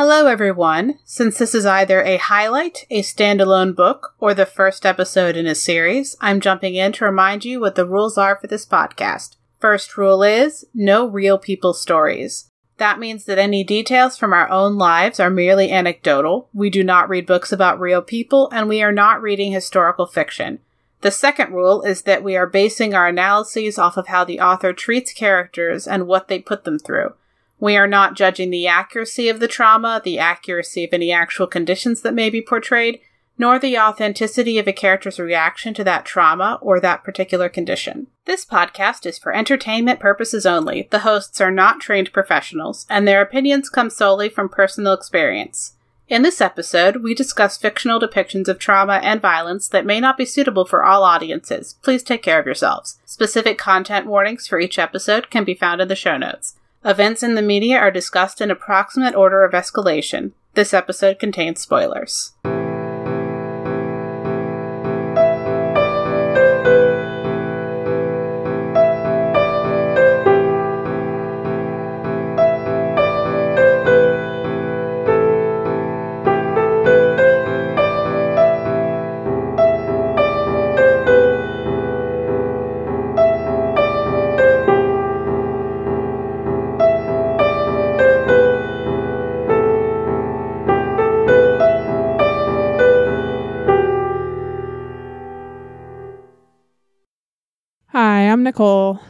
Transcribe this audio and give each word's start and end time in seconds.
Hello, 0.00 0.28
everyone. 0.28 1.00
Since 1.04 1.38
this 1.38 1.56
is 1.56 1.66
either 1.66 2.02
a 2.02 2.18
highlight, 2.18 2.86
a 2.88 3.02
standalone 3.02 3.74
book, 3.74 4.14
or 4.20 4.32
the 4.32 4.46
first 4.46 4.86
episode 4.86 5.36
in 5.36 5.48
a 5.48 5.56
series, 5.56 6.16
I'm 6.20 6.38
jumping 6.38 6.76
in 6.76 6.92
to 6.92 7.04
remind 7.04 7.44
you 7.44 7.58
what 7.58 7.74
the 7.74 7.84
rules 7.84 8.16
are 8.16 8.36
for 8.36 8.46
this 8.46 8.64
podcast. 8.64 9.34
First 9.58 9.96
rule 9.96 10.22
is 10.22 10.64
no 10.72 11.04
real 11.04 11.36
people 11.36 11.74
stories. 11.74 12.48
That 12.76 13.00
means 13.00 13.24
that 13.24 13.38
any 13.38 13.64
details 13.64 14.16
from 14.16 14.32
our 14.32 14.48
own 14.48 14.78
lives 14.78 15.18
are 15.18 15.30
merely 15.30 15.72
anecdotal. 15.72 16.48
We 16.54 16.70
do 16.70 16.84
not 16.84 17.08
read 17.08 17.26
books 17.26 17.50
about 17.50 17.80
real 17.80 18.00
people, 18.00 18.48
and 18.52 18.68
we 18.68 18.80
are 18.84 18.92
not 18.92 19.20
reading 19.20 19.50
historical 19.50 20.06
fiction. 20.06 20.60
The 21.00 21.10
second 21.10 21.52
rule 21.52 21.82
is 21.82 22.02
that 22.02 22.22
we 22.22 22.36
are 22.36 22.46
basing 22.46 22.94
our 22.94 23.08
analyses 23.08 23.80
off 23.80 23.96
of 23.96 24.06
how 24.06 24.22
the 24.22 24.38
author 24.38 24.72
treats 24.72 25.12
characters 25.12 25.88
and 25.88 26.06
what 26.06 26.28
they 26.28 26.38
put 26.38 26.62
them 26.62 26.78
through. 26.78 27.14
We 27.60 27.76
are 27.76 27.86
not 27.86 28.14
judging 28.14 28.50
the 28.50 28.66
accuracy 28.66 29.28
of 29.28 29.40
the 29.40 29.48
trauma, 29.48 30.00
the 30.04 30.18
accuracy 30.18 30.84
of 30.84 30.92
any 30.92 31.12
actual 31.12 31.46
conditions 31.46 32.02
that 32.02 32.14
may 32.14 32.30
be 32.30 32.40
portrayed, 32.40 33.00
nor 33.36 33.58
the 33.58 33.78
authenticity 33.78 34.58
of 34.58 34.66
a 34.66 34.72
character's 34.72 35.18
reaction 35.18 35.72
to 35.74 35.84
that 35.84 36.04
trauma 36.04 36.58
or 36.60 36.80
that 36.80 37.04
particular 37.04 37.48
condition. 37.48 38.08
This 38.24 38.44
podcast 38.44 39.06
is 39.06 39.18
for 39.18 39.32
entertainment 39.32 40.00
purposes 40.00 40.44
only. 40.44 40.88
The 40.90 41.00
hosts 41.00 41.40
are 41.40 41.50
not 41.50 41.80
trained 41.80 42.12
professionals, 42.12 42.84
and 42.90 43.06
their 43.06 43.22
opinions 43.22 43.68
come 43.68 43.90
solely 43.90 44.28
from 44.28 44.48
personal 44.48 44.92
experience. 44.92 45.74
In 46.08 46.22
this 46.22 46.40
episode, 46.40 47.02
we 47.02 47.14
discuss 47.14 47.58
fictional 47.58 48.00
depictions 48.00 48.48
of 48.48 48.58
trauma 48.58 48.94
and 49.02 49.20
violence 49.20 49.68
that 49.68 49.84
may 49.84 50.00
not 50.00 50.16
be 50.16 50.24
suitable 50.24 50.64
for 50.64 50.82
all 50.82 51.04
audiences. 51.04 51.76
Please 51.82 52.02
take 52.02 52.22
care 52.22 52.40
of 52.40 52.46
yourselves. 52.46 52.98
Specific 53.04 53.58
content 53.58 54.06
warnings 54.06 54.46
for 54.46 54.58
each 54.58 54.78
episode 54.78 55.28
can 55.28 55.44
be 55.44 55.54
found 55.54 55.82
in 55.82 55.88
the 55.88 55.94
show 55.94 56.16
notes. 56.16 56.54
Events 56.84 57.24
in 57.24 57.34
the 57.34 57.42
media 57.42 57.76
are 57.76 57.90
discussed 57.90 58.40
in 58.40 58.50
approximate 58.50 59.14
order 59.14 59.44
of 59.44 59.52
escalation. 59.52 60.32
This 60.54 60.72
episode 60.72 61.18
contains 61.18 61.60
spoilers. 61.60 62.32
I'm 98.28 98.42
Nicole. 98.42 99.00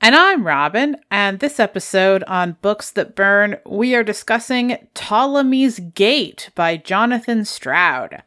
And 0.00 0.14
I'm 0.14 0.46
Robin, 0.46 0.96
and 1.10 1.40
this 1.40 1.58
episode 1.58 2.22
on 2.24 2.58
Books 2.60 2.90
That 2.90 3.16
Burn, 3.16 3.56
we 3.64 3.94
are 3.94 4.04
discussing 4.04 4.88
Ptolemy's 4.94 5.80
Gate 5.80 6.50
by 6.54 6.76
Jonathan 6.76 7.44
Stroud. 7.44 8.22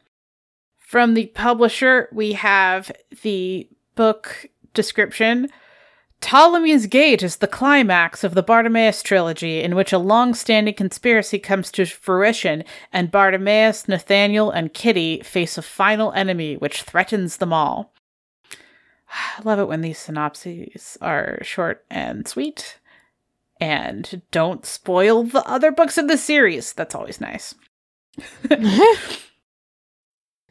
From 0.76 1.14
the 1.14 1.26
publisher, 1.26 2.08
we 2.12 2.32
have 2.32 2.90
the 3.22 3.68
book 3.94 4.46
description. 4.74 5.48
Ptolemy's 6.20 6.86
Gate 6.86 7.22
is 7.22 7.36
the 7.36 7.46
climax 7.46 8.24
of 8.24 8.34
the 8.34 8.42
Bartimaeus 8.42 9.02
trilogy, 9.02 9.60
in 9.60 9.74
which 9.74 9.92
a 9.92 9.98
long 9.98 10.34
standing 10.34 10.74
conspiracy 10.74 11.38
comes 11.38 11.70
to 11.72 11.86
fruition, 11.86 12.64
and 12.92 13.10
Bartimaeus, 13.10 13.86
Nathaniel, 13.86 14.50
and 14.50 14.74
Kitty 14.74 15.22
face 15.22 15.56
a 15.56 15.62
final 15.62 16.12
enemy 16.12 16.56
which 16.56 16.82
threatens 16.82 17.36
them 17.38 17.52
all. 17.52 17.92
I 19.12 19.42
love 19.44 19.58
it 19.58 19.68
when 19.68 19.82
these 19.82 19.98
synopses 19.98 20.96
are 21.00 21.38
short 21.42 21.84
and 21.90 22.26
sweet 22.26 22.78
and 23.60 24.22
don't 24.32 24.66
spoil 24.66 25.22
the 25.22 25.46
other 25.48 25.70
books 25.70 25.96
in 25.96 26.08
the 26.08 26.18
series. 26.18 26.72
That's 26.72 26.94
always 26.94 27.20
nice. 27.20 27.54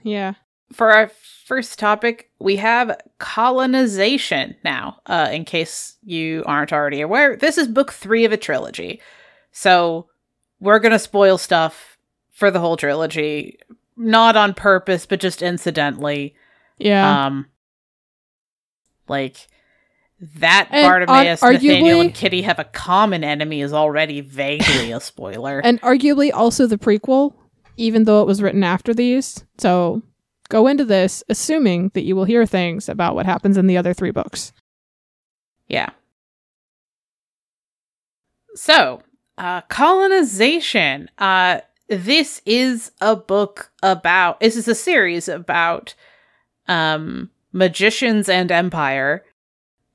yeah. 0.03 0.35
For 0.72 0.91
our 0.94 1.11
first 1.45 1.77
topic, 1.77 2.29
we 2.39 2.55
have 2.55 2.97
colonization 3.17 4.55
now. 4.63 5.01
Uh, 5.05 5.28
in 5.31 5.43
case 5.43 5.97
you 6.03 6.43
aren't 6.45 6.72
already 6.72 7.01
aware, 7.01 7.35
this 7.35 7.57
is 7.57 7.67
book 7.67 7.91
three 7.91 8.23
of 8.23 8.31
a 8.31 8.38
trilogy. 8.38 9.01
So 9.51 10.07
we're 10.61 10.79
going 10.79 10.93
to 10.93 10.99
spoil 10.99 11.38
stuff 11.38 11.97
for 12.31 12.49
the 12.49 12.61
whole 12.61 12.78
trilogy, 12.78 13.59
not 13.97 14.38
on 14.38 14.53
purpose, 14.53 15.05
but 15.05 15.19
just 15.19 15.41
incidentally. 15.41 16.33
Yeah. 16.78 17.25
Um, 17.25 17.47
like 19.11 19.47
that 20.39 20.69
and 20.72 20.85
Bartimaeus, 20.85 21.41
Nathaniel, 21.41 22.01
and 22.01 22.13
Kitty 22.13 22.44
have 22.44 22.59
a 22.59 22.63
common 22.63 23.23
enemy 23.23 23.61
is 23.61 23.73
already 23.73 24.22
vaguely 24.22 24.91
a 24.91 24.99
spoiler. 24.99 25.59
And 25.63 25.81
arguably 25.81 26.31
also 26.33 26.67
the 26.67 26.77
prequel, 26.77 27.33
even 27.77 28.05
though 28.05 28.22
it 28.22 28.27
was 28.27 28.41
written 28.41 28.63
after 28.63 28.94
these. 28.94 29.44
So 29.57 30.01
go 30.49 30.67
into 30.67 30.85
this 30.85 31.23
assuming 31.29 31.91
that 31.94 32.03
you 32.03 32.16
will 32.16 32.25
hear 32.25 32.45
things 32.45 32.89
about 32.89 33.16
what 33.16 33.25
happens 33.25 33.57
in 33.57 33.67
the 33.67 33.77
other 33.77 33.94
three 33.94 34.11
books. 34.11 34.53
Yeah. 35.67 35.89
So, 38.55 39.01
uh, 39.38 39.61
colonization. 39.61 41.09
Uh, 41.17 41.61
this 41.88 42.41
is 42.45 42.91
a 43.01 43.16
book 43.16 43.72
about, 43.81 44.39
this 44.39 44.55
is 44.55 44.67
a 44.67 44.75
series 44.75 45.28
about 45.28 45.95
um, 46.67 47.29
magicians 47.51 48.29
and 48.29 48.51
empire, 48.51 49.23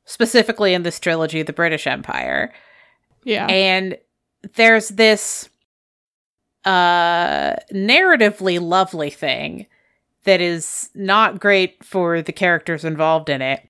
specifically 0.04 0.74
in 0.74 0.82
this 0.82 1.00
trilogy, 1.00 1.42
the 1.42 1.52
British 1.52 1.86
Empire. 1.86 2.52
Yeah. 3.24 3.46
And 3.46 3.98
there's 4.54 4.90
this 4.90 5.48
uh 6.64 7.54
narratively 7.72 8.60
lovely 8.60 9.10
thing 9.10 9.66
that 10.24 10.40
is 10.40 10.90
not 10.94 11.38
great 11.38 11.82
for 11.84 12.20
the 12.20 12.32
characters 12.32 12.84
involved 12.84 13.28
in 13.28 13.40
it 13.40 13.68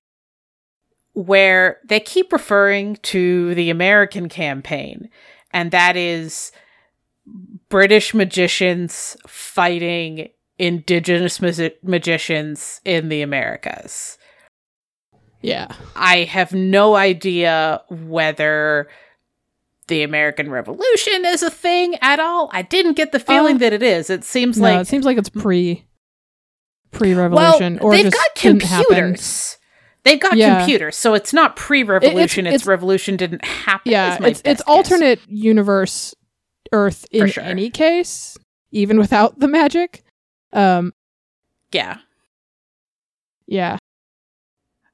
where 1.13 1.77
they 1.85 1.99
keep 1.99 2.33
referring 2.33 2.95
to 2.97 3.53
the 3.53 3.69
American 3.69 4.27
campaign 4.29 5.09
and 5.51 5.69
that 5.71 5.95
is 5.95 6.51
British 7.69 8.13
magicians 8.13 9.15
fighting 9.27 10.29
indigenous 10.59 11.39
magicians 11.83 12.81
in 12.83 13.09
the 13.09 13.21
Americas. 13.21 14.17
Yeah. 15.41 15.67
I 15.95 16.23
have 16.23 16.51
no 16.51 16.95
idea 16.95 17.81
whether 17.89 18.87
the 19.87 20.03
American 20.03 20.49
Revolution 20.49 21.25
is 21.25 21.43
a 21.43 21.49
thing 21.49 21.95
at 22.01 22.19
all. 22.19 22.49
I 22.51 22.61
didn't 22.61 22.93
get 22.93 23.11
the 23.11 23.19
feeling 23.19 23.55
uh, 23.55 23.59
that 23.59 23.73
it 23.73 23.83
is. 23.83 24.09
It 24.09 24.23
seems 24.23 24.57
no, 24.57 24.63
like 24.63 24.81
it 24.81 24.87
seems 24.87 25.05
like 25.05 25.17
it's 25.17 25.29
pre 25.29 25.85
pre 26.91 27.13
revolution 27.13 27.75
well, 27.75 27.85
or 27.85 27.91
they've 27.95 28.11
got 28.11 28.35
computers. 28.35 29.57
They've 30.03 30.19
got 30.19 30.37
yeah. 30.37 30.59
computers, 30.59 30.95
so 30.95 31.13
it's 31.15 31.33
not 31.33 31.57
pre-revolution. 31.57 32.47
It, 32.47 32.51
it's, 32.51 32.61
it's, 32.61 32.65
revolution 32.65 33.17
didn't 33.17 33.43
happen. 33.43 33.91
Yeah, 33.91 34.17
it's 34.21 34.41
it's 34.45 34.61
alternate 34.61 35.19
universe 35.27 36.15
Earth 36.71 37.05
in 37.11 37.27
sure. 37.27 37.43
any 37.43 37.69
case, 37.69 38.37
even 38.71 38.99
without 38.99 39.39
the 39.39 39.49
magic. 39.49 40.03
Um, 40.53 40.93
yeah, 41.71 41.97
yeah. 43.45 43.77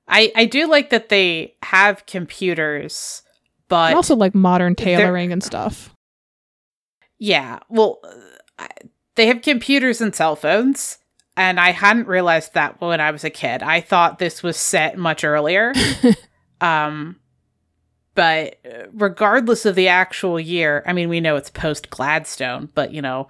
I 0.08 0.32
I 0.36 0.46
do 0.46 0.68
like 0.68 0.90
that 0.90 1.10
they 1.10 1.56
have 1.64 2.06
computers, 2.06 3.22
but 3.68 3.88
and 3.88 3.96
also 3.96 4.16
like 4.16 4.36
modern 4.36 4.76
tailoring 4.76 5.32
and 5.32 5.44
stuff. 5.44 5.94
Yeah, 7.20 7.60
well, 7.70 8.02
they 9.16 9.28
have 9.28 9.42
computers 9.42 10.02
and 10.02 10.14
cell 10.14 10.36
phones, 10.36 10.98
and 11.38 11.60
I 11.60 11.72
hadn't 11.72 12.08
realized 12.08 12.54
that 12.54 12.82
when 12.82 13.00
I 13.00 13.12
was 13.12 13.24
a 13.24 13.30
kid. 13.30 13.64
I 13.64 13.82
thought 13.82 14.20
this 14.20 14.44
was 14.44 14.58
set 14.58 14.98
much 14.98 15.24
earlier. 15.24 15.74
um, 16.62 17.18
but 18.16 18.60
regardless 18.92 19.66
of 19.66 19.76
the 19.76 19.88
actual 19.88 20.40
year, 20.40 20.84
I 20.86 20.94
mean, 20.94 21.10
we 21.10 21.22
know 21.22 21.36
it's 21.36 21.50
post 21.50 21.90
Gladstone, 21.90 22.70
but 22.76 22.94
you 22.94 23.02
know, 23.02 23.28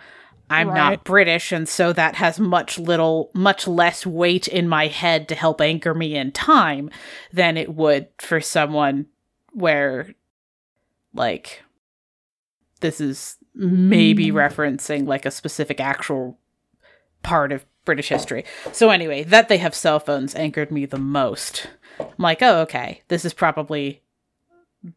I'm 0.53 0.69
right. 0.69 0.75
not 0.75 1.03
British, 1.03 1.51
and 1.51 1.67
so 1.67 1.93
that 1.93 2.15
has 2.15 2.39
much 2.39 2.77
little, 2.77 3.31
much 3.33 3.67
less 3.67 4.05
weight 4.05 4.47
in 4.47 4.67
my 4.67 4.87
head 4.87 5.27
to 5.29 5.35
help 5.35 5.61
anchor 5.61 5.93
me 5.93 6.15
in 6.15 6.31
time 6.31 6.89
than 7.31 7.57
it 7.57 7.73
would 7.73 8.07
for 8.19 8.39
someone 8.41 9.07
where, 9.51 10.13
like, 11.13 11.63
this 12.79 13.01
is 13.01 13.37
maybe 13.55 14.27
mm. 14.27 14.33
referencing 14.33 15.07
like 15.07 15.25
a 15.25 15.31
specific 15.31 15.79
actual 15.79 16.37
part 17.21 17.51
of 17.51 17.65
British 17.85 18.09
history. 18.09 18.45
So 18.71 18.89
anyway, 18.89 19.23
that 19.23 19.49
they 19.49 19.57
have 19.57 19.75
cell 19.75 19.99
phones 19.99 20.35
anchored 20.35 20.71
me 20.71 20.85
the 20.85 20.97
most. 20.97 21.67
I'm 21.99 22.07
like, 22.17 22.41
oh, 22.41 22.61
okay, 22.61 23.01
this 23.07 23.25
is 23.25 23.33
probably 23.33 24.01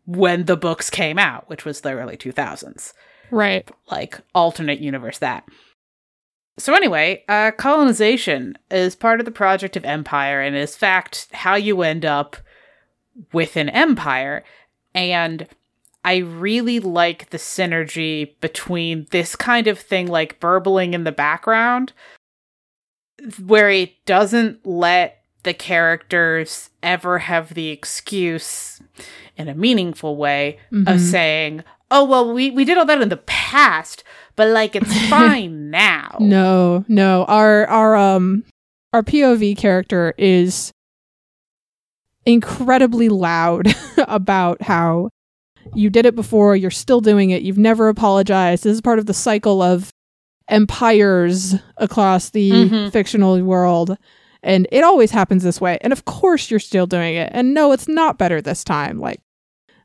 when 0.04 0.44
the 0.44 0.56
books 0.56 0.90
came 0.90 1.18
out, 1.18 1.48
which 1.48 1.64
was 1.64 1.80
the 1.80 1.92
early 1.92 2.16
2000s. 2.16 2.92
Right. 3.30 3.68
like 3.90 4.20
alternate 4.34 4.80
universe 4.80 5.18
that. 5.18 5.44
So 6.58 6.74
anyway, 6.74 7.22
uh, 7.28 7.50
colonization 7.50 8.56
is 8.70 8.94
part 8.96 9.20
of 9.20 9.26
the 9.26 9.32
project 9.32 9.76
of 9.76 9.84
empire, 9.84 10.40
and 10.40 10.56
is 10.56 10.74
fact 10.76 11.28
how 11.32 11.54
you 11.54 11.82
end 11.82 12.04
up 12.06 12.36
with 13.32 13.56
an 13.56 13.68
empire. 13.68 14.42
And 14.94 15.46
I 16.04 16.16
really 16.18 16.80
like 16.80 17.28
the 17.30 17.36
synergy 17.38 18.38
between 18.40 19.06
this 19.10 19.36
kind 19.36 19.66
of 19.66 19.78
thing, 19.78 20.06
like 20.06 20.40
burbling 20.40 20.94
in 20.94 21.04
the 21.04 21.12
background, 21.12 21.92
where 23.44 23.70
it 23.70 23.92
doesn't 24.06 24.64
let 24.66 25.22
the 25.42 25.54
characters 25.54 26.70
ever 26.82 27.18
have 27.18 27.54
the 27.54 27.68
excuse 27.68 28.80
in 29.36 29.48
a 29.48 29.54
meaningful 29.54 30.16
way 30.16 30.58
of 30.72 30.96
Mhm. 30.96 30.98
saying, 31.00 31.64
"Oh 31.90 32.04
well, 32.04 32.32
we 32.32 32.50
we 32.50 32.64
did 32.64 32.78
all 32.78 32.84
that 32.86 33.00
in 33.02 33.08
the 33.08 33.16
past, 33.18 34.02
but 34.36 34.48
like 34.48 34.74
it's 34.76 34.96
fine 35.08 35.70
now." 35.70 36.16
No, 36.20 36.84
no. 36.88 37.24
Our 37.26 37.66
our 37.66 37.96
um 37.96 38.44
our 38.92 39.02
POV 39.02 39.56
character 39.56 40.14
is 40.16 40.72
incredibly 42.24 43.08
loud 43.08 43.66
about 44.08 44.62
how 44.62 45.10
you 45.74 45.90
did 45.90 46.06
it 46.06 46.14
before, 46.14 46.56
you're 46.56 46.70
still 46.70 47.00
doing 47.00 47.30
it, 47.30 47.42
you've 47.42 47.58
never 47.58 47.88
apologized. 47.88 48.64
This 48.64 48.74
is 48.74 48.80
part 48.80 48.98
of 48.98 49.06
the 49.06 49.14
cycle 49.14 49.62
of 49.62 49.90
empires 50.48 51.54
across 51.76 52.30
the 52.30 52.50
Mhm. 52.50 52.92
fictional 52.92 53.40
world. 53.42 53.96
And 54.42 54.68
it 54.70 54.84
always 54.84 55.10
happens 55.10 55.42
this 55.42 55.60
way. 55.60 55.78
And 55.80 55.92
of 55.92 56.04
course 56.04 56.50
you're 56.50 56.60
still 56.60 56.86
doing 56.86 57.16
it. 57.16 57.30
And 57.32 57.52
no, 57.52 57.72
it's 57.72 57.88
not 57.88 58.16
better 58.18 58.40
this 58.40 58.62
time. 58.62 59.00
Like 59.00 59.20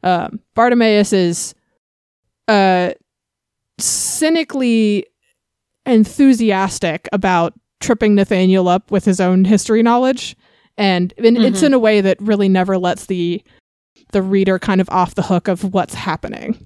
um 0.03 0.39
Bartimaeus 0.56 1.13
is 1.13 1.56
uh 2.51 2.94
cynically 3.80 5.06
enthusiastic 5.86 7.07
about 7.12 7.53
tripping 7.80 8.15
Nathaniel 8.15 8.68
up 8.68 8.92
with 8.92 9.06
his 9.06 9.19
own 9.19 9.45
history 9.45 9.81
knowledge, 9.81 10.36
and, 10.77 11.13
and 11.18 11.38
it's 11.38 11.63
in 11.63 11.74
a 11.74 11.80
way 11.80 12.01
that 12.01 12.21
really 12.21 12.50
never 12.50 12.77
lets 12.77 13.06
the 13.07 13.42
the 14.12 14.21
reader 14.21 14.59
kind 14.59 14.81
of 14.81 14.89
off 14.89 15.15
the 15.15 15.21
hook 15.24 15.48
of 15.48 15.74
what's 15.74 15.94
happening. 15.94 16.57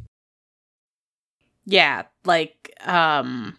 Yeah, 1.65 2.03
like 2.25 2.73
um 2.85 3.57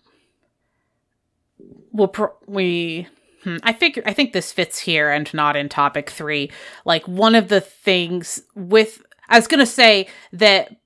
we'll 1.93 2.09
pro- 2.09 2.37
we 2.47 3.07
hmm, 3.45 3.57
I 3.63 3.73
think 3.73 4.01
I 4.05 4.13
think 4.13 4.33
this 4.33 4.53
fits 4.53 4.81
here 4.81 5.11
and 5.11 5.33
not 5.33 5.57
in 5.57 5.69
topic 5.69 6.11
3. 6.11 6.51
Like 6.85 7.07
one 7.07 7.35
of 7.35 7.49
the 7.49 7.61
things 7.61 8.43
with 8.55 9.03
I 9.29 9.39
was 9.39 9.47
going 9.47 9.61
to 9.61 9.67
say 9.67 10.07
that 10.33 10.77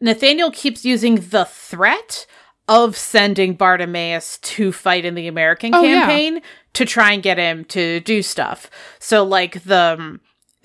Nathaniel 0.00 0.50
keeps 0.50 0.84
using 0.84 1.16
the 1.16 1.44
threat 1.44 2.26
of 2.68 2.96
sending 2.96 3.54
Bartimaeus 3.54 4.38
to 4.38 4.72
fight 4.72 5.04
in 5.04 5.14
the 5.14 5.26
American 5.26 5.74
Oh, 5.74 5.82
yeah. 5.82 6.00
campaign 6.06 6.40
to 6.74 6.84
try 6.84 7.12
and 7.12 7.22
get 7.22 7.38
him 7.38 7.64
to 7.66 8.00
do 8.00 8.22
stuff. 8.22 8.70
So 8.98 9.24
like 9.24 9.62
the 9.64 9.96
um, 9.98 10.20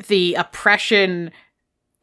the 0.07 0.33
oppression 0.35 1.31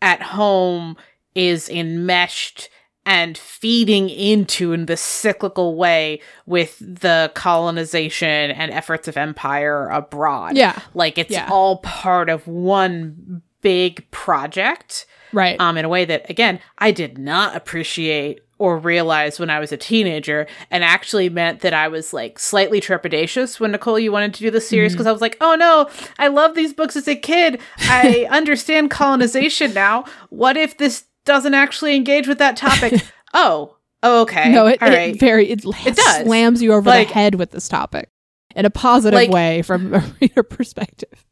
at 0.00 0.22
home 0.22 0.96
is 1.34 1.68
enmeshed 1.68 2.70
and 3.04 3.36
feeding 3.36 4.08
into 4.08 4.72
in 4.72 4.86
this 4.86 5.00
cyclical 5.00 5.74
way 5.76 6.20
with 6.46 6.78
the 6.78 7.30
colonization 7.34 8.50
and 8.50 8.70
efforts 8.72 9.08
of 9.08 9.16
empire 9.16 9.88
abroad. 9.88 10.56
Yeah, 10.56 10.78
Like 10.94 11.18
it's 11.18 11.30
Yeah. 11.30 11.48
all 11.50 11.78
part 11.78 12.28
of 12.30 12.46
one 12.46 13.42
big 13.62 14.10
project 14.10 15.06
right. 15.32 15.60
um, 15.60 15.76
in 15.76 15.84
a 15.84 15.88
way 15.88 16.04
that, 16.04 16.28
again, 16.30 16.60
I 16.78 16.90
did 16.90 17.18
not 17.18 17.54
appreciate 17.56 18.40
or 18.58 18.76
realize 18.76 19.40
when 19.40 19.48
I 19.48 19.58
was 19.58 19.72
a 19.72 19.76
teenager, 19.78 20.46
and 20.70 20.84
actually 20.84 21.30
meant 21.30 21.60
that 21.60 21.72
I 21.72 21.88
was 21.88 22.12
like 22.12 22.38
slightly 22.38 22.78
trepidatious 22.78 23.58
when 23.58 23.70
Nicole, 23.72 23.98
you 23.98 24.12
wanted 24.12 24.34
to 24.34 24.40
do 24.40 24.50
the 24.50 24.60
series 24.60 24.92
because 24.92 25.06
I 25.06 25.12
was 25.12 25.22
like, 25.22 25.38
oh 25.40 25.54
no, 25.54 25.88
I 26.18 26.28
love 26.28 26.54
these 26.54 26.74
books 26.74 26.94
as 26.94 27.08
a 27.08 27.16
kid. 27.16 27.58
I 27.78 28.28
understand 28.30 28.90
colonization 28.90 29.72
now. 29.72 30.04
What 30.28 30.58
if 30.58 30.76
this 30.76 31.04
doesn't 31.24 31.54
actually 31.54 31.96
engage 31.96 32.28
with 32.28 32.36
that 32.36 32.54
topic? 32.58 33.02
oh, 33.32 33.76
oh, 34.02 34.20
okay. 34.22 34.50
no, 34.50 34.66
it, 34.66 34.82
All 34.82 34.88
it 34.92 34.94
right. 34.94 35.18
very 35.18 35.48
it, 35.48 35.64
It 35.64 35.96
does. 35.96 36.24
slams 36.26 36.60
you 36.60 36.74
over 36.74 36.90
Like- 36.90 37.08
the 37.08 37.14
head 37.14 37.36
with 37.36 37.52
this 37.52 37.66
topic 37.66 38.10
in 38.54 38.66
a 38.66 38.70
positive 38.70 39.16
Like- 39.16 39.30
way 39.30 39.62
from 39.62 39.94
a 39.94 40.00
reader 40.20 40.42
perspective. 40.42 41.24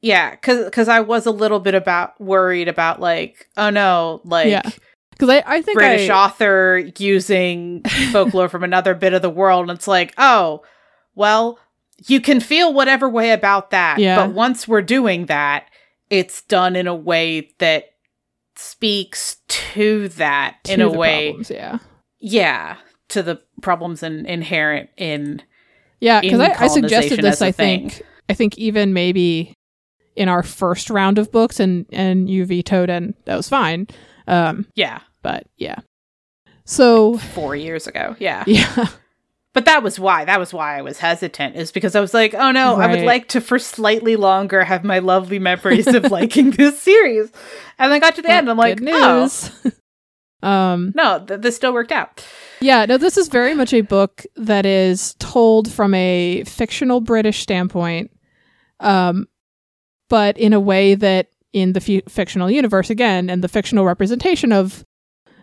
Yeah, 0.00 0.30
because 0.30 0.64
because 0.64 0.88
I 0.88 1.00
was 1.00 1.26
a 1.26 1.30
little 1.30 1.60
bit 1.60 1.74
about 1.74 2.20
worried 2.20 2.68
about 2.68 3.00
like, 3.00 3.48
oh 3.56 3.70
no, 3.70 4.20
like. 4.24 4.48
Yeah. 4.48 4.62
Because 5.10 5.30
I, 5.30 5.42
I 5.44 5.62
think 5.62 5.76
British 5.76 6.08
I, 6.08 6.14
author 6.14 6.90
using 6.96 7.82
folklore 8.12 8.48
from 8.48 8.62
another 8.62 8.94
bit 8.94 9.14
of 9.14 9.20
the 9.20 9.28
world. 9.28 9.68
And 9.68 9.76
it's 9.76 9.88
like, 9.88 10.14
oh, 10.16 10.62
well, 11.16 11.58
you 12.06 12.20
can 12.20 12.38
feel 12.38 12.72
whatever 12.72 13.08
way 13.08 13.32
about 13.32 13.70
that. 13.70 13.98
Yeah. 13.98 14.14
But 14.14 14.32
once 14.32 14.68
we're 14.68 14.80
doing 14.80 15.26
that, 15.26 15.66
it's 16.08 16.42
done 16.42 16.76
in 16.76 16.86
a 16.86 16.94
way 16.94 17.50
that 17.58 17.94
speaks 18.54 19.38
to 19.48 20.06
that 20.10 20.58
in 20.68 20.80
a 20.80 20.88
way. 20.88 21.30
problems, 21.30 21.50
yeah. 21.50 21.78
Yeah. 22.20 22.76
To 23.08 23.22
the 23.24 23.42
problems 23.60 24.04
in, 24.04 24.24
inherent 24.24 24.88
in. 24.96 25.42
Yeah, 25.98 26.20
because 26.20 26.38
I, 26.38 26.54
I 26.64 26.68
suggested 26.68 27.20
this. 27.22 27.42
I 27.42 27.50
think. 27.50 28.02
I 28.28 28.34
think 28.34 28.56
even 28.56 28.92
maybe 28.92 29.54
in 30.18 30.28
our 30.28 30.42
first 30.42 30.90
round 30.90 31.16
of 31.18 31.30
books, 31.32 31.60
and 31.60 31.86
and 31.92 32.28
you 32.28 32.44
vetoed, 32.44 32.90
and 32.90 33.14
that 33.24 33.36
was 33.36 33.48
fine. 33.48 33.86
Um, 34.26 34.66
Yeah. 34.74 35.00
but 35.22 35.46
yeah. 35.56 35.78
So 36.64 37.16
Four 37.18 37.56
years 37.56 37.86
ago. 37.86 38.14
Yeah. 38.18 38.44
yeah, 38.46 38.88
But 39.54 39.64
that 39.64 39.82
was 39.82 39.98
why. 39.98 40.24
That 40.26 40.38
was 40.38 40.52
why 40.52 40.76
I 40.78 40.82
was 40.82 40.98
hesitant, 40.98 41.56
is 41.56 41.72
because 41.72 41.94
I 41.96 42.00
was 42.00 42.12
like, 42.12 42.34
oh 42.34 42.50
no, 42.50 42.76
I 42.76 42.88
would 42.88 43.04
like 43.04 43.28
to 43.28 43.40
for 43.40 43.58
slightly 43.58 44.16
longer 44.16 44.62
have 44.64 44.84
my 44.84 44.98
lovely 44.98 45.38
memories 45.38 45.86
of 45.86 46.10
liking 46.10 46.50
this 46.58 46.80
series. 46.82 47.32
And 47.78 47.90
then 47.90 48.00
got 48.00 48.16
to 48.16 48.22
the 48.22 48.30
end, 48.30 48.50
I'm 48.50 48.56
like, 48.58 48.78
good 48.78 48.88
oh, 48.92 49.30
um, 50.46 50.92
no, 50.94 51.24
th- 51.26 51.40
this 51.40 51.56
still 51.56 51.72
worked 51.72 51.92
out. 51.92 52.22
yeah, 52.60 52.84
no, 52.84 52.98
this 52.98 53.16
is 53.16 53.28
very 53.28 53.54
much 53.54 53.72
a 53.72 53.80
book 53.80 54.24
that 54.36 54.66
is 54.66 55.14
told 55.18 55.72
from 55.72 55.94
a 55.94 56.44
fictional 56.44 57.00
British 57.00 57.40
standpoint, 57.40 58.10
um, 58.80 59.26
but 60.08 60.36
in 60.38 60.52
a 60.52 60.60
way 60.60 60.94
that 60.94 61.28
in 61.52 61.72
the 61.72 61.80
f- 62.04 62.12
fictional 62.12 62.50
universe 62.50 62.90
again, 62.90 63.30
and 63.30 63.42
the 63.42 63.48
fictional 63.48 63.84
representation 63.84 64.52
of 64.52 64.84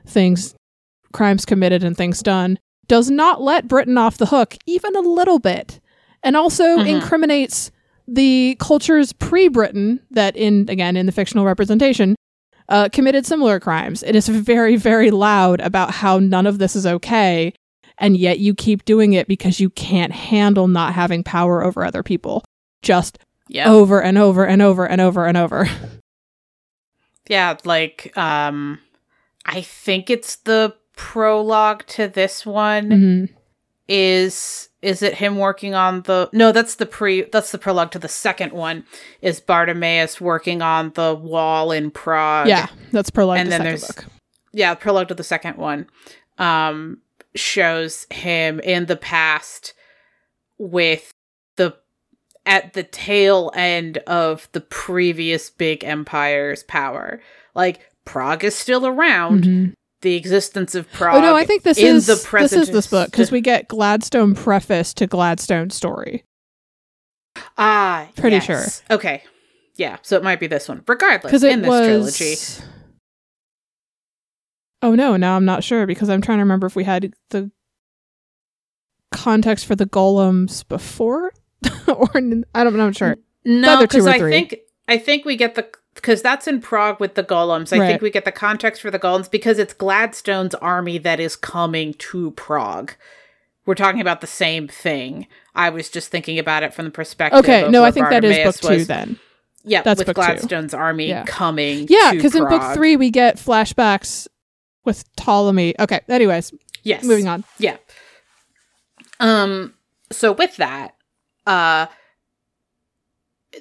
things, 0.05 0.55
crimes 1.13 1.45
committed 1.45 1.83
and 1.83 1.97
things 1.97 2.21
done, 2.21 2.59
does 2.87 3.09
not 3.09 3.41
let 3.41 3.67
Britain 3.67 3.97
off 3.97 4.17
the 4.17 4.27
hook 4.27 4.55
even 4.67 4.95
a 4.95 4.99
little 5.01 5.39
bit, 5.39 5.79
and 6.23 6.35
also 6.37 6.77
Mhm. 6.77 6.87
incriminates 6.87 7.71
the 8.07 8.55
cultures 8.59 9.13
pre-Britain 9.13 9.99
that 10.11 10.35
in 10.37 10.67
again 10.69 10.95
in 10.95 11.07
the 11.07 11.11
fictional 11.11 11.45
representation 11.45 12.15
uh, 12.69 12.89
committed 12.91 13.25
similar 13.27 13.59
crimes. 13.59 14.01
It 14.03 14.15
is 14.15 14.27
very, 14.27 14.75
very 14.75 15.11
loud 15.11 15.59
about 15.61 15.91
how 15.91 16.17
none 16.19 16.47
of 16.47 16.57
this 16.57 16.75
is 16.75 16.85
okay, 16.87 17.53
and 17.99 18.17
yet 18.17 18.39
you 18.39 18.55
keep 18.55 18.85
doing 18.85 19.13
it 19.13 19.27
because 19.27 19.59
you 19.59 19.69
can't 19.69 20.11
handle 20.11 20.67
not 20.67 20.93
having 20.93 21.23
power 21.23 21.63
over 21.63 21.83
other 21.85 22.01
people. 22.03 22.43
Just 22.81 23.19
Yeah. 23.47 23.69
over 23.69 24.01
and 24.01 24.17
over 24.17 24.45
and 24.45 24.61
over 24.61 24.85
and 24.87 24.99
over 25.01 25.25
and 25.25 25.37
over. 25.37 25.67
Yeah, 27.27 27.57
like 27.63 28.15
um 28.17 28.79
I 29.45 29.61
think 29.61 30.09
it's 30.09 30.37
the 30.37 30.75
prologue 30.95 31.85
to 31.87 32.07
this 32.07 32.45
one 32.45 32.89
Mhm. 32.89 33.29
is 33.87 34.69
is 34.81 35.01
it 35.01 35.15
him 35.15 35.37
working 35.37 35.73
on 35.73 36.01
the 36.03 36.29
No, 36.33 36.51
that's 36.51 36.75
the 36.75 36.85
pre 36.85 37.23
that's 37.23 37.51
the 37.51 37.57
prologue 37.57 37.91
to 37.91 37.99
the 37.99 38.07
second 38.07 38.51
one 38.53 38.85
is 39.21 39.39
Bartimaeus 39.39 40.21
working 40.21 40.61
on 40.61 40.91
the 40.93 41.15
wall 41.15 41.71
in 41.71 41.89
Prague. 41.91 42.47
Yeah, 42.47 42.67
that's 42.91 43.09
prologue 43.09 43.39
And 43.39 43.47
to 43.47 43.49
then 43.51 43.59
second 43.61 43.65
there's- 43.79 43.87
book. 43.91 44.05
yeah, 44.53 44.73
prologue 44.75 45.07
to 45.09 45.15
the 45.15 45.23
second 45.23 45.57
one 45.57 45.87
um 46.37 46.99
shows 47.35 48.05
him 48.11 48.59
in 48.61 48.85
the 48.85 48.95
past 48.95 49.73
with 50.57 51.11
at 52.45 52.73
the 52.73 52.83
tail 52.83 53.51
end 53.55 53.97
of 53.99 54.47
the 54.51 54.61
previous 54.61 55.49
big 55.49 55.83
empire's 55.83 56.63
power. 56.63 57.21
Like 57.53 57.79
Prague 58.05 58.43
is 58.43 58.55
still 58.55 58.85
around. 58.85 59.43
Mhm. 59.43 59.73
The 60.01 60.15
existence 60.15 60.75
of 60.75 60.91
Prague. 60.91 61.15
Oh 61.15 61.21
no, 61.21 61.35
I 61.35 61.45
think 61.45 61.63
this 61.63 61.79
is 61.79 62.05
the 62.05 62.15
this 62.39 62.53
is 62.53 62.69
this 62.69 62.87
book 62.87 63.09
because 63.09 63.31
we 63.31 63.41
get 63.41 63.67
Gladstone 63.67 64.35
preface 64.35 64.93
to 64.95 65.07
Gladstone 65.07 65.71
story. 65.71 66.23
ah 67.57 68.07
Pretty 68.15 68.35
yes. 68.35 68.45
sure. 68.45 68.95
Okay, 68.95 69.23
yeah. 69.75 69.97
So 70.03 70.15
it 70.15 70.23
might 70.23 70.39
be 70.39 70.47
this 70.47 70.69
one. 70.69 70.83
Regardless, 70.87 71.41
in 71.43 71.61
this 71.61 71.69
was. 71.69 72.17
trilogy, 72.17 72.35
Oh 74.81 74.93
no, 74.93 75.17
now 75.17 75.35
I'm 75.35 75.45
not 75.45 75.63
sure 75.63 75.87
because 75.87 76.09
I'm 76.09 76.21
trying 76.21 76.37
to 76.37 76.43
remember 76.43 76.67
if 76.67 76.75
we 76.75 76.83
had 76.83 77.11
the 77.31 77.49
context 79.11 79.65
for 79.65 79.75
the 79.75 79.87
golems 79.87 80.67
before 80.67 81.31
or 81.87 82.09
I 82.53 82.63
don't 82.63 82.75
know. 82.77 82.85
I'm 82.87 82.93
sure. 82.93 83.15
no, 83.43 83.81
because 83.81 84.07
I 84.07 84.17
think 84.19 84.55
I 84.87 84.97
think 84.97 85.25
we 85.25 85.35
get 85.35 85.55
the 85.55 85.67
because 85.95 86.21
that's 86.21 86.47
in 86.47 86.59
Prague 86.61 86.99
with 86.99 87.15
the 87.15 87.23
golems. 87.23 87.71
I 87.75 87.79
Right. 87.79 87.87
think 87.87 88.01
we 88.01 88.09
get 88.11 88.25
the 88.25 88.31
context 88.31 88.81
for 88.81 88.91
the 88.91 88.99
golems 88.99 89.29
because 89.31 89.57
it's 89.59 89.73
Gladstone's 89.73 90.53
army 90.55 90.97
that 90.99 91.19
is 91.19 91.35
coming 91.35 91.93
to 91.95 92.31
Prague. 92.31 92.93
We're 93.65 93.75
talking 93.75 94.01
about 94.01 94.21
the 94.21 94.27
same 94.27 94.67
thing. 94.67 95.25
I 95.55 95.69
was 95.69 95.89
just 95.89 96.09
thinking 96.11 96.37
about 96.37 96.63
it 96.63 96.73
from 96.73 96.85
the 96.85 96.91
perspective. 96.91 97.39
Okay, 97.39 97.67
no, 97.69 97.83
I 97.83 97.91
think 97.91 98.09
that 98.09 98.23
is 98.23 98.31
Bartimaeus 98.35 98.61
book 98.61 98.69
two 98.71 98.77
was- 98.77 98.87
then. 98.87 99.19
Yeah, 99.67 99.81
That's 99.81 99.97
with 99.97 100.07
book 100.07 100.17
two. 100.17 100.21
Gladstone's 100.21 100.73
army 100.75 101.07
Yeah. 101.07 101.23
coming. 101.25 101.87
Yeah, 101.89 102.11
because 102.13 102.35
in 102.35 102.47
book 102.47 102.73
three 102.75 102.95
we 102.95 103.09
get 103.09 103.37
flashbacks 103.37 104.27
with 104.83 105.03
Ptolemy. 105.15 105.73
Okay, 105.79 106.01
anyways, 106.07 106.53
yes, 106.83 107.03
moving 107.03 107.27
on. 107.27 107.43
Yeah. 107.57 107.77
Um 109.19 109.73
so 110.11 110.31
with 110.31 110.57
that, 110.57 110.94
uh 111.45 111.87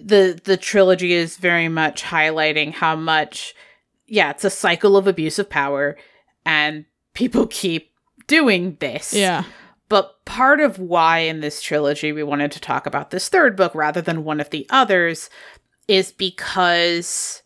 the 0.01 0.41
the 0.45 0.57
trilogy 0.57 1.13
is 1.13 1.37
very 1.37 1.69
much 1.69 2.03
highlighting 2.03 2.73
how 2.73 2.97
much 2.97 3.55
yeah, 4.07 4.31
it's 4.31 4.45
a 4.45 4.51
cycle 4.51 4.97
of 4.97 5.07
abuse 5.07 5.39
of 5.39 5.49
power 5.49 5.97
and 6.45 6.85
people 7.15 7.47
keep 7.47 7.91
doing 8.27 8.77
this. 8.81 9.13
Yeah. 9.13 9.45
But 9.89 10.25
part 10.25 10.61
of 10.61 10.79
why 10.79 11.21
in 11.21 11.41
this 11.41 11.63
trilogy 11.63 12.13
we 12.13 12.23
wanted 12.23 12.53
to 12.53 12.61
talk 12.61 12.87
about 12.87 13.11
this 13.11 13.29
third 13.29 13.57
book 13.57 13.75
rather 13.75 14.01
than 14.01 14.25
one 14.25 14.41
of 14.41 14.51
the 14.51 14.67
others 14.71 15.31
is 15.89 16.13
because 16.13 17.43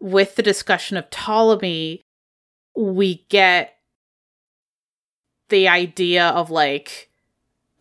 with 0.00 0.34
the 0.34 0.42
discussion 0.42 0.96
of 0.96 1.10
Ptolemy, 1.10 2.04
we 2.76 3.26
get 3.28 3.74
the 5.48 5.68
idea 5.68 6.28
of 6.28 6.50
like 6.50 7.10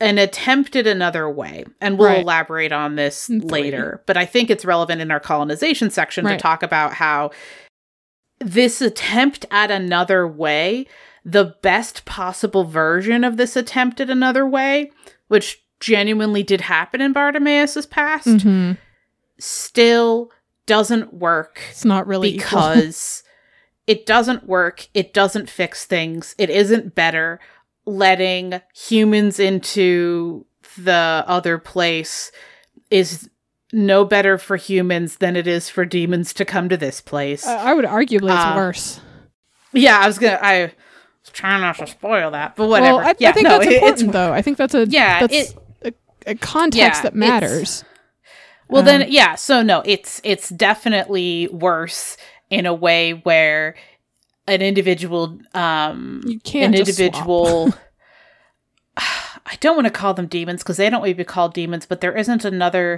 an 0.02 0.18
attempt 0.18 0.76
at 0.76 0.88
another 0.88 1.30
way. 1.30 1.64
And 1.80 1.98
we'll 1.98 2.08
Right. 2.10 2.22
elaborate 2.22 2.72
on 2.72 2.96
this 2.96 3.30
later. 3.30 4.02
But 4.06 4.18
I 4.18 4.26
think 4.26 4.50
it's 4.50 4.66
relevant 4.66 5.00
in 5.02 5.12
our 5.12 5.20
colonization 5.20 5.90
section 5.90 6.26
Right. 6.26 6.34
to 6.34 6.42
talk 6.42 6.64
about 6.64 6.94
how 6.96 7.32
this 8.40 8.82
attempt 8.82 9.46
at 9.52 9.70
another 9.72 10.28
way, 10.28 10.88
the 11.24 11.56
best 11.62 12.04
possible 12.06 12.64
version 12.64 13.24
of 13.24 13.38
this 13.38 13.56
attempt 13.56 14.02
at 14.02 14.10
another 14.10 14.46
way, 14.46 14.92
which 15.28 15.62
genuinely 15.80 16.44
did 16.44 16.62
happen 16.62 17.00
in 17.02 17.14
Bartimaeus' 17.14 17.86
past, 17.86 18.42
hmm 18.42 18.74
still 19.40 20.32
doesn't 20.68 21.12
work 21.16 21.60
It's 21.72 21.84
not 21.84 22.06
really 22.06 22.34
because 22.34 23.24
it 23.88 24.06
doesn't 24.06 24.46
work. 24.46 24.88
It 24.94 25.14
doesn't 25.16 25.50
fix 25.50 25.86
things. 25.86 26.36
It 26.38 26.52
isn't 26.52 26.94
better 26.94 27.40
letting 27.86 28.62
humans 28.76 29.40
into 29.40 30.46
the 30.78 31.24
other 31.28 31.58
place 31.58 32.32
is 32.90 33.30
no 33.74 34.04
better 34.06 34.38
for 34.38 34.58
humans 34.58 35.18
than 35.18 35.36
it 35.36 35.48
is 35.48 35.70
for 35.70 35.86
demons 35.86 36.34
to 36.34 36.46
come 36.46 36.70
to 36.70 36.78
this 36.78 37.02
place. 37.02 37.48
Uh, 37.48 37.52
I 37.58 37.74
would 37.74 37.86
arguably 37.86 38.34
it's 38.36 38.46
Uh, 38.46 38.54
worse. 38.56 39.00
yeah, 39.74 39.98
I 40.00 40.08
was 40.08 40.20
gonna. 40.20 40.40
I 40.42 40.64
was 40.64 41.32
trying 41.32 41.62
not 41.62 41.78
to 41.78 41.88
spoil 41.88 42.32
that, 42.32 42.56
but 42.56 42.68
whatever. 42.68 42.98
Well, 42.98 43.08
I, 43.08 43.16
yeah, 43.20 43.30
I 43.30 43.32
think 43.32 43.46
no, 43.48 43.58
that's 43.60 43.72
important 43.72 44.04
it's 44.08 44.14
though. 44.14 44.34
I 44.34 44.42
think 44.42 44.58
that's 44.58 44.74
a 44.74 44.88
Yeah, 44.88 45.26
that's 45.26 45.56
a, 45.84 45.94
a 46.28 46.36
context 46.36 47.00
yeah, 47.00 47.02
that 47.04 47.16
matters. 47.16 47.84
Well, 48.68 48.82
Um, 48.82 48.86
then, 48.86 49.06
yeah. 49.10 49.36
So 49.36 49.62
no, 49.62 49.82
it's 49.86 50.20
it's 50.24 50.50
definitely 50.50 51.48
worse 51.52 52.18
in 52.50 52.66
a 52.66 52.74
way 52.74 53.14
where 53.14 53.76
an 54.52 54.62
individual, 54.62 55.40
um, 55.54 56.22
You 56.26 56.40
can't 56.40 56.74
an 56.74 56.80
individual. 56.80 57.74
I 58.98 59.56
don't 59.60 59.76
want 59.76 59.88
to 59.88 59.92
call 59.92 60.14
them 60.14 60.28
demons 60.28 60.62
because 60.64 60.78
they 60.78 60.90
don't 60.90 61.02
want 61.02 61.12
to 61.12 61.16
be 61.16 61.24
called 61.24 61.54
demons, 61.54 61.86
but 61.86 62.02
there 62.02 62.16
isn't 62.16 62.46
another. 62.46 62.98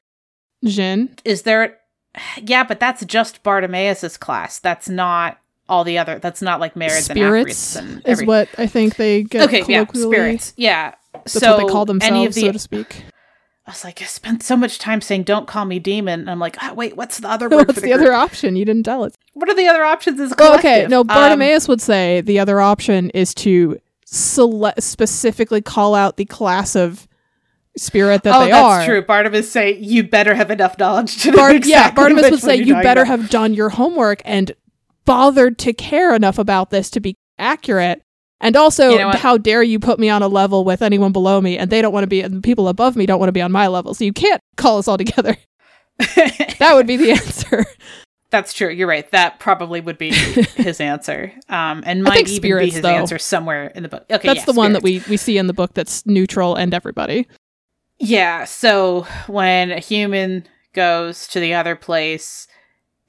Djinn. 0.64 1.16
Is 1.24 1.44
there? 1.44 1.78
Yeah, 2.42 2.64
but 2.64 2.80
that's 2.80 3.06
just 3.06 3.44
Bartimaeus's 3.44 4.18
class. 4.18 4.60
That's 4.60 4.90
not 4.90 5.40
all 5.70 5.84
the 5.84 5.98
other. 5.98 6.20
That's 6.20 6.42
not 6.42 6.60
like 6.60 6.76
Marids 6.76 7.10
Spirits 7.10 7.76
Afrits 7.76 7.80
and 7.80 8.08
is 8.08 8.24
what 8.24 8.50
I 8.58 8.68
think 8.68 8.96
they 8.98 9.24
get. 9.24 9.48
Okay, 9.48 9.64
yeah, 9.68 9.86
spirits. 9.88 10.54
Yeah, 10.58 10.96
That's 11.14 11.34
so 11.34 11.58
what 11.58 11.66
they 11.66 11.72
call 11.72 11.86
themselves, 11.86 12.12
Any 12.12 12.26
of 12.26 12.34
the, 12.34 12.42
so 12.42 12.52
to 12.52 12.60
speak. 12.60 13.06
I 13.66 13.72
was 13.72 13.86
like, 13.86 14.02
I 14.02 14.06
spent 14.06 14.44
so 14.44 14.58
much 14.58 14.78
time 14.78 15.00
saying, 15.00 15.24
"Don't 15.24 15.48
call 15.48 15.64
me 15.64 15.80
demon," 15.80 16.22
and 16.22 16.30
I'm 16.30 16.40
like, 16.40 16.58
ah, 16.62 16.74
wait, 16.74 16.98
what's 16.98 17.20
the 17.20 17.30
other 17.30 17.48
word 17.50 17.68
What's 17.68 17.76
for 17.76 17.82
the, 17.82 17.88
the, 17.88 17.94
other 17.94 18.12
option? 18.12 18.56
You 18.56 18.66
didn't 18.66 18.84
tell 18.84 19.04
us. 19.04 19.14
What 19.34 19.50
are 19.50 19.56
the 19.56 19.68
other 19.68 19.84
options? 19.84 20.20
Is 20.20 20.34
Oh, 20.38 20.56
okay, 20.58 20.86
no. 20.88 21.02
Um, 21.02 21.08
Bartimaeus 21.08 21.68
would 21.68 21.82
say 21.82 22.22
the 22.22 22.40
other 22.40 22.60
option 22.60 23.10
is 23.12 23.34
to 23.36 23.80
sele- 24.06 24.74
specifically 24.80 25.62
call 25.62 25.96
out 25.96 26.18
the 26.18 26.26
class 26.26 26.76
of 26.76 27.08
spirit 27.78 28.24
that 28.24 28.36
oh, 28.36 28.44
they 28.44 28.52
that's 28.52 28.64
are. 28.64 28.86
true. 28.86 29.02
Bartimaeus 29.02 29.50
say 29.50 29.74
you 29.74 30.04
better 30.04 30.36
have 30.36 30.52
enough 30.52 30.78
knowledge 30.78 31.22
to 31.24 31.32
know 31.32 31.38
Bar- 31.38 31.56
exactly 31.56 32.04
yeah, 32.04 32.14
which 32.14 32.32
would 32.32 32.42
say 32.42 32.58
you 32.58 32.74
better 32.76 33.04
about." 33.04 33.20
have 33.22 33.30
done 33.30 33.54
your 33.54 33.70
homework 33.70 34.22
and 34.26 34.52
bothered 35.06 35.58
to 35.60 35.74
care 35.74 36.14
enough 36.14 36.38
about 36.38 36.70
this 36.70 36.90
to 36.92 37.00
be 37.00 37.18
accurate. 37.40 38.03
And 38.44 38.58
also, 38.58 38.90
You 38.90 38.98
know 39.00 39.12
how 39.12 39.38
dare 39.38 39.64
you 39.64 39.80
put 39.80 40.00
me 40.00 40.10
on 40.10 40.22
a 40.22 40.28
level 40.28 40.66
with 40.66 40.82
anyone 40.82 41.14
below 41.14 41.40
me, 41.40 41.58
and 41.58 41.72
they 41.72 41.82
don't 41.82 41.94
want 41.94 42.04
to 42.04 42.08
be, 42.08 42.20
and 42.22 42.36
the 42.36 42.42
people 42.42 42.68
above 42.68 42.98
me 42.98 43.06
don't 43.06 43.18
want 43.18 43.30
to 43.30 43.34
be 43.34 43.42
on 43.42 43.54
my 43.54 43.68
level. 43.68 43.94
So 43.94 44.04
you 44.04 44.12
can't 44.12 44.42
call 44.58 44.78
us 44.78 44.88
all 44.88 44.98
together. 44.98 45.38
That 46.60 46.76
would 46.76 46.88
be 46.88 46.98
the 46.98 47.12
answer. 47.12 47.66
That's 48.30 48.54
true. 48.54 48.70
You're 48.70 48.88
right. 48.88 49.10
That 49.12 49.40
probably 49.40 49.80
would 49.80 49.98
be 49.98 50.12
his 50.12 50.80
answer, 50.82 51.32
um, 51.50 51.84
and 51.86 52.04
might 52.04 52.22
even 52.22 52.34
spirits, 52.34 52.66
be 52.66 52.72
his 52.72 52.82
though. 52.82 52.90
answer 52.90 53.18
somewhere 53.20 53.68
in 53.68 53.84
the 53.84 53.90
book. 53.90 54.06
Okay, 54.10 54.28
That's 54.28 54.40
yeah, 54.40 54.46
the 54.46 54.54
one 54.54 54.74
that 54.74 54.82
we 54.82 55.04
we 55.10 55.18
see 55.18 55.38
in 55.38 55.48
the 55.48 55.54
book 55.54 55.74
that's 55.74 56.06
neutral 56.06 56.56
and 56.56 56.74
everybody. 56.74 57.28
Yeah. 58.00 58.46
So 58.46 59.06
when 59.28 59.72
a 59.72 59.80
human 59.80 60.48
goes 60.74 61.28
to 61.30 61.40
the 61.40 61.54
other 61.54 61.76
place, 61.76 62.48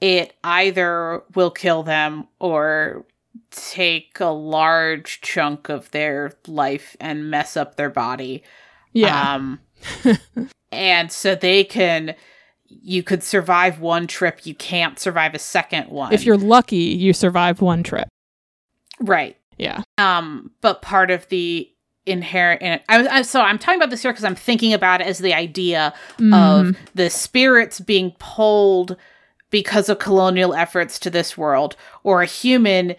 it 0.00 0.34
either 0.44 1.22
will 1.34 1.50
kill 1.50 1.82
them 1.84 2.28
or 2.38 3.06
take 3.50 4.18
a 4.20 4.26
large 4.26 5.20
chunk 5.20 5.68
of 5.68 5.90
their 5.90 6.32
life 6.46 6.96
and 7.00 7.30
mess 7.30 7.56
up 7.56 7.76
their 7.76 7.90
body. 7.90 8.42
Yeah. 8.92 9.34
Um, 9.34 9.60
and 10.72 11.10
so 11.12 11.34
they 11.34 11.64
can, 11.64 12.14
you 12.66 13.02
could 13.02 13.22
survive 13.22 13.80
one 13.80 14.06
trip, 14.06 14.44
you 14.46 14.54
can't 14.54 14.98
survive 14.98 15.34
a 15.34 15.38
second 15.38 15.88
one. 15.90 16.12
if 16.12 16.24
you're 16.24 16.36
lucky, 16.36 16.76
you 16.76 17.12
survive 17.12 17.60
one 17.60 17.82
trip. 17.82 18.08
right. 19.00 19.36
Yeah. 19.56 19.82
Um, 19.98 20.50
but 20.60 20.82
part 20.82 21.12
of 21.12 21.28
the 21.28 21.70
inherent, 22.06 22.60
in 22.60 22.80
I 22.88 22.98
was 22.98 23.06
I, 23.06 23.22
so 23.22 23.40
I'm 23.40 23.58
talking 23.58 23.78
about 23.80 23.90
this 23.90 24.02
here 24.02 24.10
because 24.12 24.24
I'm 24.24 24.34
thinking 24.34 24.72
about 24.72 25.00
it 25.00 25.06
as 25.06 25.18
the 25.20 25.32
idea 25.32 25.94
Mm, 26.18 26.34
of 26.70 26.76
the 26.94 27.08
spirits 27.08 27.78
being 27.78 28.16
pulled 28.18 28.96
because 29.50 29.88
of 29.88 30.00
colonial 30.00 30.54
efforts 30.54 30.98
to 31.00 31.10
this 31.10 31.38
world, 31.38 31.76
or 32.02 32.22
a 32.22 32.26
human. 32.26 32.96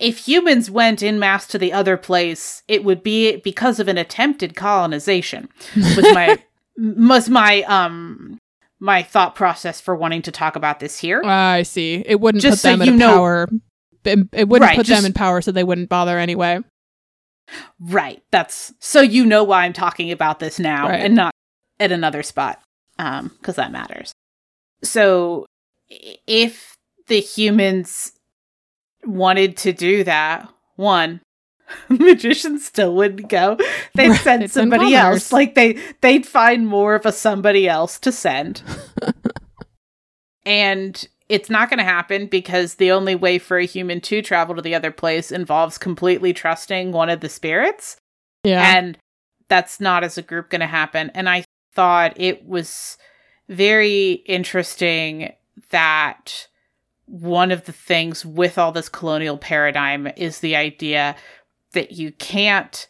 If 0.00 0.26
humans 0.26 0.70
went 0.70 1.02
in 1.02 1.18
mass 1.18 1.46
to 1.48 1.58
the 1.58 1.72
other 1.72 1.96
place, 1.96 2.62
it 2.68 2.82
would 2.84 3.02
be 3.02 3.36
because 3.36 3.78
of 3.78 3.86
an 3.88 3.98
attempted 3.98 4.56
colonization. 4.56 5.48
Was 5.76 6.12
my 6.14 6.38
was 6.78 7.28
my 7.28 7.62
um 7.62 8.38
my 8.80 9.02
thought 9.02 9.34
process 9.34 9.80
for 9.80 9.94
wanting 9.96 10.22
to 10.22 10.32
talk 10.32 10.56
about 10.56 10.80
this 10.80 10.98
here. 10.98 11.22
I 11.24 11.62
see. 11.62 12.02
It 12.06 12.20
wouldn't 12.20 12.42
Just 12.42 12.56
put 12.62 12.70
so 12.70 12.76
them 12.76 12.88
in 12.88 12.98
know- 12.98 13.14
power. 13.14 13.48
It, 14.04 14.18
it 14.32 14.48
wouldn't 14.48 14.68
Right, 14.68 14.76
put 14.76 14.86
just- 14.86 15.02
them 15.02 15.06
in 15.06 15.12
power, 15.12 15.40
so 15.40 15.52
they 15.52 15.64
wouldn't 15.64 15.88
bother 15.88 16.18
anyway. 16.18 16.60
Right. 17.80 18.22
That's 18.30 18.72
so 18.78 19.00
you 19.00 19.24
know 19.24 19.42
why 19.44 19.64
I'm 19.64 19.72
talking 19.72 20.10
about 20.12 20.38
this 20.40 20.58
now 20.58 20.88
Right. 20.88 21.00
and 21.00 21.14
not 21.14 21.32
at 21.80 21.92
another 21.92 22.22
spot. 22.22 22.60
Um, 22.98 23.28
because 23.38 23.56
that 23.56 23.70
matters. 23.70 24.12
So 24.82 25.46
if 26.26 26.74
the 27.06 27.20
humans 27.20 28.12
wanted 29.08 29.56
to 29.58 29.72
do 29.72 30.04
that, 30.04 30.48
one, 30.76 31.20
magicians 31.88 32.64
still 32.64 32.94
wouldn't 32.94 33.28
go. 33.28 33.56
They'd 33.94 34.10
Right, 34.10 34.20
send 34.20 34.50
somebody 34.50 34.94
else. 34.94 35.32
Like 35.32 35.54
they 35.54 35.78
they'd 36.00 36.26
find 36.26 36.66
more 36.66 36.94
of 36.94 37.04
a 37.06 37.12
somebody 37.12 37.68
else 37.68 37.98
to 38.00 38.12
send. 38.12 38.62
and 40.46 41.06
it's 41.28 41.50
not 41.50 41.68
going 41.68 41.78
to 41.78 41.84
happen 41.84 42.26
because 42.26 42.76
the 42.76 42.90
only 42.90 43.14
way 43.14 43.38
for 43.38 43.58
a 43.58 43.66
human 43.66 44.00
to 44.02 44.22
travel 44.22 44.54
to 44.56 44.62
the 44.62 44.74
other 44.74 44.90
place 44.90 45.30
involves 45.30 45.76
completely 45.78 46.32
trusting 46.32 46.92
one 46.92 47.10
of 47.10 47.20
the 47.20 47.28
spirits 47.28 47.96
Yeah. 48.44 48.76
and 48.78 48.96
that's 49.48 49.80
not 49.80 50.04
as 50.04 50.16
a 50.16 50.22
group 50.22 50.48
going 50.50 50.60
to 50.62 50.66
happen 50.66 51.10
and 51.14 51.28
i 51.28 51.44
thought 51.74 52.14
it 52.18 52.46
was 52.46 52.96
very 53.48 54.12
interesting 54.26 55.32
that 55.70 56.48
one 57.08 57.50
of 57.50 57.64
the 57.64 57.72
things 57.72 58.24
with 58.24 58.58
all 58.58 58.70
this 58.72 58.88
colonial 58.88 59.38
paradigm 59.38 60.06
is 60.16 60.40
the 60.40 60.54
idea 60.54 61.16
that 61.72 61.92
you 61.92 62.12
can't 62.12 62.86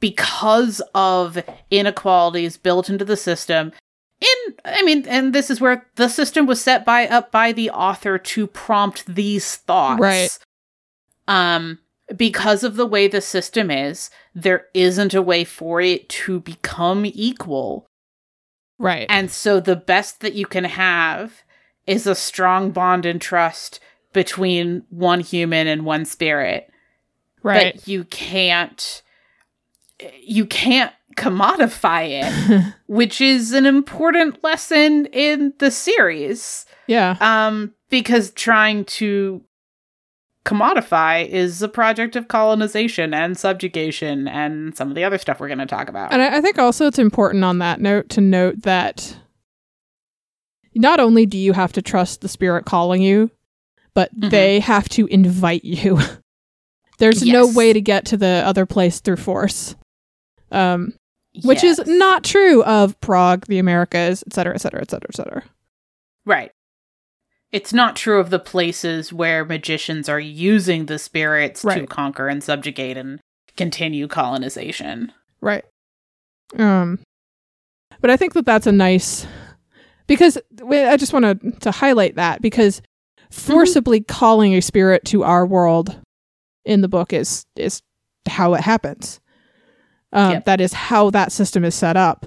because 0.00 0.82
of 0.94 1.38
inequalities 1.70 2.56
built 2.56 2.90
into 2.90 3.04
the 3.04 3.16
system 3.16 3.72
in 4.20 4.54
i 4.64 4.82
mean 4.82 5.06
and 5.08 5.32
this 5.32 5.48
is 5.50 5.60
where 5.60 5.86
the 5.96 6.08
system 6.08 6.46
was 6.46 6.60
set 6.60 6.84
by 6.84 7.06
up 7.06 7.30
by 7.32 7.52
the 7.52 7.70
author 7.70 8.18
to 8.18 8.46
prompt 8.46 9.06
these 9.06 9.56
thoughts 9.56 10.00
Right. 10.00 10.38
um 11.28 11.78
because 12.16 12.64
of 12.64 12.74
the 12.76 12.86
way 12.86 13.06
the 13.08 13.20
system 13.20 13.70
is 13.70 14.10
there 14.34 14.66
isn't 14.74 15.14
a 15.14 15.22
way 15.22 15.44
for 15.44 15.80
it 15.80 16.08
to 16.10 16.40
become 16.40 17.06
equal 17.06 17.86
right. 18.78 19.06
and 19.08 19.30
so 19.30 19.60
the 19.60 19.76
best 19.76 20.20
that 20.20 20.34
you 20.34 20.44
can 20.44 20.64
have 20.64 21.42
is 21.90 22.06
a 22.06 22.14
strong 22.14 22.70
bond 22.70 23.04
and 23.04 23.20
trust 23.20 23.80
between 24.12 24.84
one 24.90 25.18
human 25.18 25.66
and 25.66 25.84
one 25.84 26.04
spirit. 26.04 26.70
Right. 27.42 27.74
But 27.74 27.88
you 27.88 28.04
can't 28.04 29.02
you 30.22 30.46
can't 30.46 30.92
commodify 31.16 32.22
it, 32.22 32.74
which 32.86 33.20
is 33.20 33.52
an 33.52 33.66
important 33.66 34.42
lesson 34.44 35.06
in 35.06 35.52
the 35.58 35.72
series. 35.72 36.64
Yeah. 36.86 37.16
Um 37.20 37.74
because 37.88 38.30
trying 38.30 38.84
to 38.84 39.42
commodify 40.46 41.26
is 41.26 41.60
a 41.60 41.68
project 41.68 42.14
of 42.14 42.28
colonization 42.28 43.12
and 43.12 43.36
subjugation 43.36 44.28
and 44.28 44.76
some 44.76 44.88
of 44.88 44.94
the 44.94 45.02
other 45.02 45.18
stuff 45.18 45.40
we're 45.40 45.48
going 45.48 45.58
to 45.58 45.66
talk 45.66 45.88
about. 45.88 46.12
And 46.12 46.22
I, 46.22 46.38
I 46.38 46.40
think 46.40 46.56
also 46.58 46.86
it's 46.86 47.00
important 47.00 47.44
on 47.44 47.58
that 47.58 47.80
note 47.80 48.08
to 48.10 48.20
note 48.20 48.62
that 48.62 49.18
not 50.74 51.00
only 51.00 51.26
do 51.26 51.36
you 51.38 51.52
have 51.52 51.72
to 51.72 51.82
trust 51.82 52.20
the 52.20 52.28
spirit 52.28 52.64
calling 52.64 53.02
you, 53.02 53.30
but 53.94 54.14
Mhm. 54.18 54.30
they 54.30 54.60
have 54.60 54.88
to 54.90 55.06
invite 55.06 55.64
you. 55.64 55.98
There's 56.98 57.22
no 57.22 57.46
way 57.46 57.72
to 57.72 57.80
get 57.80 58.04
to 58.06 58.16
the 58.16 58.42
other 58.44 58.66
place 58.66 59.00
through 59.00 59.16
force. 59.16 59.74
Um, 60.52 60.94
which 61.44 61.62
is 61.64 61.80
not 61.86 62.24
true 62.24 62.62
of 62.64 63.00
Prague, 63.00 63.46
the 63.46 63.58
Americas, 63.58 64.22
et 64.26 64.32
cetera, 64.34 64.54
et 64.54 64.58
cetera, 64.58 64.80
et 64.82 64.90
cetera, 64.90 65.08
et 65.10 65.16
cetera. 65.16 65.44
Right. 66.26 66.50
It's 67.52 67.72
not 67.72 67.96
true 67.96 68.20
of 68.20 68.30
the 68.30 68.38
places 68.38 69.12
where 69.12 69.44
magicians 69.44 70.08
are 70.08 70.20
using 70.20 70.86
the 70.86 70.98
spirits 70.98 71.62
to 71.62 71.86
conquer 71.86 72.28
and 72.28 72.42
subjugate 72.44 72.96
and 72.96 73.20
continue 73.56 74.06
colonization. 74.08 75.12
Right. 75.40 75.64
Um, 76.58 76.98
but 78.00 78.10
I 78.10 78.16
think 78.16 78.34
that 78.34 78.44
that's 78.46 78.66
a 78.66 78.72
nice 78.72 79.26
because 80.10 80.36
I 80.68 80.96
just 80.96 81.12
want 81.12 81.60
to 81.60 81.70
highlight 81.70 82.16
that 82.16 82.42
because 82.42 82.82
forcibly 83.30 84.00
calling 84.00 84.56
a 84.56 84.60
spirit 84.60 85.04
to 85.04 85.22
our 85.22 85.46
world 85.46 86.00
in 86.64 86.80
the 86.80 86.88
book 86.88 87.12
is 87.12 87.46
is 87.54 87.80
how 88.28 88.54
it 88.54 88.60
happens. 88.60 89.20
Um, 90.12 90.32
Yep. 90.32 90.44
That 90.46 90.60
is 90.60 90.72
how 90.72 91.10
that 91.10 91.30
system 91.30 91.64
is 91.64 91.76
set 91.76 91.96
up. 91.96 92.26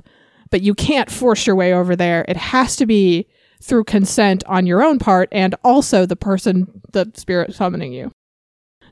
But 0.49 0.61
you 0.61 0.73
can't 0.73 1.11
force 1.11 1.45
your 1.45 1.57
way 1.57 1.73
over 1.73 1.93
there. 1.93 2.23
It 2.29 2.37
has 2.37 2.77
to 2.77 2.85
be 2.85 3.27
through 3.61 3.83
consent 3.83 4.45
on 4.45 4.65
your 4.65 4.81
own 4.81 4.97
part 4.97 5.27
and 5.33 5.53
also 5.65 6.05
the 6.05 6.15
person, 6.15 6.81
the 6.93 7.11
spirit 7.15 7.53
summoning 7.53 7.91
you. 7.91 8.13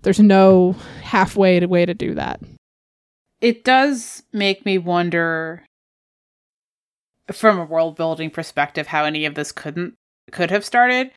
There's 0.01 0.19
no 0.19 0.75
halfway 1.01 1.61
to 1.61 1.67
way 1.67 1.85
to 1.85 1.93
do 1.93 2.13
that. 2.15 2.41
It 3.39 3.63
does 3.63 4.23
make 4.33 4.65
me 4.65 4.77
wonder 4.77 5.63
from 7.31 7.59
a 7.59 7.65
world 7.65 7.95
building 7.95 8.29
perspective 8.29 8.87
how 8.87 9.03
any 9.05 9.25
of 9.25 9.35
this 9.35 9.51
couldn't 9.51 9.95
could 10.31 10.51
have 10.51 10.65
started 10.65 11.11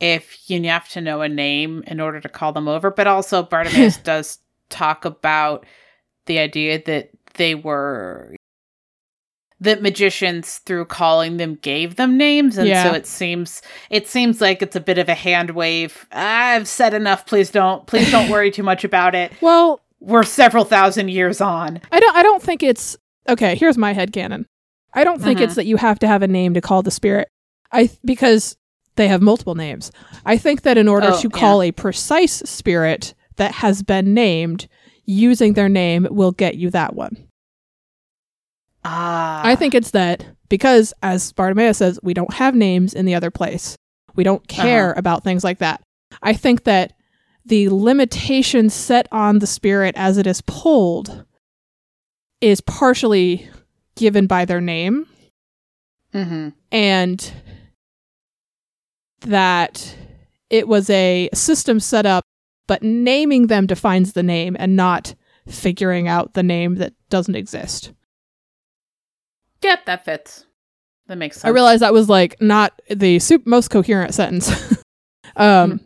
if 0.00 0.48
you 0.48 0.62
have 0.64 0.88
to 0.88 1.00
know 1.00 1.20
a 1.20 1.28
name 1.28 1.84
in 1.86 2.00
order 2.00 2.20
to 2.20 2.28
call 2.28 2.52
them 2.52 2.68
over. 2.68 2.90
But 2.90 3.06
also 3.06 3.42
bartimaeus 3.42 3.96
does 4.02 4.38
talk 4.68 5.04
about 5.04 5.66
the 6.26 6.38
idea 6.38 6.82
that 6.84 7.10
they 7.34 7.54
were 7.54 8.34
that 9.62 9.82
magicians 9.82 10.58
through 10.58 10.86
calling 10.86 11.36
them 11.36 11.56
gave 11.60 11.96
them 11.96 12.16
names. 12.16 12.56
And 12.56 12.66
Yeah. 12.68 12.84
so 12.84 12.94
it 12.94 13.06
seems 13.06 13.60
it 13.90 14.08
seems 14.08 14.40
like 14.40 14.62
it's 14.62 14.76
a 14.76 14.80
bit 14.80 14.98
of 14.98 15.08
a 15.08 15.14
hand 15.14 15.50
wave. 15.50 16.06
I've 16.12 16.66
said 16.66 16.94
enough. 16.94 17.26
Please 17.26 17.50
don't 17.50 17.86
please 17.86 18.10
don't 18.10 18.30
worry 18.30 18.50
too 18.50 18.62
much 18.62 18.84
about 18.84 19.14
it. 19.14 19.32
Well, 19.42 19.80
we're 20.00 20.22
several 20.22 20.64
thousand 20.64 21.10
years 21.10 21.40
on. 21.42 21.80
I 21.92 22.00
don't 22.00 22.16
I 22.16 22.22
don't 22.22 22.42
think 22.42 22.62
it's 22.62 22.96
okay, 23.28 23.54
here's 23.54 23.76
my 23.76 23.92
head 23.92 24.12
headcanon. 24.12 24.46
I 24.92 25.04
don't 25.04 25.20
think 25.22 25.38
Mhm. 25.38 25.42
it's 25.42 25.54
that 25.54 25.66
you 25.66 25.76
have 25.76 25.98
to 26.00 26.06
have 26.08 26.22
a 26.22 26.28
name 26.28 26.54
to 26.54 26.60
call 26.60 26.82
the 26.82 26.90
spirit. 26.90 27.28
I 27.72 27.90
because 28.04 28.56
they 28.96 29.08
have 29.08 29.22
multiple 29.22 29.54
names. 29.54 29.92
I 30.26 30.36
think 30.36 30.62
that 30.62 30.76
in 30.76 30.88
order 30.88 31.10
Oh, 31.12 31.20
to 31.20 31.28
call 31.30 31.62
a 31.62 31.70
precise 31.72 32.42
spirit 32.44 33.14
that 33.36 33.52
has 33.56 33.82
been 33.82 34.12
named, 34.14 34.66
using 35.06 35.52
their 35.54 35.68
name 35.68 36.06
will 36.10 36.32
get 36.32 36.56
you 36.56 36.70
that 36.70 36.94
one. 36.94 37.16
Ah. 38.84 39.42
I 39.44 39.54
think 39.56 39.74
it's 39.74 39.90
that 39.92 40.24
because 40.48 40.92
as 41.02 41.32
Bartimaeus 41.32 41.78
says, 41.78 41.98
we 42.02 42.14
don't 42.14 42.34
have 42.34 42.54
names 42.54 42.94
in 42.94 43.04
the 43.06 43.14
other 43.14 43.30
place. 43.30 43.76
We 44.16 44.24
don't 44.24 44.46
care 44.48 44.92
about 44.94 45.22
things 45.22 45.44
like 45.44 45.58
that. 45.58 45.82
I 46.22 46.32
think 46.32 46.64
that 46.64 46.92
the 47.44 47.68
limitation 47.68 48.70
set 48.70 49.06
on 49.12 49.38
the 49.38 49.46
spirit 49.46 49.94
as 49.96 50.18
it 50.18 50.26
is 50.26 50.42
pulled 50.42 51.24
is 52.40 52.60
partially 52.60 53.48
given 53.96 54.26
by 54.26 54.44
their 54.44 54.60
name 54.60 55.06
hmm 56.12 56.48
and 56.72 57.32
that 59.20 59.94
it 60.48 60.66
was 60.66 60.88
a 60.90 61.28
system 61.34 61.78
set 61.78 62.06
up 62.06 62.24
but 62.66 62.82
naming 62.82 63.48
them 63.48 63.66
defines 63.66 64.12
the 64.12 64.22
name 64.22 64.56
and 64.58 64.76
not 64.76 65.14
figuring 65.48 66.06
out 66.08 66.34
the 66.34 66.42
name 66.42 66.76
that 66.76 66.92
doesn't 67.08 67.34
exist. 67.34 67.92
Yep, 69.62 69.86
that 69.86 70.04
fits. 70.04 70.46
That 71.08 71.18
makes 71.18 71.36
sense. 71.36 71.44
I 71.46 71.48
realized 71.48 71.82
that 71.82 71.92
was 71.92 72.08
like 72.08 72.40
not 72.40 72.80
the 72.88 73.20
most 73.44 73.68
coherent 73.68 74.14
sentence. 74.14 74.50
um, 75.36 75.70
Hmm. 75.70 75.76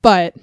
but 0.00 0.34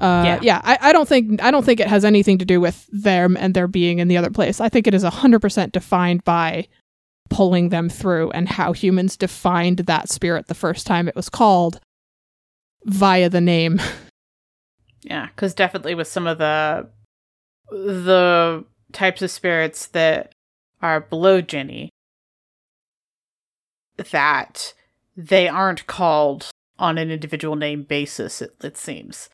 uh, 0.00 0.22
Yeah. 0.24 0.38
yeah, 0.42 0.60
I, 0.64 0.78
I 0.80 0.92
don't 0.92 1.08
think 1.08 1.42
I 1.42 1.50
don't 1.50 1.64
think 1.64 1.80
it 1.80 1.86
has 1.88 2.04
anything 2.04 2.38
to 2.38 2.44
do 2.44 2.60
with 2.60 2.86
them 2.92 3.36
and 3.36 3.54
their 3.54 3.68
being 3.68 3.98
in 3.98 4.08
the 4.08 4.16
other 4.16 4.30
place. 4.30 4.60
I 4.60 4.68
think 4.68 4.86
it 4.86 4.94
is 4.94 5.02
hundred 5.02 5.40
percent 5.40 5.72
defined 5.72 6.24
by 6.24 6.66
pulling 7.28 7.68
them 7.68 7.88
through 7.88 8.30
and 8.32 8.48
how 8.48 8.72
humans 8.72 9.16
defined 9.16 9.78
that 9.78 10.08
spirit 10.10 10.48
the 10.48 10.54
first 10.54 10.86
time 10.86 11.06
it 11.06 11.14
was 11.14 11.28
called 11.28 11.80
via 12.84 13.28
the 13.28 13.40
name. 13.40 13.80
Yeah, 15.02 15.28
because 15.34 15.54
definitely 15.54 15.94
with 15.94 16.08
some 16.08 16.26
of 16.26 16.36
the 16.36 16.86
the 17.70 18.66
types 18.92 19.22
of 19.22 19.30
spirits 19.30 19.86
that 19.86 20.32
are 20.82 21.00
below 21.00 21.40
djinni, 21.40 21.88
that 23.96 24.74
they 25.16 25.48
aren't 25.48 25.86
called 25.86 26.50
on 26.78 26.98
an 26.98 27.10
individual 27.10 27.56
name 27.56 27.82
basis. 27.82 28.42
It, 28.42 28.54
it 28.62 28.76
seems 28.76 29.28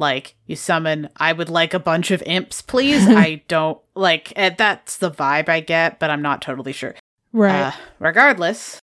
like 0.00 0.34
you 0.46 0.56
summon. 0.56 1.08
I 1.18 1.32
would 1.32 1.48
like 1.48 1.74
a 1.74 1.78
bunch 1.78 2.10
of 2.10 2.22
imps, 2.26 2.62
please. 2.62 3.06
I 3.08 3.42
don't 3.46 3.78
like. 3.94 4.32
eh, 4.34 4.50
that's 4.56 4.96
the 4.96 5.10
vibe 5.10 5.48
I 5.48 5.60
get, 5.60 6.00
but 6.00 6.10
I'm 6.10 6.22
not 6.22 6.42
totally 6.42 6.72
sure. 6.72 6.96
Right. 7.32 7.60
Uh, 7.60 7.72
regardless, 8.00 8.80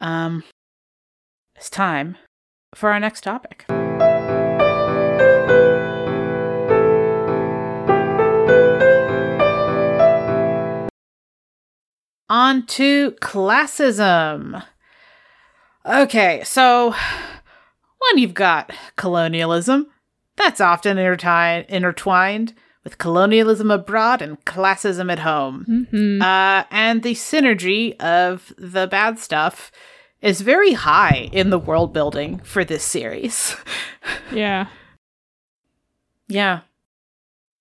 um, 0.00 0.44
it's 1.56 1.68
time 1.68 2.16
for 2.74 2.90
our 2.90 3.00
next 3.00 3.22
topic. 3.22 3.66
On 12.30 12.64
to 12.66 13.10
classism. 13.20 14.64
Okay, 15.84 16.42
so 16.44 16.90
when 17.98 18.18
you've 18.18 18.34
got 18.34 18.70
colonialism, 18.96 19.88
that's 20.36 20.60
often 20.60 20.98
intertwined, 20.98 21.66
intertwined 21.68 22.54
with 22.84 22.98
colonialism 22.98 23.70
abroad 23.70 24.22
and 24.22 24.42
classism 24.44 25.12
at 25.12 25.18
home. 25.20 25.86
hmm 25.90 26.22
Uh, 26.22 26.64
and 26.70 27.02
the 27.02 27.14
synergy 27.14 27.94
of 28.00 28.52
the 28.56 28.86
bad 28.86 29.18
stuff 29.18 29.70
is 30.22 30.40
very 30.42 30.72
high 30.72 31.28
in 31.32 31.50
the 31.50 31.58
world 31.58 31.92
building 31.92 32.38
for 32.44 32.64
this 32.64 32.82
series. 32.84 33.54
yeah. 34.32 34.66
yeah. 36.28 36.60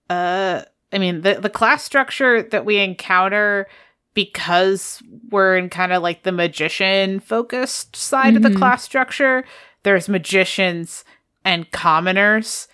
Uh, 0.09 0.63
I 0.91 0.97
mean, 0.97 1.21
the 1.21 1.35
the 1.35 1.49
class 1.49 1.83
structure 1.83 2.41
that 2.41 2.65
we 2.65 2.77
encounter 2.77 3.67
because 4.15 5.01
we're 5.29 5.55
in 5.57 5.69
kind 5.69 5.93
of 5.93 6.01
like 6.01 6.23
the 6.23 6.31
magician 6.31 7.19
focused 7.19 7.95
side 7.95 8.35
of 8.35 8.41
the 8.41 8.49
Mhm. 8.49 8.57
class 8.57 8.83
structure. 8.83 9.43
There's 9.83 10.09
magicians 10.09 11.05
and 11.49 11.69
commoners. 11.71 12.67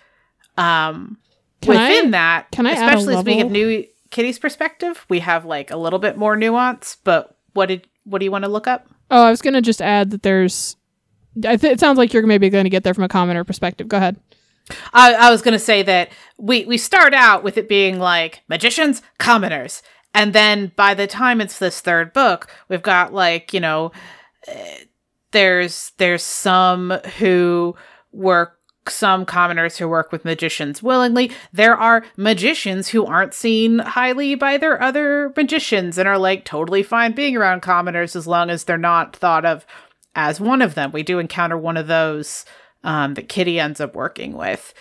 Um, 0.56 1.18
Can 1.62 1.76
I- 1.76 1.88
within 1.88 2.10
that, 2.12 2.50
can 2.52 2.66
I 2.66 2.72
add 2.72 2.82
a 2.82 2.96
especially 2.96 3.16
speaking 3.20 3.42
of 3.42 3.50
new 3.50 3.86
Kitty's 4.10 4.38
perspective, 4.38 5.04
we 5.08 5.18
have 5.20 5.44
like 5.44 5.70
a 5.70 5.76
little 5.76 5.98
bit 5.98 6.16
more 6.16 6.36
nuance. 6.36 6.96
But 7.02 7.36
what 7.54 7.66
did 7.66 7.86
what 8.04 8.18
do 8.18 8.24
you 8.24 8.30
want 8.30 8.44
to 8.44 8.50
look 8.50 8.66
up? 8.66 8.86
Oh, 9.10 9.24
I 9.24 9.30
was 9.30 9.42
gonna 9.42 9.62
just 9.62 9.82
add 9.82 10.10
that 10.10 10.22
there's. 10.22 10.76
I 11.44 11.56
th- 11.56 11.72
it 11.72 11.80
sounds 11.80 11.98
like 11.98 12.14
you're 12.14 12.26
maybe 12.26 12.48
going 12.48 12.64
to 12.64 12.70
get 12.70 12.82
there 12.82 12.94
from 12.94 13.04
a 13.04 13.08
commenter 13.08 13.46
perspective. 13.46 13.88
Go 13.88 13.98
ahead. 13.98 14.16
I, 14.94 15.12
I 15.14 15.30
was 15.30 15.42
going 15.42 15.52
to 15.52 15.58
say 15.58 15.82
that 15.82 16.08
we 16.38 16.64
we 16.64 16.78
start 16.78 17.12
out 17.12 17.42
with 17.42 17.58
it 17.58 17.68
being 17.68 17.98
like 17.98 18.42
magicians, 18.48 19.02
commoners, 19.18 19.82
and 20.14 20.32
then 20.32 20.72
by 20.76 20.94
the 20.94 21.06
time 21.06 21.42
it's 21.42 21.58
this 21.58 21.80
third 21.80 22.14
book, 22.14 22.50
we've 22.68 22.82
got 22.82 23.12
like 23.12 23.52
you 23.52 23.60
know, 23.60 23.92
eh, 24.48 24.84
there's 25.32 25.92
there's 25.98 26.22
some 26.22 26.90
who 27.18 27.76
work 28.12 28.55
some 28.90 29.24
commoners 29.24 29.76
who 29.76 29.88
work 29.88 30.12
with 30.12 30.24
magicians 30.24 30.82
willingly. 30.82 31.30
There 31.52 31.76
are 31.76 32.04
magicians 32.16 32.88
who 32.88 33.04
aren't 33.04 33.34
seen 33.34 33.80
highly 33.80 34.34
by 34.34 34.56
their 34.56 34.80
other 34.82 35.32
magicians 35.36 35.98
and 35.98 36.08
are 36.08 36.18
like 36.18 36.44
totally 36.44 36.82
fine 36.82 37.12
being 37.12 37.36
around 37.36 37.62
commoners 37.62 38.16
as 38.16 38.26
long 38.26 38.50
as 38.50 38.64
they're 38.64 38.78
not 38.78 39.16
thought 39.16 39.44
of 39.44 39.66
as 40.14 40.40
one 40.40 40.62
of 40.62 40.74
them. 40.74 40.92
We 40.92 41.02
do 41.02 41.18
encounter 41.18 41.58
one 41.58 41.76
of 41.76 41.86
those 41.86 42.44
um, 42.84 43.14
that 43.14 43.28
Kitty 43.28 43.60
ends 43.60 43.80
up 43.80 43.94
working 43.94 44.36
with. 44.36 44.72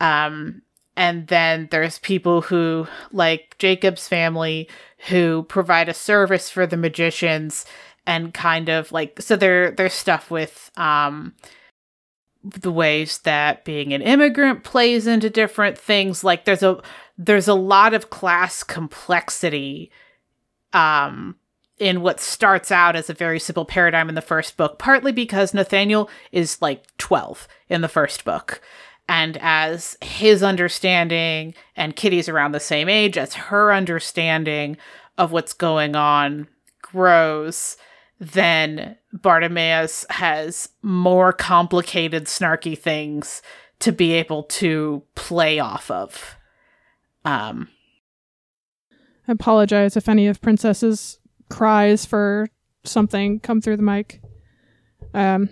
Um, 0.00 0.62
and 0.96 1.28
then 1.28 1.68
there's 1.70 1.98
people 1.98 2.42
who, 2.42 2.86
like 3.12 3.56
Jacob's 3.58 4.08
family, 4.08 4.68
who 5.08 5.44
provide 5.44 5.88
a 5.88 5.94
service 5.94 6.50
for 6.50 6.66
the 6.66 6.76
magicians 6.76 7.64
and 8.06 8.34
kind 8.34 8.68
of 8.68 8.90
like 8.92 9.20
so 9.20 9.36
there 9.36 9.70
there's 9.70 9.92
stuff 9.92 10.30
with 10.30 10.70
um 10.76 11.34
the 12.42 12.72
ways 12.72 13.18
that 13.18 13.64
being 13.64 13.92
an 13.92 14.02
immigrant 14.02 14.64
plays 14.64 15.06
into 15.06 15.28
different 15.28 15.76
things. 15.76 16.24
Like 16.24 16.44
there's 16.44 16.62
a 16.62 16.82
there's 17.18 17.48
a 17.48 17.54
lot 17.54 17.92
of 17.92 18.10
class 18.10 18.62
complexity 18.62 19.90
um 20.72 21.36
in 21.78 22.02
what 22.02 22.20
starts 22.20 22.70
out 22.70 22.94
as 22.94 23.08
a 23.08 23.14
very 23.14 23.40
simple 23.40 23.64
paradigm 23.64 24.08
in 24.08 24.14
the 24.14 24.22
first 24.22 24.56
book 24.56 24.78
partly 24.78 25.12
because 25.12 25.54
Nathaniel 25.54 26.10
is 26.32 26.60
like 26.60 26.84
12 26.98 27.48
in 27.68 27.80
the 27.80 27.88
first 27.88 28.24
book. 28.24 28.60
And 29.08 29.38
as 29.40 29.96
his 30.00 30.42
understanding 30.42 31.54
and 31.74 31.96
Kitty's 31.96 32.28
around 32.28 32.52
the 32.52 32.60
same 32.60 32.88
age 32.88 33.18
as 33.18 33.34
her 33.34 33.72
understanding 33.72 34.76
of 35.18 35.32
what's 35.32 35.52
going 35.52 35.96
on 35.96 36.48
grows 36.80 37.76
then 38.20 38.96
Bartimaeus 39.14 40.04
has 40.10 40.68
more 40.82 41.32
complicated, 41.32 42.26
snarky 42.26 42.78
things 42.78 43.40
to 43.80 43.92
be 43.92 44.12
able 44.12 44.42
to 44.44 45.02
play 45.14 45.58
off 45.58 45.90
of. 45.90 46.36
Um, 47.24 47.68
I 49.26 49.32
apologize 49.32 49.96
if 49.96 50.08
any 50.08 50.26
of 50.26 50.42
Princess's 50.42 51.18
cries 51.48 52.04
for 52.04 52.48
something 52.84 53.40
come 53.40 53.62
through 53.62 53.78
the 53.78 53.82
mic. 53.82 54.20
Um? 55.14 55.48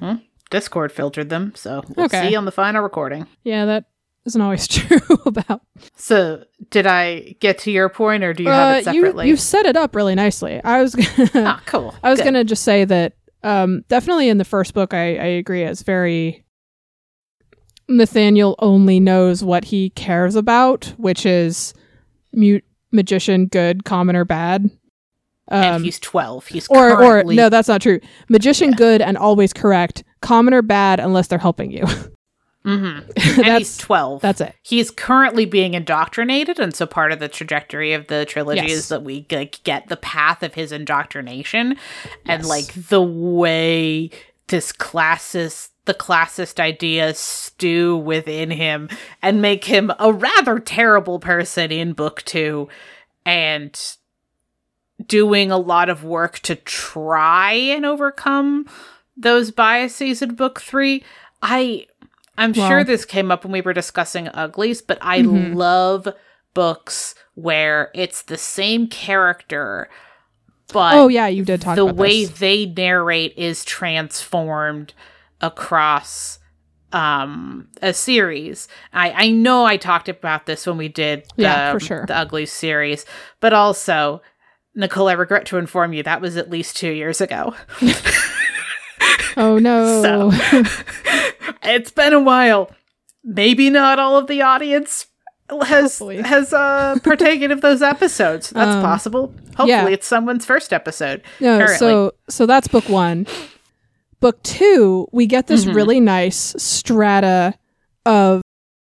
Discord 0.50 0.92
filtered 0.92 1.30
them, 1.30 1.52
so 1.56 1.82
we'll 1.96 2.06
okay. 2.06 2.28
see 2.28 2.36
on 2.36 2.44
the 2.44 2.52
final 2.52 2.82
recording. 2.82 3.26
Yeah, 3.42 3.64
that 3.64 3.86
isn't 4.26 4.40
always 4.40 4.66
true 4.68 5.18
about. 5.26 5.62
So, 5.96 6.44
did 6.70 6.86
I 6.86 7.36
get 7.40 7.58
to 7.60 7.70
your 7.70 7.88
point, 7.88 8.24
or 8.24 8.32
do 8.32 8.42
you 8.42 8.50
uh, 8.50 8.52
have 8.52 8.78
it 8.78 8.84
separately? 8.84 9.26
You, 9.26 9.32
you 9.32 9.36
set 9.36 9.66
it 9.66 9.76
up 9.76 9.94
really 9.94 10.14
nicely. 10.14 10.60
I 10.62 10.82
was 10.82 10.94
gonna, 10.94 11.30
ah, 11.34 11.62
cool. 11.66 11.94
I 12.02 12.10
was 12.10 12.18
Good. 12.18 12.26
gonna 12.26 12.44
just 12.44 12.62
say 12.62 12.84
that 12.84 13.14
um, 13.42 13.84
definitely 13.88 14.28
in 14.28 14.38
the 14.38 14.44
first 14.44 14.74
book, 14.74 14.94
I, 14.94 15.16
I 15.16 15.26
agree. 15.26 15.62
It's 15.62 15.82
very 15.82 16.44
Nathaniel 17.88 18.54
only 18.60 19.00
knows 19.00 19.44
what 19.44 19.66
he 19.66 19.90
cares 19.90 20.36
about, 20.36 20.94
which 20.96 21.26
is 21.26 21.74
mute 22.32 22.64
magician, 22.90 23.46
good, 23.46 23.84
commoner, 23.84 24.24
bad. 24.24 24.70
Um, 25.48 25.62
and 25.62 25.84
he's 25.84 25.98
twelve. 25.98 26.46
He's 26.46 26.66
or 26.68 26.96
currently... 26.96 27.34
or 27.34 27.36
no, 27.36 27.48
that's 27.50 27.68
not 27.68 27.82
true. 27.82 28.00
Magician, 28.30 28.70
yeah. 28.70 28.76
good, 28.76 29.02
and 29.02 29.18
always 29.18 29.52
correct. 29.52 30.02
Commoner, 30.22 30.62
bad, 30.62 31.00
unless 31.00 31.26
they're 31.26 31.38
helping 31.38 31.70
you. 31.70 31.84
Mm-hmm. 32.66 33.40
and 33.44 33.58
he's 33.58 33.76
12. 33.76 34.22
That's 34.22 34.40
it. 34.40 34.54
He's 34.62 34.90
currently 34.90 35.44
being 35.44 35.74
indoctrinated. 35.74 36.58
And 36.58 36.74
so 36.74 36.86
part 36.86 37.12
of 37.12 37.18
the 37.18 37.28
trajectory 37.28 37.92
of 37.92 38.06
the 38.06 38.24
trilogy 38.24 38.62
yes. 38.62 38.70
is 38.70 38.88
that 38.88 39.02
we 39.02 39.26
like, 39.30 39.62
get 39.64 39.88
the 39.88 39.96
path 39.96 40.42
of 40.42 40.54
his 40.54 40.72
indoctrination 40.72 41.72
yes. 41.72 41.78
and 42.24 42.46
like 42.46 42.72
the 42.88 43.02
way 43.02 44.10
this 44.48 44.72
classist 44.72 45.70
the 45.86 45.94
classist 45.94 46.58
ideas 46.58 47.18
stew 47.18 47.94
within 47.94 48.50
him 48.50 48.88
and 49.20 49.42
make 49.42 49.66
him 49.66 49.92
a 49.98 50.10
rather 50.10 50.58
terrible 50.58 51.18
person 51.18 51.70
in 51.70 51.92
book 51.92 52.22
two 52.22 52.68
and 53.26 53.96
doing 55.06 55.50
a 55.50 55.58
lot 55.58 55.88
of 55.88 56.04
work 56.04 56.38
to 56.40 56.56
try 56.56 57.52
and 57.52 57.84
overcome 57.84 58.66
those 59.16 59.50
biases 59.50 60.22
in 60.22 60.34
book 60.34 60.60
three. 60.60 61.02
I 61.42 61.86
I'm 62.36 62.52
well, 62.52 62.68
sure 62.68 62.84
this 62.84 63.04
came 63.04 63.30
up 63.30 63.44
when 63.44 63.52
we 63.52 63.60
were 63.60 63.72
discussing 63.72 64.28
uglies, 64.28 64.82
but 64.82 64.98
I 65.00 65.22
mm-hmm. 65.22 65.54
love 65.54 66.08
books 66.52 67.14
where 67.34 67.90
it's 67.94 68.22
the 68.22 68.38
same 68.38 68.88
character, 68.88 69.88
but 70.72 70.94
oh 70.94 71.08
yeah, 71.08 71.26
you 71.26 71.44
did 71.44 71.60
talk. 71.60 71.76
The 71.76 71.84
way 71.84 72.24
this. 72.24 72.38
they 72.38 72.66
narrate 72.66 73.34
is 73.36 73.64
transformed 73.64 74.94
across 75.40 76.38
um 76.92 77.68
a 77.82 77.92
series. 77.92 78.68
I 78.92 79.10
I 79.10 79.30
know 79.30 79.64
I 79.64 79.76
talked 79.76 80.08
about 80.08 80.46
this 80.46 80.66
when 80.66 80.76
we 80.76 80.88
did 80.88 81.24
the, 81.36 81.42
yeah, 81.42 81.72
for 81.72 81.80
sure. 81.80 82.06
the 82.06 82.16
Ugly 82.16 82.46
series, 82.46 83.04
but 83.40 83.52
also 83.52 84.22
Nicole, 84.74 85.08
I 85.08 85.12
regret 85.12 85.46
to 85.46 85.58
inform 85.58 85.92
you 85.92 86.02
that 86.02 86.20
was 86.20 86.36
at 86.36 86.50
least 86.50 86.76
two 86.76 86.90
years 86.90 87.20
ago. 87.20 87.54
oh 89.36 89.58
no. 89.58 90.30
So 90.50 90.62
it's 91.62 91.90
been 91.90 92.12
a 92.12 92.20
while. 92.20 92.70
Maybe 93.22 93.70
not 93.70 93.98
all 93.98 94.16
of 94.16 94.26
the 94.26 94.42
audience 94.42 95.06
has 95.50 95.98
Hopefully. 95.98 96.22
has 96.22 96.52
uh 96.52 96.98
partaken 97.02 97.50
of 97.50 97.60
those 97.60 97.82
episodes. 97.82 98.50
That's 98.50 98.76
um, 98.76 98.82
possible. 98.82 99.34
Hopefully 99.48 99.68
yeah. 99.68 99.88
it's 99.88 100.06
someone's 100.06 100.46
first 100.46 100.72
episode. 100.72 101.22
No, 101.40 101.66
so 101.66 102.12
so 102.28 102.46
that's 102.46 102.68
book 102.68 102.88
1. 102.88 103.26
Book 104.20 104.42
2, 104.42 105.08
we 105.12 105.26
get 105.26 105.48
this 105.48 105.64
mm-hmm. 105.66 105.76
really 105.76 106.00
nice 106.00 106.54
strata 106.56 107.54
of 108.06 108.40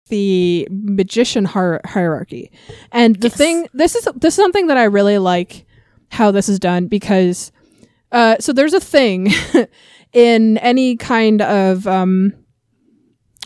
the 0.10 0.68
magician 0.70 1.46
hier- 1.46 1.80
hierarchy. 1.86 2.52
And 2.92 3.16
the 3.16 3.30
yes. 3.30 3.38
thing 3.38 3.68
this 3.74 3.96
is 3.96 4.08
this 4.16 4.38
is 4.38 4.44
something 4.44 4.68
that 4.68 4.78
I 4.78 4.84
really 4.84 5.18
like 5.18 5.66
how 6.10 6.32
this 6.32 6.50
is 6.50 6.60
done 6.60 6.88
because 6.88 7.54
uh 8.12 8.36
so 8.40 8.52
there's 8.52 8.74
a 8.74 8.82
thing 8.82 9.30
in 10.14 10.58
any 10.58 10.98
kind 10.98 11.42
of 11.42 11.88
um 11.88 12.34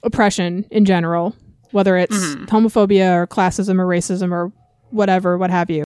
oppression 0.05 0.65
in 0.71 0.85
general, 0.85 1.35
whether 1.71 1.97
it's 1.97 2.15
mm-hmm. 2.15 2.45
homophobia 2.45 3.15
or 3.15 3.27
classism 3.27 3.79
or 3.79 3.85
racism 3.85 4.31
or 4.31 4.53
whatever, 4.91 5.37
what 5.37 5.49
have 5.49 5.69
you. 5.69 5.83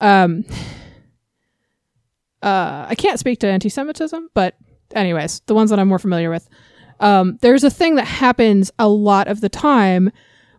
Um, 0.00 0.44
uh, 2.42 2.86
I 2.88 2.94
can't 2.96 3.18
speak 3.18 3.40
to 3.40 3.48
anti-Semitism, 3.48 4.30
but 4.32 4.56
anyways, 4.94 5.40
the 5.46 5.54
ones 5.54 5.70
that 5.70 5.78
I'm 5.78 5.88
more 5.88 5.98
familiar 5.98 6.30
with. 6.30 6.48
Um, 7.00 7.38
there's 7.42 7.64
a 7.64 7.70
thing 7.70 7.96
that 7.96 8.06
happens 8.06 8.70
a 8.78 8.88
lot 8.88 9.28
of 9.28 9.40
the 9.40 9.48
time, 9.48 10.10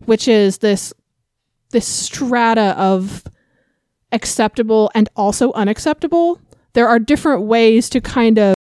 which 0.05 0.27
is 0.27 0.59
this 0.59 0.93
this 1.71 1.85
strata 1.85 2.73
of 2.77 3.23
acceptable 4.11 4.89
and 4.95 5.09
also 5.15 5.51
unacceptable. 5.53 6.41
There 6.73 6.87
are 6.87 6.97
different 6.97 7.43
ways 7.43 7.89
to 7.89 8.01
kind 8.01 8.39
of, 8.39 8.55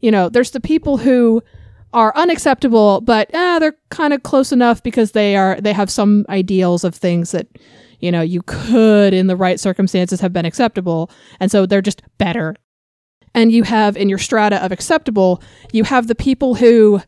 you 0.00 0.10
know, 0.10 0.28
there's 0.28 0.52
the 0.52 0.60
people 0.60 0.98
who 0.98 1.42
are 1.94 2.12
unacceptable, 2.16 3.00
but 3.00 3.30
eh, 3.32 3.58
they're 3.60 3.76
kind 3.88 4.12
of 4.12 4.22
close 4.22 4.52
enough 4.52 4.82
because 4.82 5.12
they 5.12 5.36
are 5.36 5.60
they 5.60 5.72
have 5.72 5.90
some 5.90 6.26
ideals 6.28 6.84
of 6.84 6.94
things 6.94 7.30
that 7.30 7.46
you 8.00 8.10
know 8.12 8.20
you 8.20 8.42
could 8.42 9.14
in 9.14 9.28
the 9.28 9.36
right 9.36 9.58
circumstances 9.58 10.20
have 10.20 10.32
been 10.32 10.44
acceptable, 10.44 11.10
and 11.40 11.50
so 11.50 11.64
they're 11.64 11.80
just 11.80 12.02
better. 12.18 12.56
And 13.32 13.50
you 13.50 13.62
have 13.62 13.96
in 13.96 14.08
your 14.08 14.18
strata 14.18 14.62
of 14.64 14.70
acceptable, 14.70 15.42
you 15.72 15.84
have 15.84 16.06
the 16.06 16.14
people 16.14 16.56
who, 16.56 17.00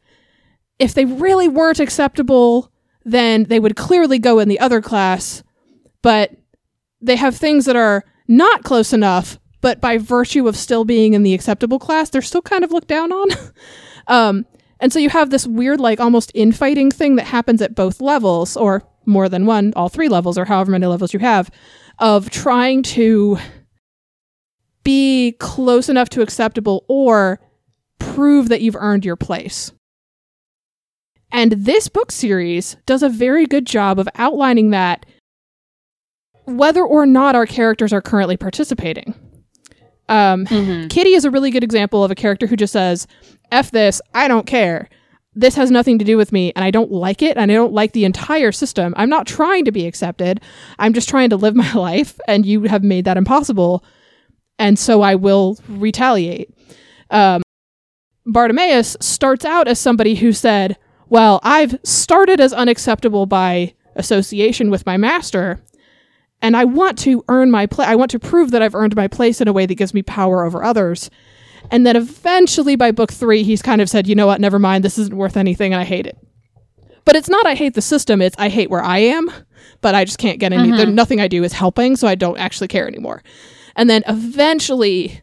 if 0.78 0.94
they 0.94 1.04
really 1.04 1.46
weren't 1.46 1.78
acceptable, 1.78 2.72
then 3.04 3.44
they 3.44 3.60
would 3.60 3.76
clearly 3.76 4.18
go 4.18 4.38
in 4.40 4.48
the 4.48 4.58
other 4.58 4.80
class, 4.80 5.44
but 6.02 6.32
they 7.00 7.16
have 7.16 7.36
things 7.36 7.64
that 7.66 7.76
are 7.76 8.04
not 8.26 8.64
close 8.64 8.92
enough, 8.92 9.38
but 9.60 9.80
by 9.80 9.98
virtue 9.98 10.48
of 10.48 10.56
still 10.56 10.84
being 10.84 11.14
in 11.14 11.22
the 11.22 11.34
acceptable 11.34 11.78
class, 11.78 12.10
they're 12.10 12.22
still 12.22 12.42
kind 12.42 12.64
of 12.64 12.72
looked 12.72 12.88
down 12.88 13.12
on. 13.12 13.28
um, 14.08 14.46
and 14.80 14.92
so 14.92 14.98
you 14.98 15.08
have 15.10 15.30
this 15.30 15.46
weird, 15.46 15.80
like 15.80 16.00
almost 16.00 16.32
infighting 16.34 16.90
thing 16.90 17.16
that 17.16 17.26
happens 17.26 17.62
at 17.62 17.74
both 17.74 18.00
levels, 18.00 18.56
or 18.56 18.82
more 19.06 19.28
than 19.28 19.46
one, 19.46 19.72
all 19.76 19.88
three 19.88 20.08
levels, 20.08 20.36
or 20.36 20.44
however 20.44 20.70
many 20.70 20.86
levels 20.86 21.14
you 21.14 21.20
have, 21.20 21.50
of 21.98 22.30
trying 22.30 22.82
to 22.82 23.38
be 24.82 25.32
close 25.40 25.88
enough 25.88 26.08
to 26.10 26.22
acceptable 26.22 26.84
or 26.88 27.40
prove 27.98 28.48
that 28.48 28.60
you've 28.60 28.76
earned 28.76 29.04
your 29.04 29.16
place. 29.16 29.72
And 31.32 31.52
this 31.52 31.88
book 31.88 32.12
series 32.12 32.76
does 32.86 33.02
a 33.02 33.08
very 33.08 33.46
good 33.46 33.66
job 33.66 33.98
of 33.98 34.08
outlining 34.14 34.70
that 34.70 35.04
whether 36.44 36.84
or 36.84 37.04
not 37.04 37.34
our 37.34 37.46
characters 37.46 37.92
are 37.92 38.00
currently 38.00 38.36
participating. 38.36 39.14
Um, 40.08 40.44
mm-hmm. 40.46 40.88
Kitty 40.88 41.14
is 41.14 41.24
a 41.24 41.30
really 41.30 41.50
good 41.50 41.64
example 41.64 42.04
of 42.04 42.10
a 42.10 42.14
character 42.14 42.46
who 42.46 42.56
just 42.56 42.72
says, 42.72 43.06
F 43.50 43.70
this, 43.70 44.00
I 44.14 44.28
don't 44.28 44.46
care. 44.46 44.88
This 45.34 45.54
has 45.56 45.70
nothing 45.70 45.98
to 45.98 46.04
do 46.04 46.16
with 46.16 46.32
me, 46.32 46.52
and 46.56 46.64
I 46.64 46.70
don't 46.70 46.90
like 46.90 47.20
it, 47.20 47.36
and 47.36 47.50
I 47.50 47.54
don't 47.54 47.72
like 47.72 47.92
the 47.92 48.06
entire 48.06 48.52
system. 48.52 48.94
I'm 48.96 49.10
not 49.10 49.26
trying 49.26 49.66
to 49.66 49.72
be 49.72 49.86
accepted. 49.86 50.40
I'm 50.78 50.94
just 50.94 51.08
trying 51.08 51.30
to 51.30 51.36
live 51.36 51.54
my 51.56 51.72
life, 51.72 52.18
and 52.26 52.46
you 52.46 52.62
have 52.62 52.82
made 52.82 53.04
that 53.04 53.18
impossible. 53.18 53.84
And 54.58 54.78
so 54.78 55.02
I 55.02 55.14
will 55.14 55.58
retaliate. 55.68 56.50
Um, 57.10 57.42
Bartimaeus 58.24 58.96
starts 59.00 59.44
out 59.44 59.68
as 59.68 59.78
somebody 59.78 60.14
who 60.14 60.32
said, 60.32 60.76
Well, 61.08 61.40
I've 61.42 61.78
started 61.84 62.40
as 62.40 62.52
unacceptable 62.52 63.26
by 63.26 63.74
association 63.94 64.70
with 64.70 64.86
my 64.86 64.96
master, 64.96 65.60
and 66.46 66.56
I 66.56 66.64
want 66.64 66.96
to 67.00 67.24
earn 67.28 67.50
my 67.50 67.66
place. 67.66 67.88
I 67.88 67.96
want 67.96 68.12
to 68.12 68.20
prove 68.20 68.52
that 68.52 68.62
I've 68.62 68.76
earned 68.76 68.94
my 68.94 69.08
place 69.08 69.40
in 69.40 69.48
a 69.48 69.52
way 69.52 69.66
that 69.66 69.74
gives 69.74 69.92
me 69.92 70.02
power 70.02 70.44
over 70.44 70.62
others. 70.62 71.10
And 71.72 71.84
then 71.84 71.96
eventually 71.96 72.76
by 72.76 72.92
book 72.92 73.12
three, 73.12 73.42
he's 73.42 73.62
kind 73.62 73.80
of 73.80 73.90
said, 73.90 74.06
you 74.06 74.14
know 74.14 74.28
what, 74.28 74.40
never 74.40 74.60
mind, 74.60 74.84
this 74.84 74.96
isn't 74.96 75.16
worth 75.16 75.36
anything 75.36 75.72
and 75.72 75.80
I 75.80 75.84
hate 75.84 76.06
it. 76.06 76.16
But 77.04 77.16
it's 77.16 77.28
not 77.28 77.46
I 77.46 77.54
hate 77.54 77.74
the 77.74 77.82
system, 77.82 78.22
it's 78.22 78.36
I 78.38 78.48
hate 78.48 78.70
where 78.70 78.84
I 78.84 78.98
am, 78.98 79.28
but 79.80 79.96
I 79.96 80.04
just 80.04 80.18
can't 80.18 80.38
get 80.38 80.52
any, 80.52 80.68
mm-hmm. 80.68 80.76
there, 80.76 80.86
nothing 80.86 81.20
I 81.20 81.26
do 81.26 81.42
is 81.42 81.52
helping, 81.52 81.96
so 81.96 82.06
I 82.06 82.14
don't 82.14 82.38
actually 82.38 82.68
care 82.68 82.86
anymore. 82.86 83.24
And 83.74 83.90
then 83.90 84.04
eventually, 84.06 85.22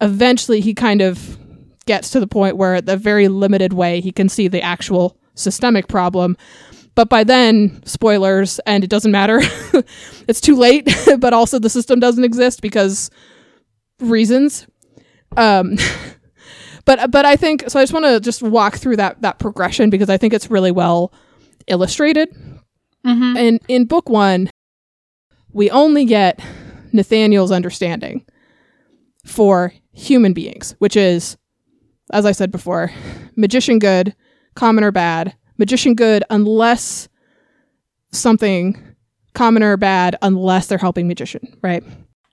eventually 0.00 0.60
he 0.60 0.74
kind 0.74 1.00
of 1.00 1.38
gets 1.86 2.10
to 2.10 2.18
the 2.18 2.26
point 2.26 2.56
where 2.56 2.80
the 2.80 2.96
very 2.96 3.28
limited 3.28 3.72
way 3.72 4.00
he 4.00 4.10
can 4.10 4.28
see 4.28 4.48
the 4.48 4.62
actual 4.62 5.16
systemic 5.36 5.86
problem. 5.86 6.36
But 6.96 7.10
by 7.10 7.24
then, 7.24 7.82
spoilers, 7.84 8.58
and 8.60 8.82
it 8.82 8.88
doesn't 8.88 9.12
matter. 9.12 9.40
it's 10.26 10.40
too 10.40 10.56
late, 10.56 10.88
but 11.18 11.32
also 11.32 11.58
the 11.58 11.70
system 11.70 12.00
doesn't 12.00 12.24
exist 12.24 12.62
because 12.62 13.10
reasons. 14.00 14.66
Um, 15.36 15.76
but 16.86 17.10
but 17.10 17.26
I 17.26 17.36
think 17.36 17.64
so. 17.68 17.78
I 17.78 17.82
just 17.82 17.92
want 17.92 18.06
to 18.06 18.18
just 18.18 18.42
walk 18.42 18.76
through 18.76 18.96
that 18.96 19.20
that 19.20 19.38
progression 19.38 19.90
because 19.90 20.08
I 20.08 20.16
think 20.16 20.32
it's 20.32 20.50
really 20.50 20.72
well 20.72 21.12
illustrated. 21.66 22.30
Mm-hmm. 23.06 23.36
And 23.36 23.60
in 23.68 23.84
book 23.84 24.08
one, 24.08 24.50
we 25.52 25.70
only 25.70 26.06
get 26.06 26.40
Nathaniel's 26.92 27.52
understanding 27.52 28.24
for 29.26 29.74
human 29.92 30.32
beings, 30.32 30.74
which 30.78 30.96
is, 30.96 31.36
as 32.10 32.24
I 32.24 32.32
said 32.32 32.50
before, 32.50 32.90
magician 33.36 33.78
good, 33.78 34.14
commoner 34.54 34.90
bad, 34.90 35.36
magician 35.58 35.94
good 35.94 36.22
unless 36.30 37.08
something 38.12 38.80
commoner 39.34 39.76
bad 39.76 40.16
unless 40.22 40.66
they're 40.66 40.78
helping 40.78 41.06
magician, 41.08 41.56
right? 41.62 41.84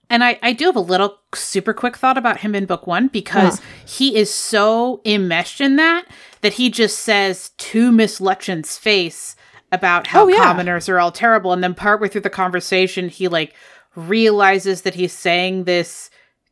And 0.09 0.23
I, 0.23 0.37
I 0.43 0.53
do 0.53 0.65
have 0.65 0.75
a 0.75 0.79
little 0.81 1.17
super 1.33 1.73
quick 1.73 1.97
thought 1.97 2.17
about 2.17 2.39
him 2.41 2.53
in 2.55 2.65
book 2.65 2.85
one 2.87 3.07
because 3.07 3.57
Uh-huh. 3.59 3.67
he 3.85 4.15
is 4.15 4.33
so 4.33 5.01
enmeshed 5.05 5.59
in 5.59 5.75
that 5.77 6.05
that 6.41 6.53
he 6.53 6.69
just 6.69 6.99
says 6.99 7.49
to 7.57 7.91
Miss 7.91 8.19
Lutyens's 8.19 8.77
face 8.77 9.35
about 9.71 10.07
how 10.07 10.25
Oh, 10.25 10.27
yeah. 10.27 10.37
commoners 10.43 10.87
are 10.87 10.99
all 10.99 11.11
terrible. 11.11 11.51
And 11.51 11.63
then 11.63 11.73
partway 11.73 12.07
through 12.09 12.21
the 12.21 12.29
conversation, 12.29 13.09
he 13.09 13.27
like 13.27 13.53
realizes 13.95 14.81
that 14.83 14.93
he's 14.95 15.13
saying 15.13 15.63
this 15.63 16.09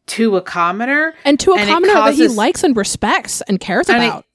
to 0.08 0.36
a 0.38 0.42
commoner. 0.42 1.14
And 1.24 1.40
to 1.42 1.52
a 1.52 1.58
And 1.58 1.70
it 1.70 1.74
commoner 1.74 1.94
that 1.94 2.16
he 2.16 2.28
likes 2.28 2.64
and 2.64 2.76
respects 2.76 3.42
and 3.42 3.60
cares 3.60 3.90
And 3.90 4.04
it- 4.04 4.08
about. 4.08 4.26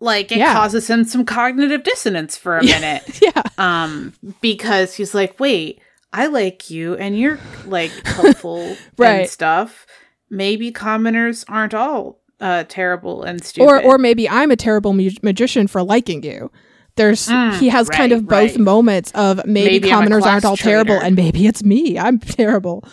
Like 0.00 0.30
it 0.32 0.38
Yeah. 0.38 0.52
causes 0.52 0.88
him 0.88 1.04
some 1.04 1.24
cognitive 1.24 1.82
dissonance 1.82 2.36
for 2.36 2.58
a 2.58 2.62
minute. 2.74 3.20
yeah. 3.22 3.42
um 3.58 4.12
because 4.40 4.94
he's 4.94 5.14
like 5.14 5.38
wait 5.40 5.80
i 6.12 6.26
like 6.26 6.70
you 6.70 6.94
and 6.96 7.18
you're 7.18 7.38
like 7.66 7.90
helpful 8.06 8.76
Right. 8.96 9.20
and 9.22 9.28
stuff 9.28 9.86
maybe 10.30 10.70
commoners 10.70 11.44
aren't 11.48 11.74
all 11.74 12.20
uh 12.40 12.64
terrible 12.68 13.22
and 13.24 13.44
stupid 13.44 13.66
Or 13.66 13.82
or 13.82 13.98
maybe 13.98 14.28
I'm 14.28 14.50
a 14.52 14.56
terrible 14.56 14.92
mu- 14.92 15.10
magician 15.22 15.66
for 15.66 15.82
liking 15.82 16.22
you. 16.22 16.50
There's 16.96 17.26
Mm, 17.28 17.58
he 17.58 17.68
has 17.68 17.88
kind 17.88 18.12
of 18.12 18.26
both 18.26 18.52
right. 18.52 18.58
moments 18.58 19.10
of 19.12 19.44
maybe, 19.46 19.70
Maybe 19.80 19.88
commoners 19.90 20.24
aren't 20.24 20.44
all 20.44 20.56
terrible 20.56 20.98
and 20.98 21.14
maybe 21.16 21.46
it's 21.46 21.62
me. 21.64 21.98
I'm 21.98 22.18
terrible. 22.20 22.84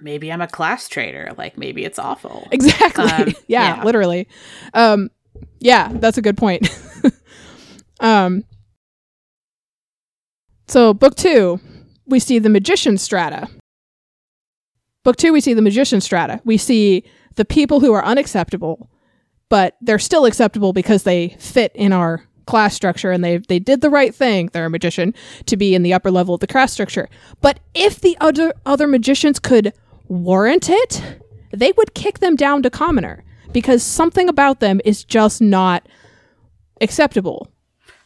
maybe 0.00 0.30
i'm 0.30 0.42
a 0.42 0.46
class 0.46 0.88
traitor 0.88 1.32
like 1.38 1.56
maybe 1.58 1.84
it's 1.84 1.98
awful 1.98 2.46
Exactly. 2.52 3.04
Um, 3.10 3.28
yeah, 3.48 3.76
yeah. 3.76 3.84
literally. 3.84 4.28
Um, 4.74 5.10
yeah, 5.60 5.90
that's 5.92 6.18
a 6.18 6.22
good 6.22 6.36
point. 6.36 6.68
um, 8.00 8.44
so 10.68 10.94
book 10.94 11.14
two, 11.14 11.60
we 12.06 12.18
see 12.18 12.38
the 12.38 12.48
magician 12.48 12.98
strata. 12.98 13.48
Book 15.04 15.16
two, 15.16 15.32
we 15.32 15.40
see 15.40 15.54
the 15.54 15.62
magician 15.62 16.00
strata. 16.00 16.40
We 16.44 16.56
see 16.56 17.04
the 17.36 17.44
people 17.44 17.80
who 17.80 17.92
are 17.92 18.04
unacceptable, 18.04 18.90
but 19.48 19.76
they're 19.80 19.98
still 19.98 20.24
acceptable 20.24 20.72
because 20.72 21.04
they 21.04 21.36
fit 21.38 21.72
in 21.74 21.92
our 21.92 22.24
class 22.46 22.74
structure 22.74 23.10
and 23.10 23.24
they 23.24 23.38
they 23.38 23.58
did 23.58 23.80
the 23.80 23.90
right 23.90 24.14
thing. 24.14 24.50
They're 24.52 24.66
a 24.66 24.70
magician 24.70 25.14
to 25.46 25.56
be 25.56 25.74
in 25.74 25.82
the 25.82 25.92
upper 25.92 26.10
level 26.10 26.34
of 26.34 26.40
the 26.40 26.46
class 26.46 26.72
structure. 26.72 27.08
But 27.40 27.60
if 27.74 28.00
the 28.00 28.16
other 28.20 28.52
other 28.64 28.86
magicians 28.86 29.38
could 29.38 29.72
warrant 30.08 30.68
it, 30.70 31.02
they 31.52 31.72
would 31.76 31.94
kick 31.94 32.20
them 32.20 32.36
down 32.36 32.62
to 32.62 32.70
commoner 32.70 33.24
because 33.56 33.82
something 33.82 34.28
about 34.28 34.60
them 34.60 34.80
is 34.84 35.02
just 35.02 35.40
not 35.40 35.88
acceptable. 36.80 37.48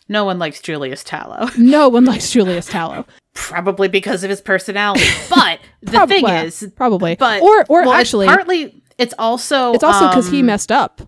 no 0.08 0.24
one 0.24 0.38
likes 0.38 0.60
julius 0.60 1.02
tallow 1.04 1.48
No 1.58 1.88
one 1.88 2.04
likes 2.04 2.30
Julius 2.30 2.66
Tallow. 2.66 3.04
probably 3.34 3.88
because 3.88 4.22
of 4.24 4.30
his 4.30 4.40
personality 4.40 5.04
but 5.28 5.58
the 5.82 5.92
Prob- 5.92 6.08
thing 6.08 6.26
is 6.28 6.68
probably, 6.76 7.16
but 7.16 7.42
or 7.42 7.64
or 7.68 7.82
well, 7.82 7.92
it's 7.92 8.00
actually, 8.00 8.26
partly 8.26 8.82
it's 8.98 9.14
also 9.18 9.72
it's 9.72 9.82
also 9.84 10.08
because 10.08 10.28
he 10.30 10.40
um, 10.40 10.46
messed 10.46 10.70
up. 10.70 11.00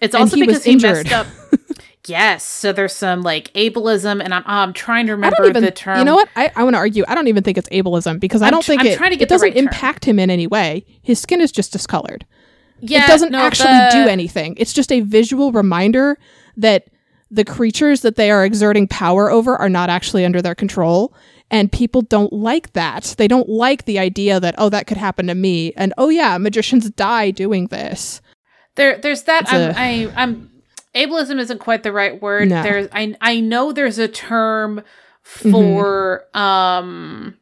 It's 0.00 0.14
also 0.14 0.36
he 0.36 0.46
because 0.46 0.64
he 0.64 0.76
messed 0.76 1.12
up. 1.12 1.26
yes, 2.06 2.42
so 2.44 2.72
there's 2.72 2.94
some 2.94 3.20
like 3.22 3.52
ableism, 3.54 4.22
and 4.22 4.32
I'm 4.32 4.44
I'm 4.46 4.72
trying 4.72 5.06
to 5.06 5.12
remember 5.12 5.44
even. 5.44 5.62
the 5.62 5.70
term. 5.70 5.98
You 5.98 6.04
know 6.04 6.14
what? 6.14 6.28
I, 6.36 6.50
I 6.56 6.64
want 6.64 6.74
to 6.74 6.78
argue. 6.78 7.04
I 7.08 7.14
don't 7.14 7.28
even 7.28 7.42
think 7.42 7.58
it's 7.58 7.68
ableism 7.68 8.18
because 8.18 8.40
I 8.40 8.46
I'm 8.46 8.52
don't 8.52 8.62
tr- 8.62 8.72
think 8.72 8.80
I'm 8.82 9.12
it. 9.12 9.20
it 9.22 9.28
doesn't 9.28 9.46
right 9.46 9.54
term. 9.54 9.64
impact 9.66 10.04
him 10.06 10.18
in 10.18 10.30
any 10.30 10.46
way. 10.46 10.86
His 11.02 11.18
skin 11.20 11.40
is 11.40 11.52
just 11.52 11.72
discolored. 11.72 12.24
Yeah, 12.80 13.04
it 13.04 13.08
doesn't 13.08 13.32
no, 13.32 13.38
actually 13.38 13.72
the- 13.72 13.90
do 14.04 14.08
anything. 14.08 14.54
It's 14.56 14.72
just 14.72 14.92
a 14.92 15.00
visual 15.00 15.52
reminder 15.52 16.18
that 16.56 16.86
the 17.30 17.44
creatures 17.44 18.00
that 18.02 18.16
they 18.16 18.30
are 18.30 18.44
exerting 18.44 18.88
power 18.88 19.30
over 19.30 19.56
are 19.56 19.68
not 19.68 19.90
actually 19.90 20.24
under 20.24 20.40
their 20.40 20.54
control. 20.54 21.14
And 21.50 21.72
people 21.72 22.02
don't 22.02 22.32
like 22.32 22.72
that. 22.74 23.14
They 23.16 23.26
don't 23.26 23.48
like 23.48 23.86
the 23.86 23.98
idea 23.98 24.38
that, 24.38 24.54
oh, 24.58 24.68
that 24.68 24.86
could 24.86 24.98
happen 24.98 25.26
to 25.28 25.34
me. 25.34 25.72
And 25.76 25.94
oh, 25.96 26.10
yeah, 26.10 26.36
magicians 26.38 26.90
die 26.90 27.30
doing 27.30 27.68
this. 27.68 28.20
There, 28.76 28.98
there's 28.98 29.22
that. 29.24 29.42
It's 29.42 29.52
I'm, 29.52 29.70
a- 29.70 29.74
I, 29.76 30.12
I'm. 30.22 30.50
Ableism 30.94 31.38
isn't 31.38 31.58
quite 31.58 31.82
the 31.84 31.92
right 31.92 32.20
word. 32.20 32.48
No. 32.48 32.62
There's, 32.62 32.88
I, 32.92 33.14
I 33.20 33.40
know 33.40 33.72
there's 33.72 33.98
a 33.98 34.08
term 34.08 34.82
Mm-hmm. 35.40 35.50
for, 35.50 36.24
um, 36.34 37.36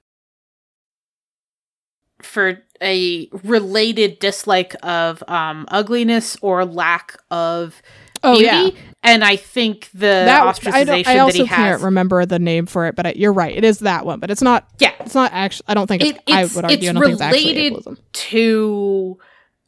for 2.21 2.59
a 2.83 3.29
related 3.45 4.19
dislike 4.19 4.75
of 4.83 5.23
um 5.29 5.67
ugliness 5.69 6.37
or 6.43 6.65
lack 6.65 7.17
of 7.31 7.81
Oh, 8.25 8.39
beauty. 8.39 8.47
yeah. 8.47 8.71
And 9.03 9.23
I 9.23 9.37
think 9.37 9.89
the 9.95 10.07
ostracization 10.07 10.25
That, 10.27 10.43
I, 10.43 10.53
ostracization 10.53 10.87
don't, 11.05 11.09
I 11.09 11.19
also 11.19 11.45
can't 11.47 11.83
remember 11.83 12.27
the 12.27 12.39
name 12.41 12.67
for 12.67 12.87
it, 12.87 12.97
but 12.97 13.07
I, 13.07 13.13
you're 13.15 13.33
right. 13.33 13.55
It 13.55 13.63
is 13.63 13.81
that 13.81 14.05
one, 14.07 14.19
but 14.19 14.31
it's 14.31 14.43
not. 14.43 14.67
yeah, 14.81 14.95
It's 15.01 15.15
not 15.15 15.33
actually. 15.33 15.67
I 15.69 15.75
don't 15.75 15.87
think 15.87 16.03
it's. 16.03 16.19
It- 16.27 16.33
I 16.35 16.45
would 16.45 16.65
argue. 16.65 16.77
it's 16.79 16.89
I 16.89 16.93
don't 16.93 17.03
think 17.03 17.13
it's 17.13 17.21
actually 17.21 17.45
related 17.55 17.73
ableism. 17.85 17.99
to 18.13 19.19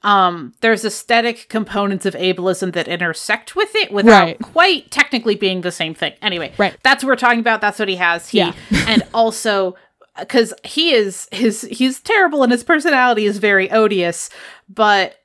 um 0.03 0.55
there's 0.61 0.85
aesthetic 0.85 1.49
components 1.49 2.07
of 2.07 2.15
ableism 2.15 2.73
that 2.73 2.87
intersect 2.89 3.57
with 3.57 3.75
it 3.75 3.91
without 3.93 4.23
Right. 4.27 4.41
quite 4.41 4.91
technically 4.93 5.35
being 5.35 5.63
the 5.63 5.73
same 5.73 5.93
thing 5.93 6.13
anyway 6.23 6.53
Right. 6.57 6.77
that's 6.85 7.03
what 7.03 7.09
we're 7.09 7.17
talking 7.17 7.41
about 7.41 7.61
that's 7.61 7.81
what 7.81 7.89
he 7.89 7.97
has 7.97 8.29
he 8.29 8.39
Yeah. 8.39 8.53
and 8.87 9.03
also 9.13 9.75
because 10.19 10.53
he 10.65 10.93
is 10.93 11.29
his 11.33 11.63
he's 11.71 12.01
terrible 12.01 12.43
and 12.43 12.53
his 12.53 12.65
personality 12.65 13.25
is 13.25 13.39
very 13.39 13.71
odious 13.71 14.31
but 14.69 15.17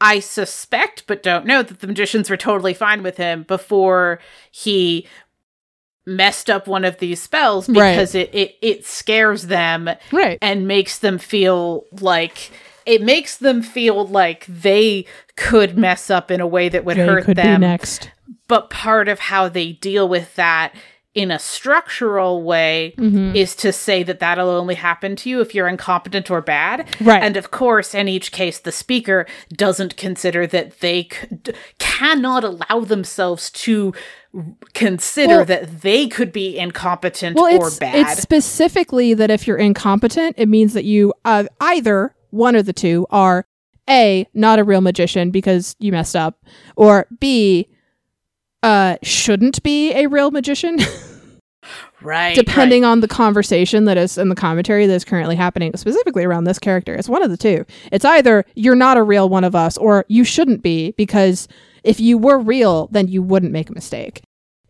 i 0.00 0.18
suspect 0.20 1.04
but 1.06 1.22
don't 1.22 1.46
know 1.46 1.62
that 1.62 1.80
the 1.80 1.86
magicians 1.86 2.28
were 2.30 2.36
totally 2.36 2.74
fine 2.74 3.02
with 3.02 3.16
him 3.16 3.42
before 3.44 4.18
he 4.50 5.06
messed 6.06 6.48
up 6.50 6.66
one 6.66 6.84
of 6.84 6.98
these 6.98 7.20
spells 7.20 7.68
Right. 7.68 7.92
because 7.92 8.14
it, 8.14 8.30
it 8.34 8.56
it 8.62 8.84
scares 8.86 9.46
them 9.46 9.88
Right. 10.10 10.38
and 10.42 10.66
makes 10.66 10.98
them 10.98 11.18
feel 11.18 11.84
like 12.00 12.50
it 12.86 13.02
makes 13.02 13.36
them 13.36 13.62
feel 13.62 14.06
like 14.06 14.46
they 14.46 15.04
could 15.36 15.76
mess 15.76 16.10
up 16.10 16.30
in 16.30 16.40
a 16.40 16.46
way 16.46 16.68
that 16.70 16.84
would 16.84 16.96
They 16.96 17.06
hurt 17.06 17.26
them 17.26 17.60
next. 17.60 18.10
but 18.48 18.70
part 18.70 19.08
of 19.08 19.18
how 19.20 19.48
they 19.48 19.72
deal 19.72 20.08
with 20.08 20.34
that 20.36 20.74
in 21.14 21.30
a 21.30 21.38
structural 21.38 22.42
way 22.42 22.94
Mm-hmm. 22.96 23.34
is 23.34 23.56
to 23.56 23.72
say 23.72 24.02
that 24.04 24.20
that'll 24.20 24.48
only 24.48 24.76
happen 24.76 25.16
to 25.16 25.28
you 25.30 25.40
if 25.40 25.54
you're 25.54 25.66
incompetent 25.68 26.30
or 26.30 26.40
bad 26.40 26.86
Right. 27.00 27.22
and 27.22 27.36
of 27.36 27.50
course 27.50 27.94
in 27.94 28.06
each 28.08 28.30
case 28.30 28.58
the 28.58 28.70
speaker 28.72 29.26
doesn't 29.52 29.96
consider 29.96 30.46
that 30.46 30.78
they 30.80 31.04
could, 31.04 31.56
cannot 31.78 32.44
allow 32.44 32.80
themselves 32.84 33.50
to 33.50 33.92
consider 34.74 35.36
Well- 35.38 35.44
that 35.46 35.80
they 35.82 36.06
could 36.06 36.32
be 36.32 36.56
incompetent 36.58 37.36
Well, 37.36 37.52
or 37.60 37.66
it's 37.66 37.78
bad 37.78 37.94
it's 37.96 38.20
specifically 38.22 39.14
that 39.14 39.30
if 39.30 39.46
you're 39.46 39.56
incompetent, 39.58 40.36
it 40.38 40.48
means 40.48 40.74
that 40.74 40.84
you 40.84 41.12
uh, 41.24 41.44
either 41.60 42.14
one 42.30 42.54
of 42.54 42.66
the 42.66 42.72
two 42.72 43.06
are 43.10 43.46
a 43.88 44.26
not 44.34 44.58
a 44.60 44.64
real 44.64 44.80
magician 44.80 45.30
because 45.32 45.74
you 45.80 45.90
messed 45.90 46.14
up, 46.14 46.38
or 46.76 47.06
b 47.18 47.68
uh 48.62 48.96
shouldn't 49.02 49.62
be 49.62 49.92
a 49.94 50.06
real 50.06 50.30
magician. 50.30 50.78
right 52.02 52.34
depending 52.34 52.82
on 52.84 53.00
the 53.00 53.08
conversation 53.08 53.84
that 53.84 53.98
is 53.98 54.16
in 54.16 54.30
the 54.30 54.34
commentary 54.34 54.86
that 54.86 54.94
is 54.94 55.04
currently 55.04 55.36
happening, 55.36 55.76
specifically 55.76 56.24
around 56.24 56.44
this 56.44 56.58
character. 56.58 56.94
It's 56.94 57.08
one 57.08 57.22
of 57.22 57.30
the 57.30 57.36
two. 57.36 57.64
It's 57.92 58.04
either 58.04 58.44
you're 58.54 58.74
not 58.74 58.96
a 58.96 59.02
real 59.02 59.28
one 59.28 59.44
of 59.44 59.54
us, 59.54 59.76
or 59.76 60.06
you 60.08 60.24
shouldn't 60.24 60.62
be, 60.62 60.92
because 60.92 61.46
if 61.84 62.00
you 62.00 62.16
were 62.16 62.38
real, 62.38 62.88
then 62.90 63.08
you 63.08 63.22
wouldn't 63.22 63.52
make 63.52 63.68
a 63.68 63.74
mistake. 63.74 64.22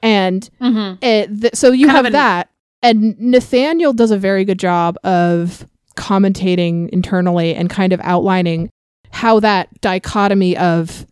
And 0.03 0.49
right. 0.61 0.73
Mhm. 0.73 0.99
it, 1.05 1.41
th- 1.41 1.55
so 1.55 1.71
you 1.71 1.87
Kind 1.87 1.97
have 1.97 2.07
an- 2.07 2.13
that. 2.13 2.49
And 2.83 3.19
Nathaniel 3.21 3.93
does 3.93 4.11
a 4.11 4.17
very 4.19 4.45
good 4.45 4.59
job 4.59 4.97
of 5.05 5.67
commentating 5.97 6.89
internally 6.91 7.55
and 7.55 7.69
kind 7.71 7.93
of 7.93 8.01
outlining 8.03 8.71
how 9.13 9.39
that 9.41 9.69
dichotomy 9.81 10.57
of 10.57 11.07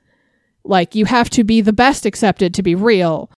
like 0.68 0.94
you 0.94 1.04
have 1.06 1.30
to 1.30 1.44
be 1.44 1.60
the 1.60 1.72
best 1.72 2.06
accepted 2.06 2.54
to 2.54 2.62
be 2.62 2.74
real. 2.74 3.30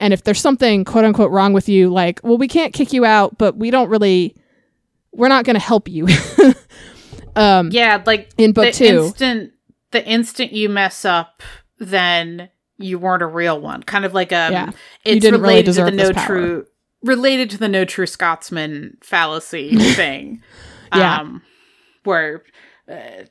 And 0.00 0.12
if 0.12 0.24
there's 0.24 0.40
something 0.40 0.84
quote 0.84 1.04
unquote 1.04 1.30
wrong 1.30 1.52
with 1.52 1.68
you, 1.68 1.90
like, 1.90 2.20
well, 2.24 2.38
we 2.38 2.48
can't 2.48 2.72
kick 2.72 2.92
you 2.92 3.04
out, 3.04 3.38
but 3.38 3.56
we 3.56 3.70
don't 3.70 3.88
really, 3.88 4.34
we're 5.12 5.28
not 5.28 5.44
going 5.44 5.54
to 5.54 5.60
help 5.60 5.88
you. 5.88 6.08
um, 7.36 7.70
yeah, 7.70 8.02
like 8.04 8.30
in 8.36 8.52
book 8.52 8.64
the 8.66 8.72
two, 8.72 9.04
instant 9.04 9.52
the 9.92 10.04
instant 10.04 10.52
you 10.52 10.68
mess 10.68 11.04
up, 11.04 11.42
then 11.78 12.48
you 12.78 12.98
weren't 12.98 13.22
a 13.22 13.26
real 13.26 13.60
one. 13.60 13.82
Kind 13.82 14.04
of 14.04 14.14
like 14.14 14.32
a, 14.32 14.46
um, 14.46 14.52
Yeah. 14.52 14.70
it's 15.04 15.22
didn't 15.22 15.40
really 15.40 15.54
related 15.62 15.74
to 15.74 15.84
the 15.84 15.90
no 15.90 16.12
power. 16.12 16.26
true 16.26 16.66
related 17.04 17.50
to 17.50 17.58
the 17.58 17.68
no 17.68 17.84
true 17.84 18.06
Scotsman 18.06 18.96
fallacy 19.02 19.76
thing. 19.94 20.42
Yeah. 20.94 21.20
Um, 21.20 21.42
where 22.04 22.42
uh, 22.88 23.24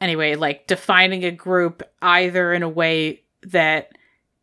anyway, 0.00 0.34
like 0.34 0.66
defining 0.66 1.24
a 1.24 1.30
group 1.30 1.82
either 2.02 2.52
in 2.52 2.62
a 2.62 2.68
way 2.68 3.22
that 3.42 3.90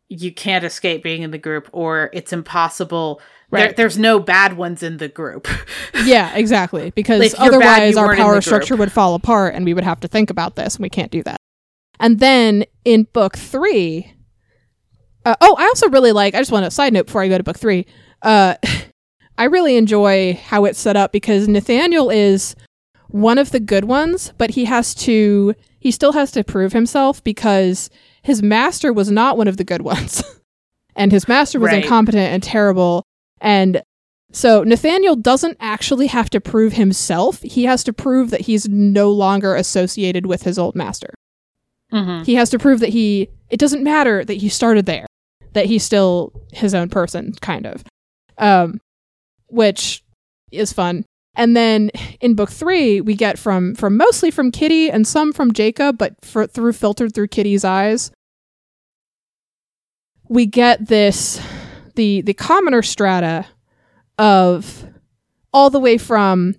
you 0.08 0.32
can't 0.32 0.64
escape 0.64 1.02
being 1.02 1.22
in 1.22 1.30
the 1.30 1.38
group 1.38 1.68
or 1.72 2.10
it's 2.12 2.32
impossible. 2.32 3.20
There, 3.50 3.66
Right. 3.66 3.76
there's 3.76 3.98
no 3.98 4.18
bad 4.18 4.56
ones 4.56 4.82
in 4.82 4.96
the 4.96 5.08
group. 5.08 5.46
yeah, 6.04 6.34
exactly. 6.34 6.90
Because 6.90 7.20
If 7.22 7.38
you're 7.38 7.58
bad, 7.60 7.82
otherwise 7.82 7.96
our 7.96 8.16
power 8.16 8.40
structure 8.40 8.76
would 8.76 8.92
fall 8.92 9.14
apart 9.14 9.54
and 9.54 9.64
we 9.64 9.74
would 9.74 9.84
have 9.84 10.00
to 10.00 10.08
think 10.08 10.30
about 10.30 10.56
this 10.56 10.76
and 10.76 10.82
we 10.82 10.88
can't 10.90 11.10
do 11.10 11.22
that. 11.22 11.36
And 12.00 12.18
then 12.18 12.64
in 12.84 13.04
book 13.12 13.36
three, 13.36 14.12
uh, 15.24 15.36
oh, 15.40 15.56
I 15.58 15.64
also 15.66 15.88
really 15.88 16.12
like, 16.12 16.34
I 16.34 16.38
just 16.38 16.52
want 16.52 16.64
to 16.64 16.70
side 16.70 16.92
note 16.92 17.06
before 17.06 17.22
I 17.22 17.28
go 17.28 17.38
to 17.38 17.44
book 17.44 17.58
three. 17.58 17.86
Uh, 18.22 18.56
I 19.38 19.44
really 19.44 19.76
enjoy 19.76 20.34
how 20.44 20.64
it's 20.64 20.78
set 20.78 20.96
up 20.96 21.10
because 21.12 21.48
Nathaniel 21.48 22.10
is 22.10 22.54
one 23.14 23.38
of 23.38 23.50
the 23.52 23.60
good 23.60 23.84
ones, 23.84 24.32
but 24.38 24.50
he 24.50 24.64
has 24.64 24.92
to, 24.92 25.54
he 25.78 25.92
still 25.92 26.12
has 26.12 26.32
to 26.32 26.42
prove 26.42 26.72
himself 26.72 27.22
because 27.22 27.88
his 28.22 28.42
master 28.42 28.92
was 28.92 29.08
not 29.08 29.36
one 29.38 29.46
of 29.46 29.56
the 29.56 29.62
good 29.62 29.82
ones. 29.92 30.20
and 30.96 31.12
his 31.12 31.28
master 31.28 31.60
was 31.60 31.70
Right. 31.70 31.84
incompetent 31.84 32.32
and 32.32 32.42
terrible. 32.42 33.04
And 33.40 33.82
so 34.32 34.64
Nathaniel 34.64 35.14
doesn't 35.14 35.56
actually 35.60 36.08
have 36.08 36.28
to 36.30 36.40
prove 36.40 36.72
himself. 36.72 37.40
He 37.42 37.64
has 37.64 37.84
to 37.84 37.92
prove 37.92 38.30
that 38.30 38.40
he's 38.42 38.68
no 38.68 39.12
longer 39.12 39.54
associated 39.54 40.26
with 40.26 40.42
his 40.42 40.58
old 40.58 40.74
master. 40.74 41.14
mm-hmm. 41.92 42.24
He 42.24 42.34
has 42.34 42.50
to 42.50 42.58
prove 42.58 42.80
that 42.80 42.88
he 42.88 43.28
it 43.48 43.60
doesn't 43.60 43.84
matter 43.84 44.24
that 44.24 44.38
he 44.38 44.48
started 44.48 44.86
there, 44.86 45.06
that 45.52 45.66
he's 45.66 45.84
still 45.84 46.32
his 46.52 46.74
own 46.74 46.88
person, 46.88 47.32
kind 47.40 47.64
of. 47.66 47.84
Um 48.38 48.80
which 49.46 50.02
is 50.50 50.72
fun. 50.72 51.04
And 51.36 51.56
then 51.56 51.90
in 52.20 52.34
book 52.34 52.50
3, 52.50 53.00
we 53.00 53.14
get 53.14 53.38
from 53.38 53.74
from 53.74 53.96
mostly 53.96 54.30
from 54.30 54.50
Kitty 54.52 54.90
and 54.90 55.06
some 55.06 55.32
from 55.32 55.52
Jacob, 55.52 55.98
but 55.98 56.14
for, 56.24 56.46
through 56.46 56.72
filtered 56.72 57.14
through 57.14 57.28
Kitty's 57.28 57.64
eyes. 57.64 58.10
We 60.28 60.46
get 60.46 60.86
this 60.86 61.40
the 61.96 62.22
the 62.22 62.34
commoner 62.34 62.82
strata 62.82 63.46
of 64.18 64.86
all 65.52 65.70
the 65.70 65.80
way 65.80 65.98
from 65.98 66.54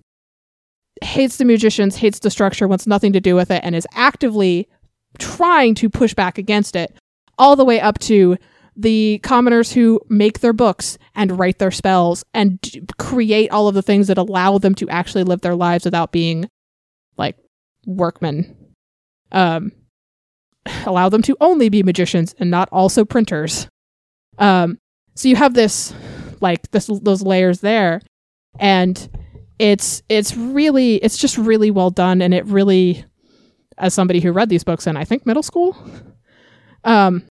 hates 1.04 1.38
the 1.38 1.46
magicians, 1.46 1.98
hates 1.98 2.20
the 2.20 2.32
structure, 2.32 2.68
wants 2.68 2.88
nothing 2.88 3.14
to 3.14 3.22
do 3.22 3.36
with 3.36 3.52
it, 3.52 3.62
and 3.64 3.76
is 3.76 3.88
actively 3.94 4.68
trying 5.20 5.76
to 5.76 5.90
push 5.90 6.14
back 6.14 6.38
against 6.38 6.76
it, 6.76 6.94
all 7.38 7.56
the 7.56 7.66
way 7.66 7.80
up 7.80 8.00
to 8.00 8.38
the 8.76 9.20
commoners 9.24 9.72
who 9.72 10.02
make 10.10 10.40
their 10.40 10.54
books 10.54 10.98
and 11.16 11.40
write 11.40 11.60
their 11.60 11.72
spells 11.72 12.24
and 12.34 12.60
d- 12.62 12.84
create 12.98 13.50
all 13.52 13.68
of 13.68 13.76
the 13.76 13.82
things 13.82 14.08
that 14.08 14.18
allow 14.18 14.58
them 14.58 14.76
to 14.76 14.90
actually 14.90 15.24
live 15.24 15.42
their 15.42 15.56
lives 15.56 15.86
without 15.86 16.12
being 16.12 16.50
like 17.18 17.38
workmen. 17.86 18.56
Um, 19.32 19.72
allow 20.86 21.10
them 21.10 21.22
to 21.24 21.38
only 21.40 21.70
be 21.70 21.84
magicians 21.84 22.36
and 22.40 22.52
not 22.52 22.70
also 22.72 23.06
printers. 23.06 23.68
Um, 24.38 24.78
so 25.16 25.30
you 25.30 25.36
have 25.36 25.54
this, 25.54 25.94
like 26.42 26.70
this, 26.72 26.88
those 26.88 27.22
layers 27.22 27.62
there, 27.62 28.02
and 28.60 29.10
it's 29.60 30.04
it's 30.10 30.36
really 30.36 30.96
it's 30.96 31.18
just 31.18 31.38
really 31.38 31.72
well 31.72 31.90
done, 31.90 32.22
and 32.22 32.34
it 32.34 32.46
really, 32.46 33.06
as 33.78 33.94
somebody 33.94 34.20
who 34.20 34.34
read 34.34 34.50
these 34.50 34.66
books 34.66 34.88
in 34.88 34.98
I 34.98 35.06
think 35.06 35.26
middle 35.26 35.44
school, 35.44 35.78
um, 36.84 37.24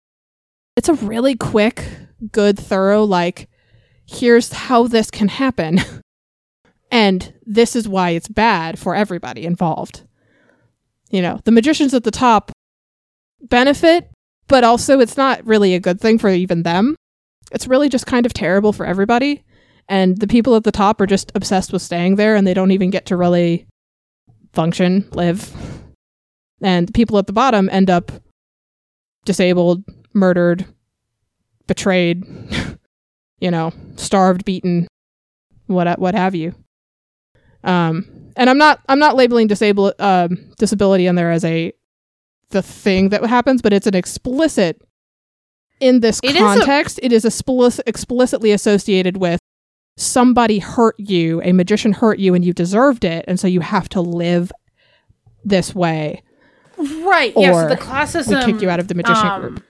it's 0.77 0.89
a 0.89 0.93
really 0.93 1.35
quick, 1.35 1.85
good, 2.31 2.57
thorough 2.57 3.03
like, 3.03 3.49
here's 4.05 4.51
how 4.51 4.87
this 4.87 5.09
can 5.11 5.27
happen, 5.27 5.79
and 6.91 7.33
this 7.45 7.75
is 7.75 7.87
why 7.87 8.11
it's 8.11 8.27
bad 8.27 8.79
for 8.79 8.95
everybody 8.95 9.45
involved. 9.45 10.03
You 11.09 11.21
know, 11.21 11.39
the 11.43 11.51
magicians 11.51 11.93
at 11.93 12.03
the 12.03 12.11
top 12.11 12.51
benefit, 13.41 14.09
but 14.47 14.63
also 14.63 14.99
it's 14.99 15.17
not 15.17 15.45
really 15.45 15.75
a 15.75 15.79
good 15.79 16.01
thing 16.01 16.17
for 16.17 16.29
even 16.29 16.63
them. 16.63 16.95
It's 17.51 17.67
really 17.67 17.89
just 17.89 18.07
kind 18.07 18.25
of 18.25 18.33
terrible 18.33 18.73
for 18.73 18.85
everybody. 18.85 19.43
And 19.87 20.17
the 20.17 20.27
people 20.27 20.55
at 20.55 20.63
the 20.63 20.71
top 20.71 21.01
are 21.01 21.05
just 21.05 21.31
obsessed 21.35 21.73
with 21.73 21.81
staying 21.81 22.15
there 22.15 22.35
and 22.35 22.47
they 22.47 22.53
don't 22.53 22.71
even 22.71 22.89
get 22.89 23.05
to 23.07 23.17
really 23.17 23.67
function, 24.53 25.07
live. 25.11 25.53
And 26.61 26.87
the 26.87 26.93
people 26.93 27.17
at 27.17 27.27
the 27.27 27.33
bottom 27.33 27.69
end 27.69 27.89
up 27.89 28.11
disabled, 29.25 29.83
murdered, 30.13 30.65
betrayed, 31.67 32.23
you 33.43 33.51
know, 33.51 33.73
starved, 33.97 34.45
beaten, 34.45 34.87
what 35.67 35.99
what 35.99 36.15
have 36.15 36.33
you. 36.33 36.55
Um, 37.65 38.05
and 38.37 38.49
I'm 38.49 38.57
not 38.57 38.79
I'm 38.87 38.99
not 38.99 39.15
labeling 39.17 39.47
disable 39.47 39.93
um, 39.99 40.37
disability 40.57 41.07
in 41.07 41.15
there 41.15 41.29
as 41.29 41.43
a 41.43 41.73
the 42.51 42.61
thing 42.61 43.09
that 43.09 43.25
happens, 43.25 43.61
but 43.61 43.73
it's 43.73 43.85
an 43.87 43.95
explicit 43.95 44.81
in 45.81 45.99
this 45.99 46.21
It 46.23 46.35
is 46.35 46.41
a- 46.41 46.45
context. 46.59 46.99
it 47.03 47.11
is 47.11 47.25
explicit, 47.25 47.83
explicitly 47.85 48.51
associated 48.51 49.17
with 49.17 49.39
somebody 49.97 50.59
hurt 50.59 50.95
you, 50.97 51.41
a 51.43 51.51
magician 51.51 51.91
hurt 51.93 52.19
you, 52.19 52.33
and 52.33 52.45
you 52.45 52.53
deserved 52.53 53.03
it, 53.03 53.25
and 53.27 53.39
so 53.39 53.47
you 53.47 53.59
have 53.59 53.89
to 53.89 54.01
live 54.01 54.51
this 55.43 55.75
way. 55.75 56.23
Right. 56.77 57.33
yeah. 57.35 57.51
So 57.63 57.69
the 57.69 57.75
classism 57.75 58.45
we 58.45 58.53
kick 58.53 58.61
you 58.61 58.69
out 58.69 58.79
of 58.79 58.87
the 58.87 58.95
magician 58.95 59.27
um, 59.27 59.41
group. 59.41 59.63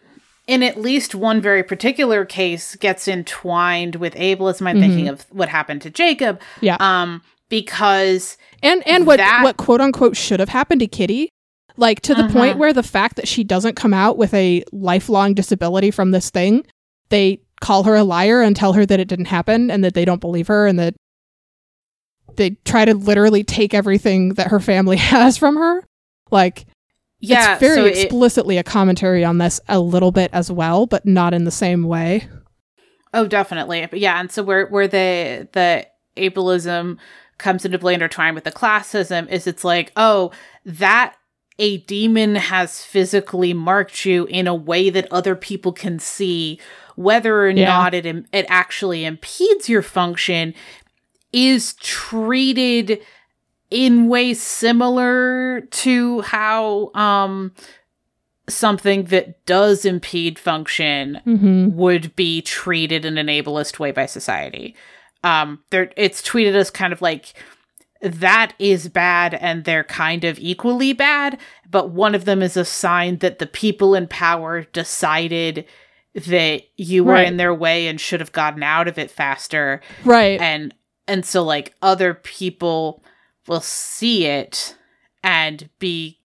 In 0.47 0.62
at 0.62 0.79
least 0.79 1.15
one 1.15 1.39
very 1.41 1.63
particular 1.63 2.25
case, 2.25 2.75
gets 2.75 3.08
entwined 3.08 3.95
with 3.95 4.13
ableism. 4.15 4.67
I'm 4.67 4.77
Mhm. 4.77 4.79
thinking 4.82 5.08
of 5.08 5.25
what 5.32 5.47
happened 5.49 5.82
to 5.84 5.89
Jacob. 5.89 6.41
Yeah. 6.60 6.75
Um, 6.79 7.21
because 7.49 8.38
and 8.62 8.86
and 8.88 9.06
what 9.08 9.17
that- 9.17 9.41
what 9.43 9.58
quote 9.58 9.79
unquote 9.79 10.17
should 10.17 10.39
have 10.41 10.49
happened 10.49 10.82
to 10.82 10.88
Kitty, 10.88 11.29
like 11.77 12.01
to 12.01 12.13
the 12.15 12.27
point 12.27 12.56
Mhm. 12.56 12.60
where 12.60 12.73
the 12.73 12.84
fact 12.84 13.15
that 13.15 13.27
she 13.27 13.43
doesn't 13.43 13.75
come 13.75 13.93
out 13.93 14.17
with 14.17 14.34
a 14.34 14.63
lifelong 14.73 15.34
disability 15.34 15.91
from 15.91 16.12
this 16.12 16.29
thing, 16.29 16.65
they 17.10 17.39
call 17.62 17.84
her 17.84 17.95
a 17.95 18.03
liar 18.03 18.41
and 18.41 18.56
tell 18.56 18.73
her 18.73 18.86
that 18.86 18.99
it 18.99 19.08
didn't 19.08 19.25
happen 19.25 19.71
and 19.71 19.82
that 19.84 19.93
they 19.93 20.03
don't 20.03 20.19
believe 20.19 20.47
her 20.47 20.67
and 20.67 20.77
that 20.79 20.93
they 22.36 22.51
try 22.65 22.84
to 22.84 22.93
literally 22.95 23.43
take 23.43 23.73
everything 23.73 24.29
that 24.34 24.47
her 24.47 24.60
family 24.60 24.97
has 25.12 25.38
from 25.38 25.56
her. 25.56 25.86
Like 26.32 26.65
yeah, 27.29 27.53
it's 27.53 27.59
very 27.59 27.75
so 27.75 27.86
it- 27.86 27.97
explicitly 27.97 28.57
a 28.57 28.63
commentary 28.63 29.23
on 29.23 29.38
this 29.38 29.59
a 29.69 29.79
little 29.79 30.12
bit 30.12 30.29
as 30.33 30.51
well, 30.51 30.86
but 30.86 31.05
not 31.05 31.33
in 31.33 31.43
the 31.45 31.51
same 31.51 31.83
way. 31.83 32.27
Oh, 33.13 33.27
definitely. 33.27 33.86
But 33.86 33.99
yeah, 33.99 34.19
and 34.19 34.31
so 34.31 34.43
where 34.43 34.67
where 34.67 34.88
the 34.88 35.47
the 35.53 35.88
ableism 36.17 36.97
comes 37.38 37.65
into 37.65 37.79
play 37.79 37.93
intertwined 37.93 38.36
with 38.36 38.43
the 38.43 38.51
classism 38.51 39.29
is 39.29 39.47
it's 39.47 39.63
like, 39.63 39.91
oh, 39.95 40.31
that 40.65 41.15
a 41.59 41.77
demon 41.79 42.36
has 42.36 42.83
physically 42.83 43.53
marked 43.53 44.05
you 44.05 44.25
in 44.25 44.47
a 44.47 44.55
way 44.55 44.89
that 44.89 45.07
other 45.12 45.36
people 45.36 45.71
can 45.71 45.99
see, 45.99 46.59
whether 46.95 47.41
or 47.43 47.49
Yeah. 47.49 47.65
not 47.67 47.93
it 47.93 48.05
im- 48.07 48.25
it 48.33 48.45
actually 48.49 49.05
impedes 49.05 49.69
your 49.69 49.81
function, 49.83 50.53
is 51.31 51.73
treated 51.75 52.99
in 53.73 54.07
ways 54.07 54.41
similar 54.41 55.62
to 55.62 56.21
how 56.21 56.91
um 56.93 57.51
something 58.49 59.05
that 59.05 59.45
does 59.45 59.86
impede 59.86 60.38
function 60.38 61.19
Mm-hmm. 61.26 61.76
would 61.76 62.15
be 62.15 62.41
treated 62.41 63.05
in 63.05 63.17
an 63.17 63.28
ableist 63.28 63.80
way 63.80 63.91
by 63.91 64.05
society. 64.05 64.76
Um, 65.24 65.63
there, 65.69 65.89
it's 65.95 66.21
tweeted 66.21 66.53
as 66.53 66.69
kind 66.69 66.91
of 66.91 67.01
like 67.01 67.34
that 68.01 68.53
is 68.59 68.89
bad, 68.89 69.34
and 69.36 69.63
they're 69.63 69.86
kind 69.86 70.26
of 70.26 70.38
equally 70.39 70.91
bad, 70.91 71.39
but 71.71 71.91
one 71.91 72.13
of 72.15 72.26
them 72.26 72.41
is 72.43 72.57
a 72.57 72.65
sign 72.65 73.19
that 73.19 73.39
the 73.39 73.47
people 73.47 73.95
in 73.95 74.07
power 74.07 74.63
decided 74.74 75.65
that 76.13 76.63
you 76.76 77.05
were 77.05 77.13
Right. 77.13 77.28
in 77.30 77.38
their 77.38 77.53
way 77.53 77.88
and 77.88 78.01
should 78.01 78.19
have 78.19 78.34
gotten 78.34 78.61
out 78.61 78.89
of 78.89 78.97
it 78.99 79.09
faster, 79.09 79.80
Right. 80.03 80.39
and 80.41 80.74
and 81.07 81.26
so 81.26 81.43
like 81.43 81.74
other 81.82 82.13
people 82.13 83.01
will 83.47 83.61
see 83.61 84.25
it 84.25 84.75
and 85.23 85.69
be 85.79 86.19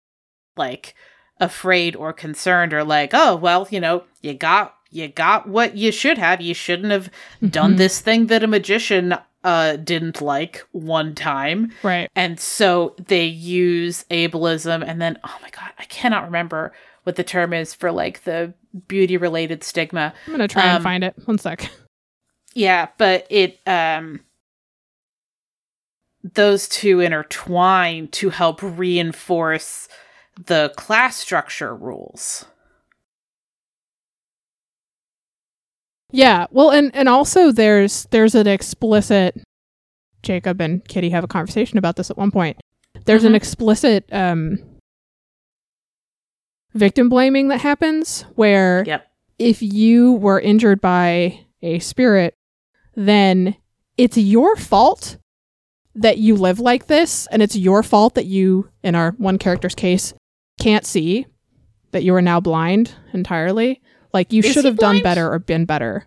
like 0.57 0.95
afraid 1.41 1.95
or 1.97 2.13
concerned 2.13 2.73
or 2.73 2.83
like 2.85 3.11
oh 3.13 3.37
well 3.37 3.67
you 3.71 3.79
know 3.81 4.03
you 4.23 4.35
got 4.35 4.75
you 4.91 5.07
got 5.09 5.49
what 5.49 5.77
you 5.77 5.93
should 5.93 6.19
have 6.19 6.41
you 6.41 6.55
shouldn't 6.55 6.91
have 6.91 7.09
done 7.51 7.75
Mhm. 7.75 7.79
this 7.79 8.01
thing 8.01 8.27
that 8.27 8.43
a 8.43 8.47
magician 8.47 9.15
uh 9.45 9.77
didn't 9.77 10.21
like 10.21 10.65
one 10.73 11.15
time. 11.15 11.71
Right. 11.85 12.11
And 12.17 12.41
so 12.41 12.97
they 13.07 13.25
use 13.25 14.05
ableism 14.11 14.83
and 14.85 15.01
then 15.01 15.17
oh 15.23 15.37
my 15.41 15.51
god, 15.51 15.71
I 15.79 15.85
cannot 15.85 16.25
remember 16.25 16.73
what 17.05 17.15
the 17.15 17.23
term 17.23 17.53
is 17.53 17.73
for 17.73 17.93
like 17.93 18.25
the 18.25 18.53
beauty 18.89 19.17
related 19.17 19.63
stigma. 19.63 20.13
I'm 20.27 20.33
gonna 20.33 20.49
try 20.49 20.63
Um, 20.65 20.69
and 20.77 20.83
find 20.83 21.05
it. 21.05 21.15
One 21.25 21.39
sec. 21.39 21.71
Yeah, 22.55 22.89
but 22.99 23.27
it 23.31 23.61
um 23.65 24.21
those 26.35 26.69
two 26.69 27.01
intertwine 27.01 28.09
to 28.09 28.31
help 28.31 28.61
reinforce 28.63 29.89
the 30.47 30.73
class 30.77 31.17
structure 31.17 31.75
rules. 31.75 32.45
Yeah. 36.11 36.47
Well, 36.51 36.71
and 36.71 36.95
and 36.95 37.09
also 37.09 37.53
there's 37.53 38.07
there's 38.11 38.35
an 38.35 38.47
explicit. 38.47 39.37
Jacob 40.23 40.61
and 40.61 40.87
Kitty 40.89 41.11
have 41.11 41.23
a 41.25 41.29
conversation 41.29 41.79
about 41.79 41.97
this 41.97 42.11
at 42.11 42.17
one 42.19 42.31
point. 42.31 42.59
There's 43.05 43.25
an 43.25 43.33
Mhm. 43.33 43.37
explicit 43.37 44.05
um, 44.13 44.59
victim 46.75 47.09
blaming 47.09 47.49
that 47.49 47.61
happens 47.61 48.23
where 48.35 48.83
Yep. 48.87 49.07
if 49.39 49.63
you 49.63 50.15
were 50.15 50.41
injured 50.41 50.81
by 50.81 51.47
a 51.63 51.79
spirit, 51.79 52.35
then 52.97 53.55
it's 53.97 54.17
your 54.19 54.57
fault 54.57 55.19
that 56.01 56.19
you 56.19 56.35
live 56.37 56.61
like 56.61 56.87
this, 56.87 57.27
and 57.31 57.43
it's 57.43 57.57
your 57.57 57.83
fault 57.83 58.15
that 58.15 58.27
you, 58.27 58.69
in 58.83 58.95
our 58.95 59.13
one 59.13 59.39
character's 59.39 59.75
case, 59.75 60.15
can't 60.61 60.85
see, 60.87 61.27
that 61.93 62.03
you 62.05 62.15
are 62.15 62.23
now 62.23 62.41
blind 62.41 62.93
entirely. 63.13 63.81
Like 64.13 64.33
you 64.33 64.43
should 64.43 64.65
have 64.65 64.77
done 64.77 65.03
better 65.03 65.31
or 65.33 65.39
been 65.39 65.65
better. 65.65 66.07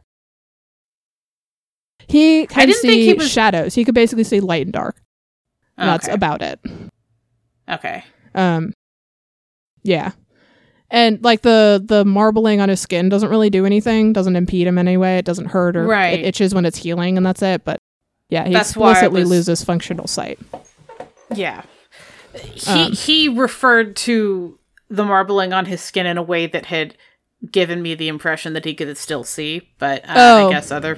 He 2.07 2.45
can 2.47 2.67
didn't 2.67 2.81
think 2.81 2.93
see 2.93 3.05
he 3.07 3.13
was- 3.13 3.31
shadows. 3.31 3.75
He 3.75 3.85
could 3.85 3.95
basically 3.95 4.23
see 4.23 4.39
light 4.39 4.65
and 4.65 4.73
dark. 4.73 5.01
And 5.77 5.87
That's 5.89 6.07
about 6.07 6.41
it. 6.41 6.59
okay. 7.69 8.03
Um, 8.35 8.73
yeah, 9.83 10.11
and 10.89 11.23
like 11.23 11.41
the 11.41 11.83
the 11.83 12.05
marbling 12.05 12.61
on 12.61 12.69
his 12.69 12.79
skin 12.79 13.09
doesn't 13.09 13.29
really 13.29 13.49
do 13.49 13.65
anything. 13.65 14.13
Doesn't 14.13 14.35
impede 14.35 14.67
him 14.67 14.77
anyway. 14.77 15.17
It 15.17 15.25
doesn't 15.25 15.47
hurt 15.47 15.75
or 15.75 15.85
Right. 15.87 16.19
it 16.19 16.25
itches 16.25 16.53
when 16.53 16.65
it's 16.65 16.77
healing, 16.77 17.17
and 17.17 17.25
that's 17.25 17.41
it. 17.41 17.63
But 17.65 17.77
yeah, 18.31 18.47
he 18.47 18.53
That's 18.53 18.75
why 18.75 18.91
explicitly 18.91 19.21
was- 19.21 19.29
loses 19.29 19.63
functional 19.63 20.07
sight. 20.07 20.39
Yeah. 21.35 21.61
He 22.33 22.69
Um, 22.85 22.91
he 22.93 23.29
referred 23.29 23.95
to 24.07 24.57
the 24.89 25.03
marbling 25.05 25.53
on 25.53 25.65
his 25.65 25.81
skin 25.81 26.05
in 26.07 26.17
a 26.17 26.23
way 26.23 26.47
that 26.47 26.65
had 26.65 26.95
given 27.51 27.81
me 27.81 27.93
the 27.95 28.07
impression 28.07 28.53
that 28.53 28.65
he 28.65 28.73
could 28.73 28.97
still 28.97 29.23
see, 29.23 29.69
but 29.79 30.03
uh, 30.05 30.13
Oh. 30.15 30.47
I 30.47 30.51
guess 30.51 30.71
other 30.71 30.97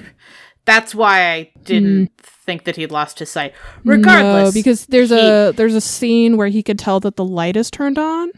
that's 0.66 0.94
why 0.94 1.30
I 1.32 1.50
didn't 1.62 2.10
think 2.18 2.64
that 2.64 2.76
he'd 2.76 2.90
lost 2.90 3.18
his 3.18 3.28
sight. 3.30 3.52
Regardless, 3.84 4.48
no, 4.54 4.58
because 4.58 4.86
there's 4.86 5.10
he- 5.10 5.18
a 5.18 5.52
there's 5.52 5.74
a 5.74 5.80
scene 5.80 6.36
where 6.38 6.48
he 6.48 6.62
could 6.62 6.78
tell 6.78 7.00
that 7.00 7.16
the 7.16 7.24
light 7.24 7.54
is 7.56 7.70
turned 7.70 7.98
on, 7.98 8.30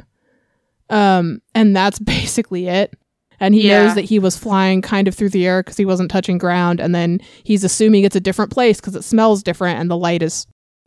um, 0.90 1.40
and 1.54 1.74
that's 1.76 1.98
basically 2.16 2.66
it. 2.68 2.94
And 3.40 3.54
he 3.54 3.68
Yeah. 3.68 3.84
knows 3.84 3.94
that 3.94 4.04
he 4.04 4.18
was 4.18 4.36
flying 4.36 4.82
kind 4.82 5.06
of 5.08 5.14
through 5.14 5.30
the 5.30 5.46
air 5.46 5.62
because 5.62 5.76
he 5.76 5.84
wasn't 5.84 6.10
touching 6.10 6.38
ground, 6.38 6.80
and 6.80 6.94
then 6.94 7.20
he's 7.42 7.64
assuming 7.64 8.04
it's 8.04 8.16
a 8.16 8.20
different 8.20 8.50
place 8.50 8.80
because 8.80 8.96
it 8.96 9.04
smells 9.04 9.42
different 9.42 9.78
and 9.78 9.90
the 9.90 9.96
light 9.96 10.22
is 10.22 10.46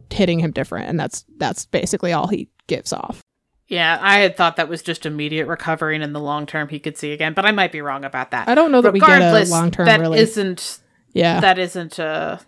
hitting 0.10 0.40
him 0.40 0.52
different, 0.52 0.90
and 0.90 1.00
that's 1.00 1.26
that's 1.38 1.66
basically 1.68 2.12
all 2.12 2.28
he 2.28 2.50
gives 2.68 2.92
off. 2.94 3.22
yeah, 3.68 4.00
I 4.02 4.20
had 4.20 4.36
thought 4.36 4.56
that 4.56 4.68
was 4.68 4.82
just 4.82 5.06
immediate 5.06 5.46
recovery, 5.48 5.94
and 5.94 6.04
in 6.04 6.14
the 6.14 6.20
long 6.20 6.48
term 6.48 6.70
he 6.70 6.80
could 6.80 6.98
see 6.98 7.12
again, 7.12 7.34
but 7.34 7.46
I 7.46 7.52
might 7.52 7.72
be 7.72 7.82
wrong 7.82 8.04
about 8.04 8.32
that. 8.32 8.48
I 8.50 8.56
don't 8.56 8.72
know 8.72 8.82
that 8.82 8.94
we 8.94 9.00
get 9.00 9.22
a 9.22 9.46
long 9.46 9.70
term 9.70 9.86
that 9.86 10.00
really. 10.00 10.20
not 10.20 10.80
yeah. 11.14 11.40
that 11.40 11.60
isn't 11.60 12.00
a 12.00 12.40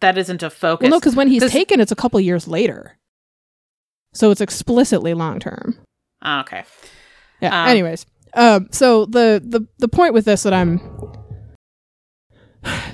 that 0.00 0.18
isn't 0.18 0.42
a 0.42 0.50
focus. 0.50 0.84
well, 0.84 0.90
no, 0.90 1.00
because 1.00 1.16
when 1.16 1.28
he's 1.28 1.50
taken, 1.50 1.80
it's 1.80 1.92
a 1.92 1.96
couple 1.96 2.20
years 2.20 2.46
later, 2.46 2.98
so 4.12 4.30
it's 4.30 4.40
explicitly 4.40 5.14
long 5.14 5.40
term. 5.40 5.78
Ah, 6.22 6.40
okay. 6.42 6.64
Yeah. 7.40 7.62
Um, 7.62 7.68
anyways, 7.68 8.04
um, 8.34 8.68
so 8.70 9.06
the 9.06 9.42
the 9.44 9.66
the 9.78 9.88
point 9.88 10.14
with 10.14 10.24
this 10.24 10.42
that 10.42 10.52
I'm 10.52 10.80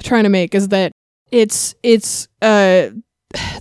trying 0.03 0.25
to 0.25 0.31
make 0.31 0.55
is 0.55 0.69
that 0.69 0.93
it's 1.31 1.75
it's 1.83 2.29
uh 2.43 2.89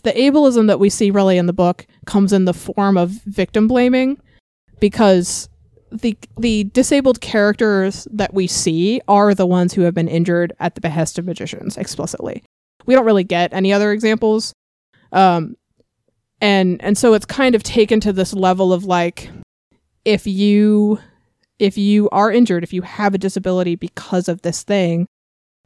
the 0.04 0.14
ableism 0.14 0.68
that 0.68 0.80
we 0.80 0.90
see 0.90 1.12
really 1.12 1.38
in 1.38 1.48
the 1.48 1.54
book 1.54 1.88
comes 2.06 2.32
in 2.32 2.46
the 2.46 2.54
form 2.54 2.98
of 2.98 3.10
victim 3.26 3.68
blaming 3.68 4.18
because 4.80 5.50
the 5.92 6.18
the 6.38 6.66
disabled 6.66 7.22
characters 7.22 8.08
that 8.12 8.34
we 8.34 8.48
see 8.48 9.02
are 9.08 9.34
the 9.34 9.46
ones 9.46 9.74
who 9.74 9.82
have 9.82 9.94
been 9.94 10.08
injured 10.08 10.54
at 10.60 10.76
the 10.76 10.82
behest 10.82 11.18
of 11.18 11.26
magicians 11.26 11.78
explicitly. 11.78 12.44
We 12.86 12.94
don't 12.94 13.06
really 13.06 13.24
get 13.24 13.54
any 13.54 13.74
other 13.74 13.92
examples. 13.92 14.54
Um 15.12 15.56
and 16.42 16.82
and 16.84 16.98
so 16.98 17.14
it's 17.14 17.26
kind 17.26 17.56
of 17.56 17.64
taken 17.64 18.00
to 18.02 18.14
this 18.14 18.34
level 18.34 18.74
of 18.74 18.84
like 18.86 19.30
if 20.04 20.28
you 20.28 21.00
if 21.60 21.78
you 21.78 22.10
are 22.10 22.32
injured, 22.32 22.64
if 22.64 22.74
you 22.74 22.82
have 22.82 23.14
a 23.14 23.18
disability 23.18 23.76
because 23.76 24.28
of 24.28 24.42
this 24.42 24.64
thing, 24.64 25.08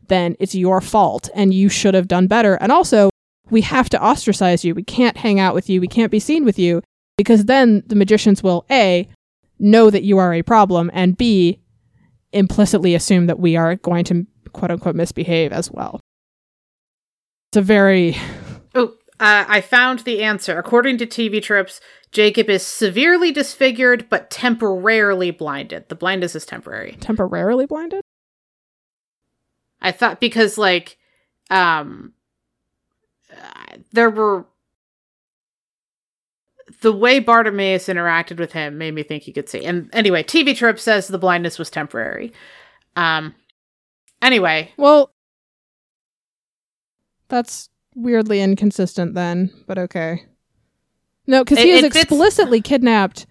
then 0.08 0.36
it's 0.40 0.56
your 0.56 0.82
fault 0.82 1.30
and 1.34 1.54
you 1.54 1.70
should 1.70 1.94
have 1.94 2.08
done 2.08 2.28
better. 2.28 2.56
And 2.56 2.72
also, 2.72 3.10
we 3.50 3.62
have 3.62 3.90
to 3.90 4.02
ostracize 4.02 4.64
you. 4.64 4.76
We 4.76 4.84
can't 4.84 5.18
hang 5.18 5.40
out 5.40 5.56
with 5.56 5.70
you. 5.70 5.82
We 5.82 5.88
can't 5.88 6.12
be 6.12 6.20
seen 6.20 6.46
with 6.46 6.60
you 6.60 6.82
because 7.18 7.46
then 7.46 7.84
the 7.88 7.96
magicians 7.96 8.44
will 8.44 8.66
A, 8.72 9.08
know 9.60 9.90
that 9.90 10.04
you 10.04 10.18
are 10.18 10.34
a 10.34 10.42
problem, 10.42 10.90
and 10.94 11.18
B, 11.18 11.60
implicitly 12.32 12.96
assume 12.96 13.26
that 13.26 13.40
we 13.40 13.56
are 13.56 13.76
going 13.76 14.06
to 14.06 14.26
quote 14.54 14.72
unquote 14.72 14.96
misbehave 14.96 15.52
as 15.52 15.72
well. 15.72 16.00
It's 17.52 17.58
a 17.58 17.62
very. 17.62 18.16
Oh, 18.76 18.94
uh, 19.20 19.46
I 19.48 19.62
found 19.62 20.00
the 20.00 20.22
answer. 20.22 20.58
According 20.58 20.98
to 21.00 21.08
TV 21.08 21.42
tropes, 21.42 21.82
Jacob 22.12 22.50
is 22.50 22.66
severely 22.66 23.32
disfigured 23.32 24.08
but 24.10 24.30
temporarily 24.30 25.32
blinded. 25.32 25.90
The 25.90 25.96
blindness 25.96 26.36
is 26.36 26.46
temporary. 26.46 26.98
temporarily 27.00 27.66
blinded? 27.66 28.02
I 29.82 29.92
thought 29.92 30.20
because 30.20 30.58
like 30.58 30.98
um 31.50 32.14
there 33.92 34.10
were 34.10 34.46
the 36.82 36.92
way 36.94 37.20
Bartimaeus 37.20 37.88
interacted 37.88 38.38
with 38.40 38.54
him 38.54 38.78
made 38.78 38.94
me 38.94 39.04
think 39.04 39.24
he 39.24 39.34
could 39.34 39.50
see. 39.50 39.66
And 39.66 39.90
anyway, 39.94 40.24
TV 40.24 40.56
Tropes 40.56 40.84
says 40.84 41.08
the 41.08 41.18
blindness 41.18 41.60
was 41.60 41.70
temporary. 41.70 42.34
Um 42.96 43.36
anyway, 44.22 44.72
Well, 44.78 45.12
that's 47.28 47.70
weirdly 47.96 48.42
inconsistent 48.42 49.14
then, 49.14 49.52
but 49.68 49.78
okay. 49.78 50.26
No, 51.30 51.44
because 51.44 51.60
he 51.60 51.70
is 51.72 51.84
explicitly 51.84 52.60
kidnapped 52.60 53.28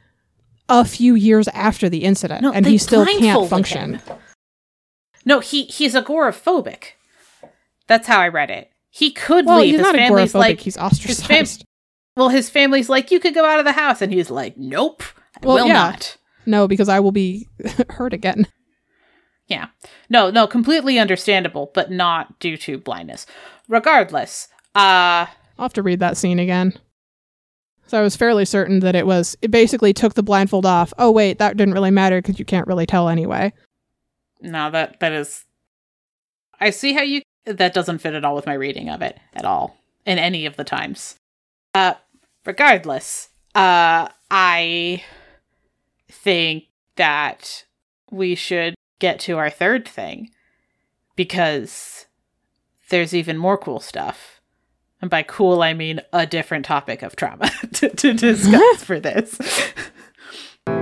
a 0.69 0.85
few 0.85 1.15
years 1.17 1.49
after 1.49 1.89
the 1.89 2.05
incident, 2.05 2.43
no, 2.43 2.53
and 2.53 2.65
he 2.65 2.79
still 2.79 3.05
can't 3.05 3.51
function. 3.51 3.95
him. 3.95 4.17
No, 5.25 5.41
he 5.41 5.65
he's 5.65 5.95
agoraphobic. 5.95 6.93
That's 7.89 8.07
how 8.07 8.21
I 8.21 8.29
read 8.29 8.51
it. 8.51 8.71
He 8.91 9.11
could 9.11 9.47
Well, 9.47 9.59
leave. 9.59 9.67
he's 9.73 9.79
his 9.81 9.83
not 9.83 9.95
family's 9.97 10.33
agoraphobic; 10.33 10.39
like 10.39 10.61
he's 10.61 10.77
fam- 10.77 10.85
ostracized. 10.87 11.65
well, 12.17 12.29
his 12.29 12.49
family's 12.49 12.89
like, 12.89 13.11
you 13.11 13.19
could 13.19 13.35
go 13.35 13.45
out 13.45 13.59
of 13.59 13.65
the 13.65 13.73
house, 13.73 14.01
and 14.01 14.13
he's 14.13 14.31
like, 14.31 14.57
nope, 14.57 15.03
I 15.37 15.47
Well, 15.47 15.57
will 15.57 15.67
yeah. 15.67 15.73
not. 15.73 16.17
no, 16.47 16.69
because 16.69 16.89
I 16.89 17.01
will 17.01 17.13
be 17.13 17.49
hurt 17.91 18.13
again. 18.13 18.47
Yeah. 19.49 19.69
No, 20.09 20.31
no, 20.31 20.47
completely 20.47 20.99
understandable, 21.01 21.71
but 21.75 21.91
not 21.91 22.39
due 22.39 22.57
to 22.59 22.79
blindness. 22.79 23.27
Regardless, 23.69 24.47
uh 24.77 25.27
I'll 25.59 25.65
have 25.65 25.73
to 25.73 25.83
read 25.83 25.99
that 26.01 26.17
scene 26.17 26.39
again. 26.39 26.75
So 27.89 27.99
I 27.99 28.03
was 28.03 28.17
fairly 28.17 28.45
certain 28.45 28.81
that 28.81 28.95
it 28.95 29.07
was. 29.07 29.37
It 29.43 29.51
basically 29.51 29.93
took 29.95 30.15
the 30.15 30.23
blindfold 30.23 30.67
off. 30.67 30.93
Oh 30.99 31.11
wait, 31.11 31.39
that 31.39 31.57
didn't 31.57 31.75
really 31.75 31.91
matter 31.91 32.21
because 32.21 32.39
you 32.39 32.45
can't 32.45 32.67
really 32.67 32.87
tell 32.87 33.09
anyway. 33.09 33.53
no, 34.41 34.71
that 34.71 35.01
that 35.01 35.13
is 35.13 35.45
I 36.61 36.71
see 36.71 36.93
how 36.93 37.03
you 37.03 37.23
that 37.45 37.73
doesn't 37.75 37.99
fit 37.99 38.15
at 38.15 38.25
all 38.25 38.35
with 38.35 38.47
my 38.47 38.53
reading 38.55 38.89
of 38.91 39.01
it 39.03 39.19
at 39.35 39.45
all 39.45 39.77
in 40.05 40.19
any 40.19 40.45
of 40.47 40.57
the 40.57 40.65
times. 40.65 41.17
Uh 41.75 41.95
regardless, 42.45 43.31
uh 43.55 44.09
I 44.31 45.03
think 46.11 46.65
that 46.97 47.65
we 48.11 48.35
should 48.35 48.75
get 48.99 49.19
to 49.21 49.39
our 49.39 49.51
third 49.51 49.89
thing 49.89 50.31
because 51.17 52.07
there's 52.91 53.15
even 53.15 53.37
more 53.39 53.57
cool 53.57 53.81
stuff. 53.81 54.38
And 55.01 55.11
by 55.11 55.23
cool, 55.23 55.63
I 55.63 55.75
mean 55.75 56.01
a 56.13 56.27
different 56.27 56.65
topic 56.65 57.03
of 57.03 57.15
trauma 57.15 57.51
to, 57.75 57.89
to 57.89 58.15
discuss 58.15 58.83
for 58.83 58.99
this. 58.99 59.39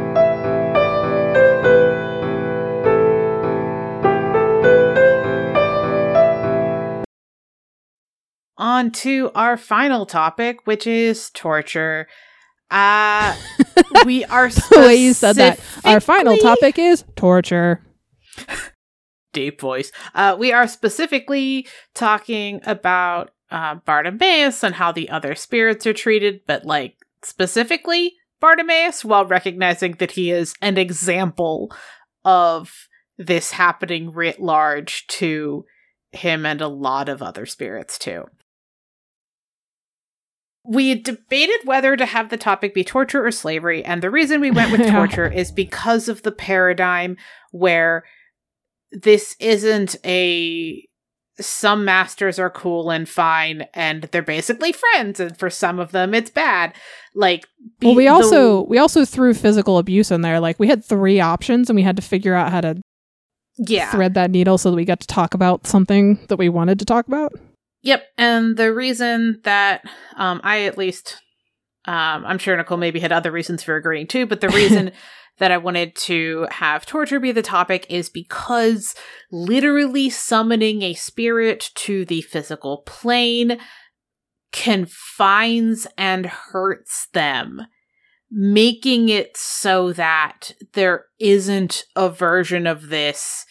On 8.58 8.90
to 8.90 9.30
our 9.34 9.58
final 9.58 10.06
topic, 10.06 10.66
which 10.66 10.86
is 10.86 11.28
torture. 11.30 12.08
Uh, 12.70 13.36
we 14.06 14.24
are 14.24 14.48
the 14.48 14.78
way 14.78 14.96
you 14.96 15.12
said 15.12 15.36
that. 15.36 15.60
Our 15.84 16.00
final 16.00 16.38
topic 16.38 16.78
is 16.78 17.04
torture. 17.16 17.82
deep 19.34 19.60
voice. 19.60 19.92
Uh, 20.14 20.36
we 20.38 20.52
are 20.52 20.66
specifically 20.66 21.68
talking 21.94 22.62
about 22.64 23.30
uh, 23.50 23.76
Bartimaeus 23.76 24.62
and 24.62 24.74
how 24.74 24.92
the 24.92 25.08
other 25.08 25.34
spirits 25.34 25.86
are 25.86 25.92
treated, 25.92 26.40
but 26.46 26.64
like 26.64 26.96
specifically 27.22 28.14
Bartimaeus, 28.40 29.04
while 29.04 29.24
recognizing 29.24 29.92
that 29.92 30.12
he 30.12 30.30
is 30.30 30.54
an 30.60 30.78
example 30.78 31.72
of 32.24 32.88
this 33.18 33.52
happening 33.52 34.12
writ 34.12 34.40
large 34.40 35.06
to 35.06 35.64
him 36.12 36.44
and 36.44 36.60
a 36.60 36.68
lot 36.68 37.08
of 37.08 37.22
other 37.22 37.46
spirits 37.46 37.98
too. 37.98 38.24
We 40.64 40.96
debated 40.96 41.60
whether 41.64 41.96
to 41.96 42.04
have 42.04 42.28
the 42.28 42.36
topic 42.36 42.74
be 42.74 42.82
torture 42.82 43.24
or 43.24 43.30
slavery, 43.30 43.84
and 43.84 44.02
the 44.02 44.10
reason 44.10 44.40
we 44.40 44.50
went 44.50 44.72
with 44.72 44.90
torture 44.90 45.30
is 45.30 45.52
because 45.52 46.08
of 46.08 46.22
the 46.22 46.32
paradigm 46.32 47.16
where 47.52 48.04
this 48.90 49.36
isn't 49.38 49.96
a 50.04 50.86
some 51.38 51.84
masters 51.84 52.38
are 52.38 52.50
cool 52.50 52.90
and 52.90 53.08
fine 53.08 53.66
and 53.74 54.04
they're 54.04 54.22
basically 54.22 54.72
friends 54.72 55.20
and 55.20 55.38
for 55.38 55.50
some 55.50 55.78
of 55.78 55.92
them 55.92 56.14
it's 56.14 56.30
bad 56.30 56.72
like 57.16 57.46
be- 57.80 57.88
well, 57.88 57.96
we 57.96 58.04
the- 58.04 58.10
also 58.10 58.62
we 58.64 58.78
also 58.78 59.04
threw 59.04 59.34
physical 59.34 59.78
abuse 59.78 60.10
in 60.10 60.20
there. 60.20 60.38
Like 60.38 60.60
we 60.60 60.68
had 60.68 60.84
three 60.84 61.18
options, 61.18 61.68
and 61.68 61.76
we 61.76 61.82
had 61.82 61.96
to 61.96 62.02
figure 62.02 62.34
out 62.34 62.52
how 62.52 62.60
to 62.60 62.80
yeah 63.56 63.90
thread 63.90 64.14
that 64.14 64.30
needle 64.30 64.58
so 64.58 64.70
that 64.70 64.76
we 64.76 64.84
got 64.84 65.00
to 65.00 65.06
talk 65.06 65.34
about 65.34 65.66
something 65.66 66.24
that 66.28 66.36
we 66.36 66.48
wanted 66.48 66.78
to 66.78 66.84
talk 66.84 67.08
about. 67.08 67.32
Yep, 67.82 68.04
and 68.18 68.56
the 68.56 68.72
reason 68.72 69.40
that 69.44 69.82
um, 70.16 70.40
I 70.44 70.62
at 70.62 70.76
least, 70.76 71.16
um, 71.86 72.24
I'm 72.26 72.38
sure 72.38 72.56
Nicole 72.56 72.78
maybe 72.78 73.00
had 73.00 73.12
other 73.12 73.32
reasons 73.32 73.62
for 73.62 73.76
agreeing 73.76 74.06
too, 74.06 74.26
but 74.26 74.40
the 74.40 74.50
reason 74.50 74.92
that 75.38 75.50
I 75.50 75.58
wanted 75.58 75.94
to 75.96 76.46
have 76.50 76.86
torture 76.86 77.20
be 77.20 77.32
the 77.32 77.42
topic 77.42 77.86
is 77.90 78.08
because 78.08 78.94
literally 79.30 80.08
summoning 80.08 80.82
a 80.82 80.94
spirit 80.94 81.70
to 81.76 82.04
the 82.04 82.22
physical 82.22 82.78
plane 82.86 83.58
confines 84.52 85.86
and 85.98 86.26
hurts 86.26 87.08
them. 87.12 87.62
Making 88.30 89.08
it 89.08 89.36
so 89.36 89.92
that 89.92 90.52
there 90.72 91.04
isn't 91.20 91.84
a 91.94 92.08
version 92.08 92.66
of 92.66 92.88
this 92.88 93.44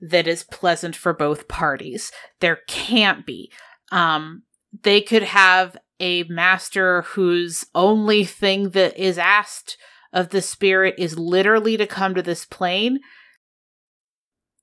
that 0.00 0.28
is 0.28 0.44
pleasant 0.44 0.94
for 0.94 1.12
both 1.12 1.48
parties. 1.48 2.12
There 2.40 2.60
can't 2.68 3.26
be 3.26 3.50
um 3.90 4.42
they 4.82 5.00
could 5.00 5.24
have 5.24 5.76
a 5.98 6.22
master 6.24 7.02
whose 7.02 7.64
only 7.74 8.24
thing 8.24 8.70
that 8.70 8.96
is 8.96 9.18
asked 9.18 9.76
of 10.12 10.30
the 10.30 10.42
spirit 10.42 10.94
is 10.98 11.18
literally 11.18 11.76
to 11.76 11.86
come 11.86 12.14
to 12.14 12.22
this 12.22 12.44
plane 12.44 13.00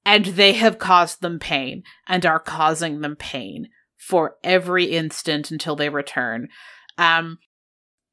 and 0.05 0.25
they 0.25 0.53
have 0.53 0.79
caused 0.79 1.21
them 1.21 1.39
pain 1.39 1.83
and 2.07 2.25
are 2.25 2.39
causing 2.39 3.01
them 3.01 3.15
pain 3.15 3.69
for 3.97 4.35
every 4.43 4.85
instant 4.85 5.51
until 5.51 5.75
they 5.75 5.89
return. 5.89 6.47
Um 6.97 7.39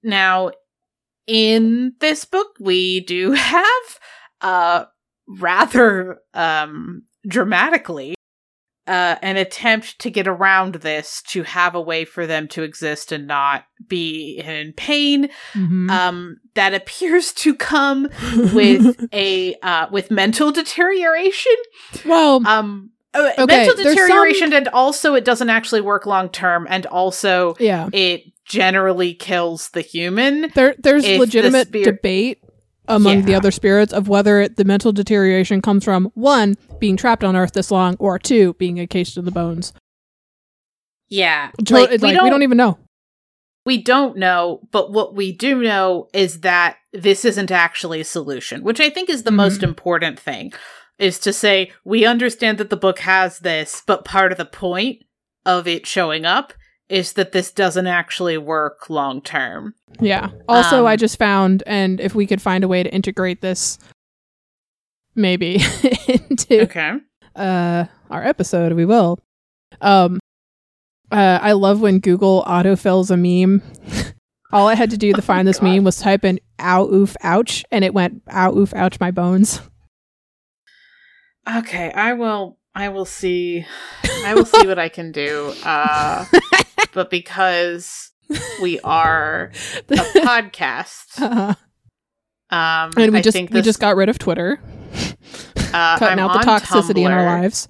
now 0.02 0.50
in 1.26 1.94
this 2.00 2.24
book 2.24 2.48
we 2.60 3.00
do 3.00 3.32
have 3.32 3.98
uh 4.40 4.84
rather 5.26 6.18
um 6.34 7.04
dramatically 7.26 8.14
uh, 8.86 9.16
an 9.22 9.36
attempt 9.36 9.98
to 10.00 10.10
get 10.10 10.26
around 10.28 10.76
this 10.76 11.22
to 11.28 11.42
have 11.44 11.74
a 11.74 11.80
way 11.80 12.04
for 12.04 12.26
them 12.26 12.46
to 12.48 12.62
exist 12.62 13.12
and 13.12 13.26
not 13.26 13.64
be 13.88 14.40
in 14.44 14.72
pain 14.74 15.28
Mhm. 15.54 15.90
um, 15.90 16.36
that 16.54 16.74
appears 16.74 17.32
to 17.32 17.54
come 17.54 18.08
with 18.52 19.08
a 19.14 19.54
uh, 19.62 19.86
with 19.90 20.10
mental 20.10 20.52
deterioration 20.52 21.56
well, 22.04 22.46
um 22.46 22.90
uh, 23.14 23.30
Okay, 23.38 23.46
mental 23.46 23.76
deterioration 23.76 24.52
and 24.52 24.68
also 24.68 25.14
it 25.14 25.24
doesn't 25.24 25.48
actually 25.50 25.80
work 25.80 26.04
long 26.04 26.28
term 26.28 26.66
and 26.68 26.84
also 26.86 27.54
yeah. 27.60 27.88
it 27.92 28.24
generally 28.44 29.14
kills 29.14 29.70
the 29.70 29.80
human 29.80 30.50
There, 30.54 30.74
there's 30.78 31.04
the 31.04 31.18
legitimate 31.18 31.68
spirit- 31.68 31.84
debate 31.84 32.38
among 32.88 33.22
the 33.22 33.34
other 33.34 33.50
spirits 33.50 33.92
of 33.92 34.08
whether 34.08 34.40
it, 34.40 34.56
the 34.56 34.64
mental 34.64 34.92
deterioration 34.92 35.62
comes 35.62 35.84
from 35.84 36.10
one 36.14 36.56
being 36.78 36.96
trapped 36.96 37.24
on 37.24 37.34
Earth 37.36 37.52
this 37.52 37.70
long, 37.70 37.96
or 37.98 38.18
two 38.18 38.54
being 38.54 38.78
encased 38.78 39.16
in 39.16 39.24
the 39.24 39.30
bones. 39.30 39.72
yeah 41.08 41.50
To- 41.64 41.74
like, 41.74 41.90
we, 41.90 41.96
don't, 42.12 42.24
we 42.24 42.30
don't 42.30 42.42
even 42.42 42.56
know. 42.56 42.78
we 43.66 43.82
don't 43.82 44.16
know 44.16 44.60
but 44.70 44.90
what 44.92 45.14
we 45.14 45.32
do 45.32 45.62
know 45.62 46.08
is 46.12 46.40
that 46.40 46.76
this 46.92 47.24
isn't 47.24 47.50
actually 47.50 48.00
a 48.00 48.04
solution 48.04 48.62
which 48.62 48.80
i 48.80 48.88
think 48.90 49.08
is 49.10 49.22
the 49.22 49.30
Mhm. 49.30 49.36
most 49.36 49.62
important 49.62 50.18
thing 50.18 50.52
is 50.98 51.18
to 51.20 51.32
say 51.32 51.72
we 51.84 52.04
understand 52.06 52.58
that 52.58 52.70
the 52.70 52.76
book 52.76 53.00
has 53.00 53.40
this 53.40 53.82
but 53.86 54.04
part 54.04 54.32
of 54.32 54.38
the 54.38 54.44
point 54.44 55.02
of 55.44 55.66
it 55.68 55.86
showing 55.86 56.24
up 56.24 56.52
is 56.88 57.14
that 57.14 57.32
this 57.32 57.50
doesn't 57.50 57.86
actually 57.86 58.36
work 58.38 58.88
long 58.90 59.22
term 59.22 59.74
Yeah. 60.00 60.30
Also, 60.48 60.80
Um, 60.80 60.86
I 60.86 60.96
just 60.96 61.18
found, 61.18 61.62
and 61.66 62.00
if 62.00 62.14
we 62.14 62.26
could 62.26 62.42
find 62.42 62.62
a 62.64 62.68
way 62.68 62.82
to 62.82 62.92
integrate 62.94 63.40
this, 63.40 63.78
maybe 65.14 65.54
into 66.08 66.62
okay 66.62 66.92
uh, 67.36 67.84
our 68.10 68.22
episode, 68.24 68.72
we 68.74 68.84
will. 68.84 69.18
Um, 69.80 70.20
uh, 71.10 71.38
I 71.42 71.52
love 71.52 71.80
when 71.80 71.98
Google 72.00 72.44
autofills 72.46 73.10
a 73.10 73.16
meme. 73.16 73.62
All 74.52 74.68
I 74.68 74.74
had 74.76 74.90
to 74.90 74.96
do 74.96 75.12
to 75.12 75.22
find 75.22 75.48
this 75.48 75.56
Oh 75.58 75.60
God. 75.62 75.72
meme 75.74 75.84
was 75.84 75.98
type 75.98 76.24
in 76.24 76.38
"ow 76.60 76.84
oof 76.92 77.16
ouch" 77.22 77.64
and 77.72 77.84
it 77.84 77.92
went 77.94 78.22
"ow 78.30 78.54
oof 78.56 78.72
ouch 78.74 79.00
my 79.00 79.10
bones." 79.10 79.60
okay 81.46 81.92
i 81.92 82.14
will 82.14 82.56
i 82.74 82.88
will 82.88 83.04
see 83.04 83.66
i 84.24 84.32
will 84.34 84.46
see 84.54 84.66
what 84.66 84.78
i 84.78 84.88
can 84.88 85.12
do 85.12 85.52
uh 85.62 86.24
but 86.92 87.10
because 87.10 88.10
we 88.60 88.80
are 88.80 89.50
a 89.88 89.94
podcast 89.94 91.20
Uh, 91.20 91.54
um 92.54 92.90
and 92.96 93.12
we 93.12 93.18
I 93.18 93.22
just 93.22 93.34
think 93.34 93.50
we 93.50 93.54
this- 93.60 93.64
just 93.66 93.80
got 93.80 93.96
rid 93.96 94.08
of 94.08 94.18
Twitter, 94.18 94.60
uh, 95.72 95.98
cutting 95.98 96.18
I'm 96.18 96.30
out 96.30 96.32
the 96.42 96.50
on 96.50 96.60
toxicity 96.60 97.04
in 97.06 97.12
our 97.12 97.24
lives. 97.24 97.68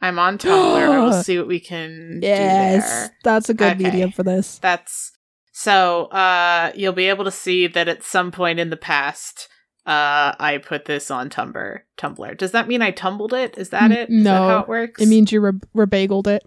I'm 0.00 0.18
on 0.18 0.36
Tumblr. 0.38 0.52
I 0.82 0.98
will 0.98 1.12
see 1.22 1.38
what 1.38 1.46
we 1.46 1.60
can 1.60 2.18
do 2.20 2.26
Yes, 2.26 2.88
there. 2.88 3.16
that's 3.22 3.48
a 3.48 3.54
good 3.54 3.74
Okay. 3.74 3.84
medium 3.84 4.10
for 4.12 4.22
this. 4.24 4.58
That's 4.58 5.12
so 5.52 6.06
uh 6.06 6.72
you'll 6.74 6.92
be 6.92 7.08
able 7.08 7.24
to 7.24 7.30
see 7.30 7.66
that 7.68 7.88
at 7.88 8.02
some 8.02 8.32
point 8.32 8.58
in 8.58 8.70
the 8.70 8.76
past 8.76 9.48
uh 9.86 10.32
I 10.38 10.58
put 10.64 10.86
this 10.86 11.10
on 11.10 11.28
Tumblr. 11.30 11.80
Tumblr. 11.98 12.38
Does 12.38 12.50
that 12.52 12.66
mean 12.68 12.82
I 12.82 12.90
tumbled 12.90 13.32
it? 13.34 13.56
Is 13.58 13.68
that 13.70 13.90
it? 13.92 14.08
Is 14.10 14.24
that 14.24 14.30
no. 14.30 14.48
how 14.48 14.58
it 14.60 14.68
works? 14.68 15.00
It 15.02 15.08
means 15.08 15.30
you 15.30 15.40
re- 15.40 15.60
rebagled 15.86 16.26
it. 16.26 16.42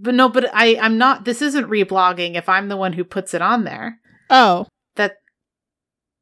But 0.00 0.14
no, 0.14 0.28
but 0.28 0.50
I 0.54 0.76
I'm 0.80 0.98
not 0.98 1.24
this 1.24 1.42
isn't 1.42 1.68
reblogging 1.68 2.36
if 2.36 2.48
I'm 2.48 2.68
the 2.68 2.76
one 2.76 2.92
who 2.92 3.04
puts 3.04 3.34
it 3.34 3.42
on 3.42 3.64
there. 3.64 3.98
Oh, 4.30 4.66
That 4.96 5.16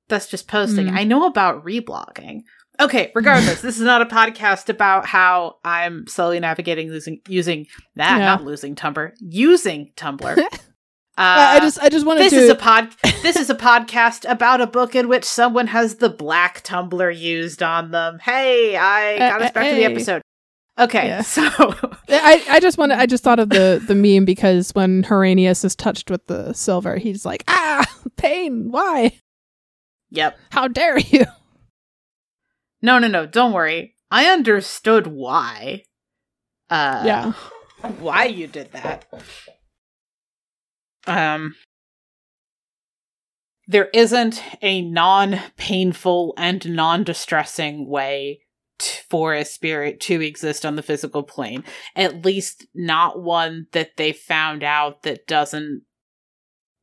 that's 0.09 0.27
just 0.29 0.49
posting. 0.49 0.87
Mm. 0.87 0.97
I 0.99 1.05
know 1.05 1.27
about 1.27 1.64
reblogging. 1.64 2.43
Okay, 2.79 3.11
regardless, 3.14 3.61
this 3.62 3.77
is 3.77 3.83
not 3.83 4.03
a 4.03 4.07
podcast 4.07 4.68
about 4.68 5.07
how 5.07 5.57
I'm 5.64 6.07
slowly 6.07 6.39
navigating 6.41 6.91
losing 6.91 7.20
using 7.29 7.66
that, 7.97 8.18
not 8.18 8.45
losing 8.45 8.74
Tumblr, 8.74 9.12
using 9.20 9.93
Tumblr. 9.97 10.39
Uh, 11.18 11.22
I 11.22 11.57
I 11.57 11.61
just 11.61 11.79
I 11.81 11.89
just 11.89 12.05
wanted 12.05 12.24
this 12.24 12.33
to. 12.35 12.41
is 12.41 12.51
a 12.51 12.55
pod. 12.55 12.91
this 13.22 13.37
is 13.37 13.49
a 13.49 13.55
podcast 13.55 14.31
about 14.31 14.61
a 14.61 14.66
book 14.66 14.95
in 14.95 15.09
which 15.09 15.24
someone 15.24 15.68
has 15.68 15.95
the 15.95 16.11
black 16.11 16.62
Tumblr 16.62 17.18
used 17.18 17.62
on 17.62 17.91
them. 17.91 18.18
Hey, 18.18 18.77
I 18.77 19.14
Uh, 19.14 19.18
got 19.31 19.41
us 19.41 19.49
uh, 19.49 19.53
back 19.55 19.70
to 19.70 19.77
the 19.77 19.85
episode. 19.87 20.20
Okay, 20.79 21.07
Yeah. 21.09 21.22
so 21.22 21.43
I, 22.09 22.45
I 22.51 22.61
just 22.61 22.77
wanted 22.77 22.99
I 22.99 23.07
just 23.07 23.24
thought 23.24 23.39
of 23.41 23.49
the 23.49 23.83
the 23.87 23.95
meme 23.95 24.24
because 24.27 24.70
when 24.74 25.05
Honorius 25.05 25.64
is 25.64 25.74
touched 25.74 26.11
with 26.11 26.27
the 26.27 26.53
silver, 26.53 26.97
he's 26.97 27.24
like, 27.24 27.45
ah, 27.49 27.87
pain. 28.16 28.70
Why? 28.70 29.18
yep. 30.11 30.39
How 30.51 30.68
dare 30.68 30.99
you? 30.99 31.24
No, 32.83 32.99
no, 32.99 33.09
no. 33.09 33.27
Don't 33.27 33.53
worry. 33.53 33.95
I 34.11 34.27
understood 34.27 35.07
why. 35.07 35.85
Uh, 36.70 37.03
yeah. 37.07 37.33
why 37.99 38.24
you 38.27 38.47
did 38.47 38.72
that. 38.72 39.07
Um, 41.07 41.55
there 43.66 43.89
isn't 43.95 44.43
a 44.62 44.83
non-painful 44.83 46.35
and 46.37 46.68
non-distressing 46.68 47.89
way 47.89 48.41
t- 48.79 49.01
for 49.11 49.35
a 49.35 49.45
spirit 49.45 50.01
to 50.01 50.20
exist 50.20 50.64
on 50.66 50.77
the 50.77 50.83
physical 50.83 51.22
plane. 51.22 51.64
At 51.95 52.24
least 52.24 52.66
not 52.74 53.22
one 53.22 53.66
that 53.72 53.97
they 53.97 54.12
found 54.12 54.62
out 54.62 55.03
that 55.03 55.27
doesn't 55.27 55.83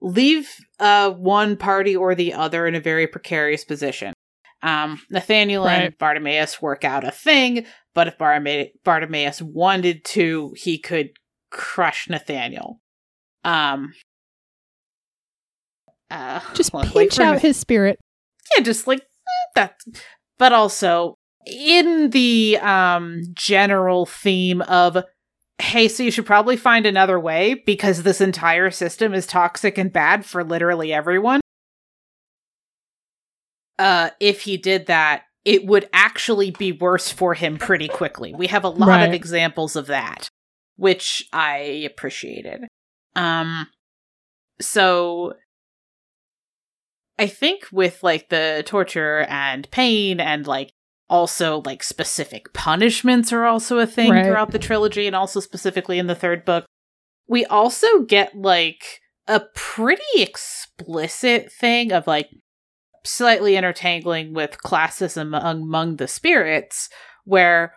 leave 0.01 0.49
uh 0.79 1.09
one 1.11 1.55
party 1.55 1.95
or 1.95 2.13
the 2.13 2.33
other 2.33 2.67
in 2.67 2.75
a 2.75 2.79
very 2.81 3.07
precarious 3.07 3.63
position. 3.63 4.13
Um, 4.61 5.01
Nathaniel 5.09 5.67
and 5.67 5.83
Right. 5.83 5.97
Bartimaeus 5.99 6.61
work 6.61 6.83
out 6.85 7.03
a 7.03 7.11
thing, 7.11 7.65
but 7.93 8.07
if 8.07 8.17
Bartima- 8.17 8.71
Bartimaeus 8.85 9.41
wanted 9.41 10.05
to, 10.05 10.53
he 10.55 10.77
could 10.77 11.09
crush 11.51 12.07
Nathaniel. 12.09 12.79
Um, 13.43 13.91
uh, 16.09 16.39
Just 16.53 16.73
well, 16.73 16.85
pinch 16.85 17.15
for 17.15 17.23
out 17.23 17.41
his 17.41 17.57
spirit. 17.57 17.99
yeah, 18.55 18.63
just 18.63 18.87
like 18.87 18.99
eh, 19.01 19.51
that. 19.55 19.75
But 20.37 20.53
also 20.53 21.15
in 21.45 22.09
the 22.11 22.57
um 22.61 23.21
general 23.33 24.05
theme 24.05 24.61
of 24.63 24.97
hey, 25.59 25.87
so 25.87 26.03
you 26.03 26.11
should 26.11 26.25
probably 26.25 26.57
find 26.57 26.85
another 26.85 27.19
way 27.19 27.53
because 27.65 28.03
this 28.03 28.19
entire 28.19 28.69
system 28.71 29.13
is 29.13 29.25
toxic 29.27 29.77
and 29.77 29.93
bad 29.93 30.25
for 30.25 30.43
literally 30.43 30.91
everyone. 30.91 31.39
Uh, 33.79 34.09
if 34.19 34.41
he 34.41 34.57
did 34.57 34.87
that, 34.87 35.23
it 35.45 35.65
would 35.65 35.87
actually 35.93 36.51
be 36.51 36.71
worse 36.71 37.11
for 37.11 37.33
him 37.33 37.57
pretty 37.57 37.87
quickly. 37.87 38.33
We 38.33 38.47
have 38.47 38.63
a 38.63 38.69
lot 38.69 38.87
Right. 38.87 39.03
of 39.07 39.13
examples 39.13 39.75
of 39.75 39.87
that, 39.87 40.27
which 40.75 41.27
I 41.31 41.57
appreciated. 41.89 42.65
Um, 43.15 43.67
so 44.59 45.33
I 47.19 47.27
think 47.27 47.67
with 47.71 48.01
like 48.03 48.29
the 48.29 48.63
torture 48.65 49.21
and 49.29 49.69
pain 49.71 50.19
and 50.19 50.45
like 50.47 50.72
also 51.13 51.61
like 51.63 51.83
specific 51.83 52.51
punishments 52.53 53.31
are 53.31 53.45
also 53.45 53.77
a 53.77 53.85
thing 53.85 54.09
Right. 54.09 54.25
throughout 54.25 54.49
the 54.49 54.57
trilogy 54.57 55.05
and 55.05 55.15
also 55.15 55.39
specifically 55.39 55.99
in 55.99 56.07
the 56.07 56.15
third 56.15 56.43
book. 56.43 56.65
We 57.27 57.45
also 57.45 57.99
get 58.01 58.33
like 58.35 58.83
a 59.27 59.41
pretty 59.53 60.01
explicit 60.15 61.51
thing 61.51 61.93
of 61.93 62.07
like 62.07 62.29
slightly 63.05 63.53
intertangling 63.53 64.33
with 64.33 64.57
classism 64.65 65.39
among 65.39 65.97
the 65.97 66.07
spirits 66.07 66.89
where 67.25 67.75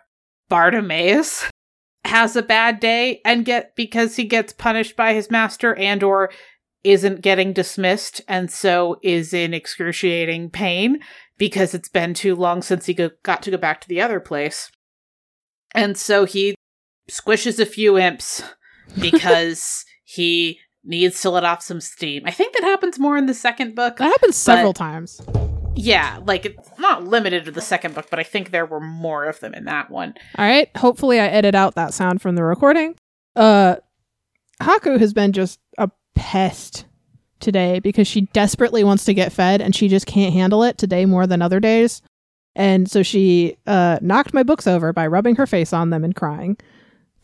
Bartimaeus 0.49 1.45
has 2.05 2.35
a 2.35 2.41
bad 2.41 2.79
day 2.79 3.21
and 3.23 3.45
get 3.45 3.75
because 3.75 4.15
he 4.15 4.23
gets 4.23 4.51
punished 4.51 4.95
by 4.95 5.13
his 5.13 5.29
master 5.29 5.75
and 5.75 6.01
or 6.01 6.31
isn't 6.83 7.21
getting 7.21 7.53
dismissed 7.53 8.21
and 8.27 8.49
so 8.49 8.97
is 9.03 9.31
in 9.31 9.53
excruciating 9.53 10.49
pain 10.49 10.99
because 11.37 11.73
it's 11.73 11.89
been 11.89 12.13
too 12.13 12.35
long 12.35 12.61
since 12.61 12.85
he 12.85 12.93
go- 12.93 13.11
got 13.23 13.41
to 13.43 13.51
go 13.51 13.57
back 13.57 13.81
to 13.81 13.87
the 13.87 14.01
other 14.01 14.19
place. 14.19 14.71
And 15.73 15.97
so 15.97 16.25
he 16.25 16.55
squishes 17.09 17.59
a 17.59 17.65
few 17.65 17.97
imps 17.97 18.43
because 18.99 19.85
he 20.03 20.59
needs 20.83 21.21
to 21.21 21.29
let 21.29 21.43
off 21.43 21.61
some 21.61 21.81
steam. 21.81 22.23
I 22.25 22.31
think 22.31 22.53
that 22.53 22.63
happens 22.63 22.97
more 22.97 23.17
in 23.17 23.25
the 23.25 23.33
second 23.33 23.75
book. 23.75 23.97
That 23.97 24.05
happens 24.05 24.35
several 24.35 24.73
times. 24.73 25.21
Yeah, 25.75 26.19
like 26.25 26.45
it's 26.45 26.79
not 26.79 27.03
limited 27.03 27.45
to 27.45 27.51
the 27.51 27.61
second 27.61 27.93
book, 27.93 28.07
but 28.09 28.17
I 28.19 28.23
think 28.23 28.49
there 28.49 28.65
were 28.65 28.79
more 28.79 29.25
of 29.25 29.39
them 29.41 29.53
in 29.53 29.65
that 29.65 29.91
one. 29.91 30.15
All 30.37 30.45
right. 30.45 30.75
Hopefully, 30.75 31.19
I 31.19 31.27
edit 31.27 31.53
out 31.53 31.75
that 31.75 31.93
sound 31.93 32.21
from 32.21 32.35
the 32.35 32.43
recording. 32.43 32.95
Uh, 33.35 33.75
Haku 34.59 34.99
has 34.99 35.13
been 35.13 35.33
just 35.33 35.59
a 35.77 35.91
pest 36.15 36.85
today 37.39 37.79
because 37.79 38.07
she 38.07 38.21
desperately 38.33 38.83
wants 38.83 39.05
to 39.05 39.13
get 39.13 39.31
fed 39.31 39.61
and 39.61 39.75
she 39.75 39.87
just 39.87 40.05
can't 40.05 40.33
handle 40.33 40.63
it 40.63 40.77
today 40.77 41.05
more 41.05 41.27
than 41.27 41.41
other 41.41 41.59
days. 41.59 42.01
And 42.55 42.89
so 42.89 43.03
she 43.03 43.57
uh, 43.67 43.99
knocked 44.01 44.33
my 44.33 44.43
books 44.43 44.65
over 44.65 44.91
by 44.91 45.07
rubbing 45.07 45.35
her 45.35 45.45
face 45.45 45.73
on 45.73 45.91
them 45.91 46.03
and 46.03 46.15
crying. 46.15 46.57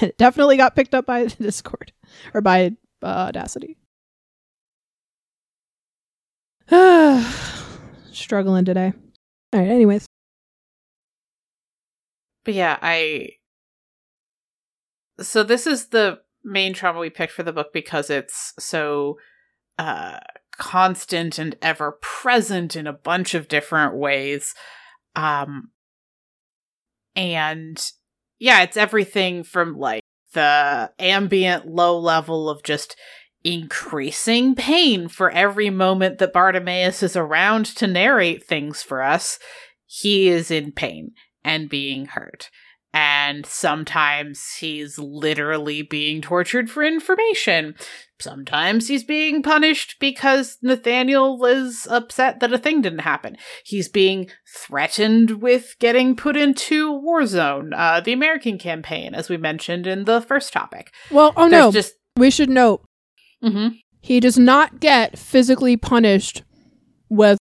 it 0.00 0.18
definitely 0.18 0.56
got 0.56 0.76
picked 0.76 0.94
up 0.94 1.06
by 1.06 1.26
Discord 1.26 1.92
or 2.34 2.40
by 2.40 2.72
uh, 3.02 3.06
Audacity. 3.28 3.78
Struggling 8.12 8.64
today. 8.64 8.92
All 9.52 9.60
right. 9.60 9.68
Anyways, 9.68 10.06
But 12.44 12.54
yeah, 12.54 12.78
I. 12.80 13.30
So 15.20 15.42
this 15.42 15.66
is 15.66 15.88
the 15.88 16.20
main 16.44 16.74
trauma 16.74 16.98
we 16.98 17.10
picked 17.10 17.32
for 17.32 17.42
the 17.42 17.52
book 17.52 17.72
because 17.72 18.10
it's 18.10 18.52
so 18.58 19.18
uh, 19.78 20.18
constant 20.56 21.38
and 21.38 21.56
ever 21.62 21.98
present 22.00 22.76
in 22.76 22.86
a 22.86 22.92
bunch 22.92 23.34
of 23.34 23.48
different 23.48 23.96
ways. 23.96 24.54
Um, 25.14 25.70
and 27.14 27.82
yeah, 28.38 28.62
it's 28.62 28.76
everything 28.76 29.44
from 29.44 29.78
like 29.78 30.02
the 30.34 30.90
ambient 30.98 31.66
low 31.66 31.98
level 31.98 32.48
of 32.48 32.62
just 32.62 32.96
increasing 33.44 34.54
pain 34.54 35.08
for 35.08 35.30
every 35.30 35.70
moment 35.70 36.18
that 36.18 36.32
Bartimaeus 36.32 37.02
is 37.02 37.16
around 37.16 37.66
to 37.66 37.86
narrate 37.86 38.44
things 38.44 38.82
for 38.82 39.02
us. 39.02 39.38
He 39.86 40.28
is 40.28 40.50
in 40.50 40.72
pain 40.72 41.12
and 41.44 41.68
being 41.68 42.06
hurt. 42.06 42.50
And 42.94 43.46
sometimes 43.46 44.56
he's 44.60 44.98
literally 44.98 45.80
being 45.80 46.20
tortured 46.20 46.70
for 46.70 46.82
information. 46.84 47.74
Sometimes 48.20 48.88
he's 48.88 49.02
being 49.02 49.42
punished 49.42 49.96
because 49.98 50.58
Nathaniel 50.62 51.42
is 51.46 51.86
upset 51.90 52.40
that 52.40 52.52
a 52.52 52.58
thing 52.58 52.82
didn't 52.82 52.98
happen. 53.00 53.38
He's 53.64 53.88
being 53.88 54.30
threatened 54.54 55.40
with 55.42 55.74
getting 55.80 56.14
put 56.16 56.36
into 56.36 56.92
war 56.92 57.24
zone, 57.24 57.72
uh, 57.74 58.00
the 58.00 58.12
American 58.12 58.58
campaign, 58.58 59.14
as 59.14 59.30
we 59.30 59.38
mentioned 59.38 59.86
in 59.86 60.04
the 60.04 60.20
first 60.20 60.52
topic. 60.52 60.92
well, 61.10 61.32
oh 61.36 61.48
There's 61.48 61.64
no, 61.64 61.72
just 61.72 61.94
we 62.16 62.30
should 62.30 62.50
note 62.50 62.84
Mhm. 63.42 63.78
he 64.02 64.20
does 64.20 64.38
not 64.38 64.80
get 64.80 65.18
physically 65.18 65.78
punished 65.78 66.42
with 67.08 67.38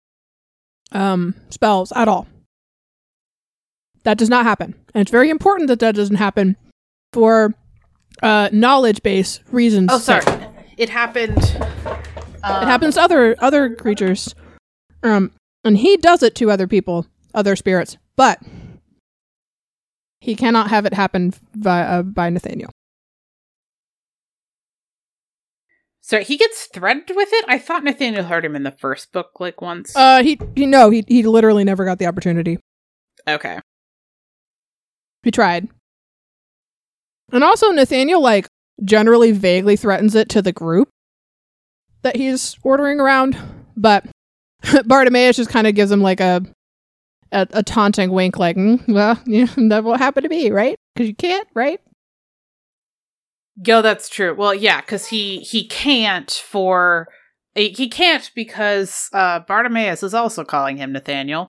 um 0.92 1.34
spells 1.50 1.92
at 1.96 2.06
all. 2.08 2.28
That 4.04 4.18
does 4.18 4.28
not 4.30 4.44
happen. 4.44 4.74
And 4.94 5.02
it's 5.02 5.10
very 5.10 5.30
important 5.30 5.68
that 5.68 5.78
that 5.80 5.94
doesn't 5.94 6.16
happen 6.16 6.56
for 7.12 7.54
uh 8.22 8.48
knowledge 8.52 9.02
base 9.02 9.40
reasons. 9.50 9.90
Oh, 9.92 9.98
sorry. 9.98 10.22
sake. 10.22 10.40
It 10.76 10.88
happened. 10.88 11.38
uh, 12.42 12.60
It 12.62 12.66
happens 12.66 12.94
to 12.94 13.02
other 13.02 13.36
other 13.38 13.74
creatures. 13.74 14.34
Um 15.02 15.32
and 15.64 15.76
he 15.78 15.96
does 15.96 16.22
it 16.22 16.34
to 16.36 16.50
other 16.50 16.66
people, 16.66 17.06
other 17.34 17.54
spirits, 17.56 17.98
but 18.16 18.38
he 20.20 20.34
cannot 20.34 20.70
have 20.70 20.86
it 20.86 20.94
happen 20.94 21.32
by 21.54 21.80
uh, 21.82 22.02
by 22.02 22.30
Nathaniel. 22.30 22.70
Sorry, 26.02 26.24
he 26.24 26.36
gets 26.36 26.66
threatened 26.66 27.12
with 27.14 27.28
it. 27.32 27.44
I 27.46 27.58
thought 27.58 27.84
Nathaniel 27.84 28.24
heard 28.24 28.44
him 28.44 28.56
in 28.56 28.64
the 28.64 28.72
first 28.72 29.12
book, 29.12 29.38
like 29.38 29.60
once. 29.60 29.94
Uh 29.94 30.22
he 30.22 30.38
he 30.56 30.66
no, 30.66 30.90
he 30.90 31.04
he 31.06 31.22
literally 31.22 31.64
never 31.64 31.84
got 31.84 31.98
the 31.98 32.06
opportunity. 32.06 32.58
okay. 33.28 33.60
He 35.22 35.30
tried. 35.30 35.68
And 37.32 37.44
also 37.44 37.70
Nathaniel 37.70 38.20
like 38.20 38.46
generally 38.82 39.32
vaguely 39.32 39.76
threatens 39.76 40.14
it 40.14 40.28
to 40.30 40.42
the 40.42 40.52
group 40.52 40.88
that 42.02 42.16
he's 42.16 42.56
ordering 42.62 43.00
around, 43.00 43.36
but 43.76 44.06
Bartimaeus 44.86 45.36
just 45.36 45.50
kind 45.50 45.66
of 45.66 45.74
gives 45.74 45.90
him 45.90 46.00
like 46.00 46.20
a 46.20 46.42
a, 47.32 47.46
a 47.52 47.62
taunting 47.62 48.10
wink 48.10 48.38
like, 48.38 48.56
mm, 48.56 48.86
well, 48.88 49.20
yeah, 49.26 49.46
that 49.68 49.84
will 49.84 49.96
happen 49.96 50.22
to 50.22 50.28
me, 50.28 50.50
right? 50.50 50.76
Cuz 50.96 51.06
you 51.06 51.14
can't, 51.14 51.46
right? 51.54 51.80
Yo, 53.64 53.82
that's 53.82 54.08
true. 54.08 54.34
Well, 54.34 54.54
yeah, 54.54 54.80
because 54.80 55.08
he 55.08 55.40
he 55.40 55.66
can't 55.66 56.30
for 56.30 57.08
he 57.54 57.88
can't 57.88 58.30
because 58.34 59.08
uh 59.12 59.40
Bartimaeus 59.40 60.02
is 60.02 60.14
also 60.14 60.44
calling 60.44 60.78
him 60.78 60.92
Nathaniel. 60.92 61.48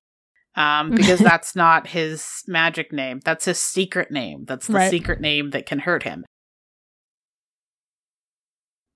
Um, 0.56 0.92
because 0.96 1.20
that's 1.20 1.56
not 1.56 1.88
his 1.88 2.44
magic 2.48 2.92
name. 2.92 3.22
That's 3.24 3.46
his 3.46 3.60
secret 3.60 4.12
name. 4.12 4.46
That's 4.46 4.68
the 4.68 4.74
Right. 4.74 4.90
secret 4.92 5.22
name 5.22 5.52
that 5.52 5.66
can 5.66 5.80
hurt 5.80 6.04
him. 6.04 6.26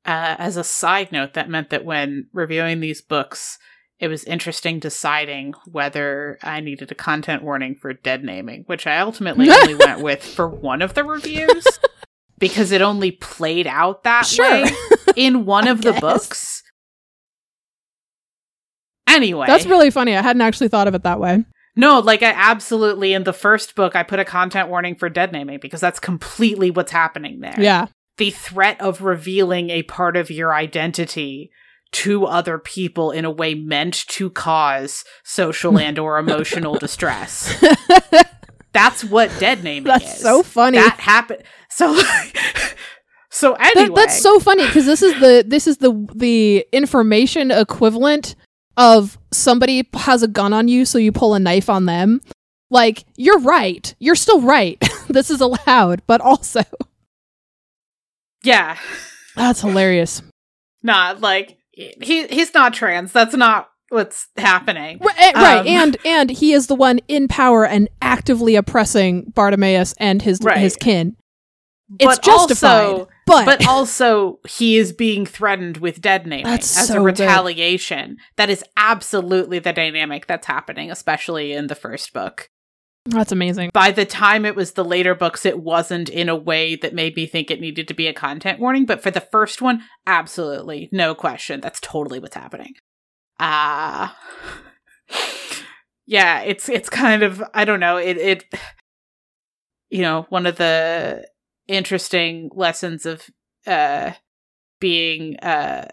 Uh, 0.06 0.36
as 0.38 0.56
a 0.58 0.64
side 0.64 1.12
note, 1.12 1.34
that 1.34 1.50
meant 1.50 1.70
that 1.72 1.84
when 1.84 2.28
reviewing 2.32 2.80
these 2.80 3.02
books, 3.02 3.58
it 4.00 4.08
was 4.08 4.24
interesting 4.26 4.78
deciding 4.80 5.54
whether 5.72 6.38
I 6.44 6.60
needed 6.60 6.92
a 6.92 6.96
content 6.96 7.42
warning 7.42 7.76
for 7.76 7.92
dead 7.94 8.24
naming, 8.24 8.64
which 8.68 8.86
I 8.86 9.00
ultimately 9.00 9.50
only 9.50 9.74
went 9.86 10.02
with 10.02 10.24
for 10.24 10.48
one 10.48 10.82
of 10.84 10.94
the 10.94 11.04
reviews 11.04 11.66
because 12.38 12.72
it 12.72 12.82
only 12.82 13.12
played 13.12 13.66
out 13.66 14.04
that 14.04 14.26
Sure. 14.28 14.46
way 14.66 14.70
in 15.16 15.46
one 15.46 15.68
I 15.68 15.72
of 15.72 15.82
the 15.82 15.94
guess. 15.94 16.02
books. 16.02 16.64
Anyway, 19.08 19.48
That's 19.48 19.66
really 19.66 19.90
funny. 19.92 20.16
I 20.16 20.22
hadn't 20.22 20.42
actually 20.42 20.68
thought 20.68 20.88
of 20.88 20.96
it 20.96 21.04
that 21.04 21.20
way. 21.20 21.46
no, 21.76 22.00
like 22.00 22.24
I 22.24 22.32
absolutely 22.32 23.14
in 23.14 23.24
the 23.24 23.34
first 23.34 23.76
book 23.76 23.96
I 23.96 24.04
put 24.04 24.20
a 24.20 24.26
content 24.26 24.70
warning 24.70 24.96
for 24.96 25.10
dead 25.10 25.32
naming 25.32 25.60
because 25.62 25.82
that's 25.82 26.00
completely 26.00 26.72
what's 26.72 26.92
happening 26.92 27.40
there. 27.40 27.56
Yeah. 27.58 27.88
The 28.18 28.32
threat 28.32 28.80
of 28.82 29.02
revealing 29.02 29.70
a 29.70 29.84
part 29.84 30.16
of 30.18 30.30
your 30.32 30.54
identity 30.54 31.52
to 31.92 32.26
other 32.26 32.58
people 32.58 33.12
in 33.12 33.26
a 33.26 33.32
way 33.32 33.54
meant 33.54 34.06
to 34.08 34.30
cause 34.30 35.04
social 35.24 35.78
and 35.86 35.98
or 36.00 36.18
emotional 36.18 36.76
distress. 36.76 37.64
That's 38.74 39.06
what 39.06 39.32
dead 39.40 39.64
naming 39.64 39.84
That's 39.84 40.16
is. 40.16 40.20
so 40.22 40.44
funny. 40.44 40.78
That 40.80 41.00
happened. 41.00 41.44
So 41.70 41.98
So 43.30 43.54
anyway, 43.54 43.88
That, 43.88 43.96
that's 43.96 44.22
so 44.22 44.40
funny 44.40 44.66
because 44.66 44.86
this 44.86 45.02
is 45.02 45.14
the 45.20 45.44
this 45.46 45.68
is 45.68 45.78
the 45.78 46.08
the 46.16 46.66
information 46.72 47.52
equivalent 47.52 48.36
of 48.78 49.18
somebody 49.32 49.88
has 49.94 50.24
a 50.24 50.28
gun 50.28 50.54
on 50.54 50.68
you, 50.68 50.86
so 50.86 50.98
you 50.98 51.12
pull 51.12 51.34
a 51.34 51.40
knife 51.40 51.70
on 51.70 51.86
them. 51.86 52.22
Like 52.70 53.06
you're 53.16 53.40
right, 53.40 53.94
you're 54.00 54.16
still 54.16 54.42
right. 54.42 54.82
this 55.10 55.30
is 55.30 55.42
allowed, 55.42 56.02
but 56.08 56.22
also 56.22 56.62
yeah. 58.44 58.78
that's 59.36 59.62
hilarious. 59.62 60.22
Not 60.84 61.22
like 61.22 61.58
he 61.72 62.28
he's 62.28 62.54
not 62.54 62.74
trans. 62.74 63.12
That's 63.12 63.36
not 63.36 63.70
what's 63.90 64.28
happening. 64.38 65.00
Right, 65.00 65.16
eh, 65.18 65.32
right. 65.36 65.60
Um, 65.60 65.68
and 65.68 65.98
and 66.06 66.30
he 66.30 66.54
is 66.54 66.68
the 66.68 66.76
one 66.76 67.00
in 67.08 67.28
power 67.28 67.66
and 67.66 67.90
actively 68.02 68.56
oppressing 68.56 69.32
Bartimaeus 69.36 69.94
and 69.98 70.22
his 70.22 70.40
Right. 70.42 70.58
his 70.58 70.76
kin. 70.76 71.16
It's 72.00 72.16
but 72.18 72.24
justified. 72.24 72.86
also- 72.86 73.08
but, 73.28 73.46
but 73.46 73.68
also 73.68 74.40
he 74.48 74.78
is 74.78 74.92
being 74.94 75.26
threatened 75.26 75.78
with 75.78 76.00
dead 76.02 76.28
naming 76.28 76.46
That's 76.46 76.78
as 76.78 76.88
so 76.90 76.94
a 76.94 76.98
good. 76.98 77.06
retaliation. 77.20 78.18
That 78.36 78.50
is 78.52 78.64
absolutely 78.78 79.58
the 79.60 79.74
dynamic 79.74 80.28
that's 80.28 80.46
happening, 80.48 80.92
especially 80.92 81.52
in 81.54 81.66
the 81.68 81.74
first 81.76 82.14
book. 82.14 82.50
that's 83.08 83.32
amazing. 83.32 83.72
By 83.74 83.90
the 83.92 84.06
time 84.06 84.46
it 84.46 84.56
was 84.56 84.74
the 84.74 84.86
later 84.86 85.16
books, 85.16 85.44
it 85.46 85.60
wasn't 85.60 86.08
in 86.10 86.30
a 86.30 86.36
way 86.36 86.76
that 86.76 86.94
made 86.94 87.16
me 87.16 87.26
think 87.26 87.50
it 87.50 87.60
needed 87.62 87.88
to 87.88 87.94
be 87.96 88.06
a 88.08 88.14
content 88.14 88.60
warning. 88.60 88.86
But 88.86 89.02
for 89.02 89.10
the 89.10 89.22
first 89.22 89.60
one, 89.62 89.82
absolutely, 90.06 90.90
no 90.92 91.16
question. 91.16 91.62
That's 91.62 91.80
totally 91.80 92.20
what's 92.20 92.36
happening. 92.36 92.74
Ah. 93.40 94.16
yeah, 96.06 96.42
it's 96.42 96.70
it's 96.70 96.90
kind 96.90 97.24
of 97.24 97.44
I 97.54 97.66
don't 97.66 97.80
know, 97.80 97.98
it 97.98 98.18
it 98.18 98.46
you 99.90 100.02
know, 100.02 100.26
one 100.30 100.46
of 100.46 100.58
the 100.58 101.28
interesting 101.68 102.50
lessons 102.54 103.06
of 103.06 103.24
uh 103.66 104.12
being 104.80 105.38
uh 105.40 105.86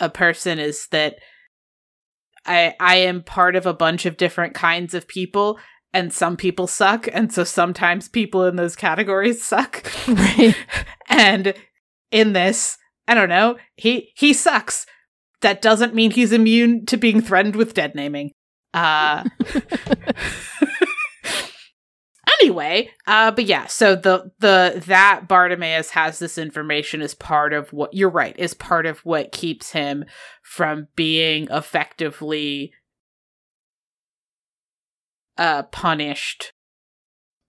a 0.00 0.08
person 0.08 0.58
is 0.58 0.86
that 0.90 1.16
I 2.46 2.74
I 2.80 2.96
am 2.96 3.22
part 3.22 3.56
of 3.56 3.66
a 3.66 3.74
bunch 3.74 4.06
of 4.06 4.16
different 4.16 4.54
kinds 4.54 4.94
of 4.94 5.08
people 5.08 5.58
and 5.92 6.12
some 6.12 6.36
people 6.36 6.66
suck 6.66 7.08
and 7.12 7.32
so 7.32 7.44
sometimes 7.44 8.08
people 8.08 8.44
in 8.44 8.56
those 8.56 8.76
categories 8.76 9.44
suck. 9.44 9.84
Right. 10.08 10.56
and 11.08 11.54
in 12.10 12.32
this, 12.32 12.78
I 13.06 13.14
don't 13.14 13.28
know, 13.28 13.56
he 13.76 14.12
he 14.16 14.32
sucks. 14.32 14.86
That 15.40 15.62
doesn't 15.62 15.94
mean 15.94 16.10
he's 16.10 16.32
immune 16.32 16.86
to 16.86 16.96
being 16.96 17.20
threatened 17.20 17.56
with 17.56 17.74
dead 17.74 17.94
naming. 17.94 18.32
Uh 18.72 19.24
anyway, 22.40 22.90
uh 23.06 23.30
but 23.30 23.44
yeah, 23.44 23.66
so 23.66 23.94
the 23.94 24.30
the 24.38 24.82
that 24.86 25.28
Bartimaeus 25.28 25.90
has 25.90 26.18
this 26.18 26.38
information 26.38 27.02
is 27.02 27.14
part 27.14 27.52
of 27.52 27.72
what 27.72 27.94
you're 27.94 28.10
right, 28.10 28.38
is 28.38 28.54
part 28.54 28.86
of 28.86 28.98
what 29.00 29.32
keeps 29.32 29.72
him 29.72 30.04
from 30.42 30.88
being 30.96 31.48
effectively 31.50 32.72
uh 35.36 35.62
punished 35.64 36.52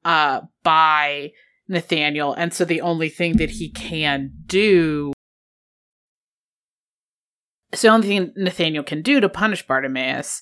uh 0.06 0.42
by 0.64 1.32
Nathaniel. 1.68 2.34
And 2.34 2.54
so 2.54 2.66
the 2.66 2.82
only 2.82 3.10
thing 3.10 3.38
that 3.38 3.52
he 3.52 3.70
can 3.70 4.32
do 4.46 5.14
so 7.74 7.88
the 7.88 7.94
only 7.94 8.08
thing 8.08 8.34
Nathaniel 8.36 8.84
can 8.84 9.02
do 9.02 9.20
to 9.20 9.30
punish 9.30 9.66
Bartimaeus 9.66 10.42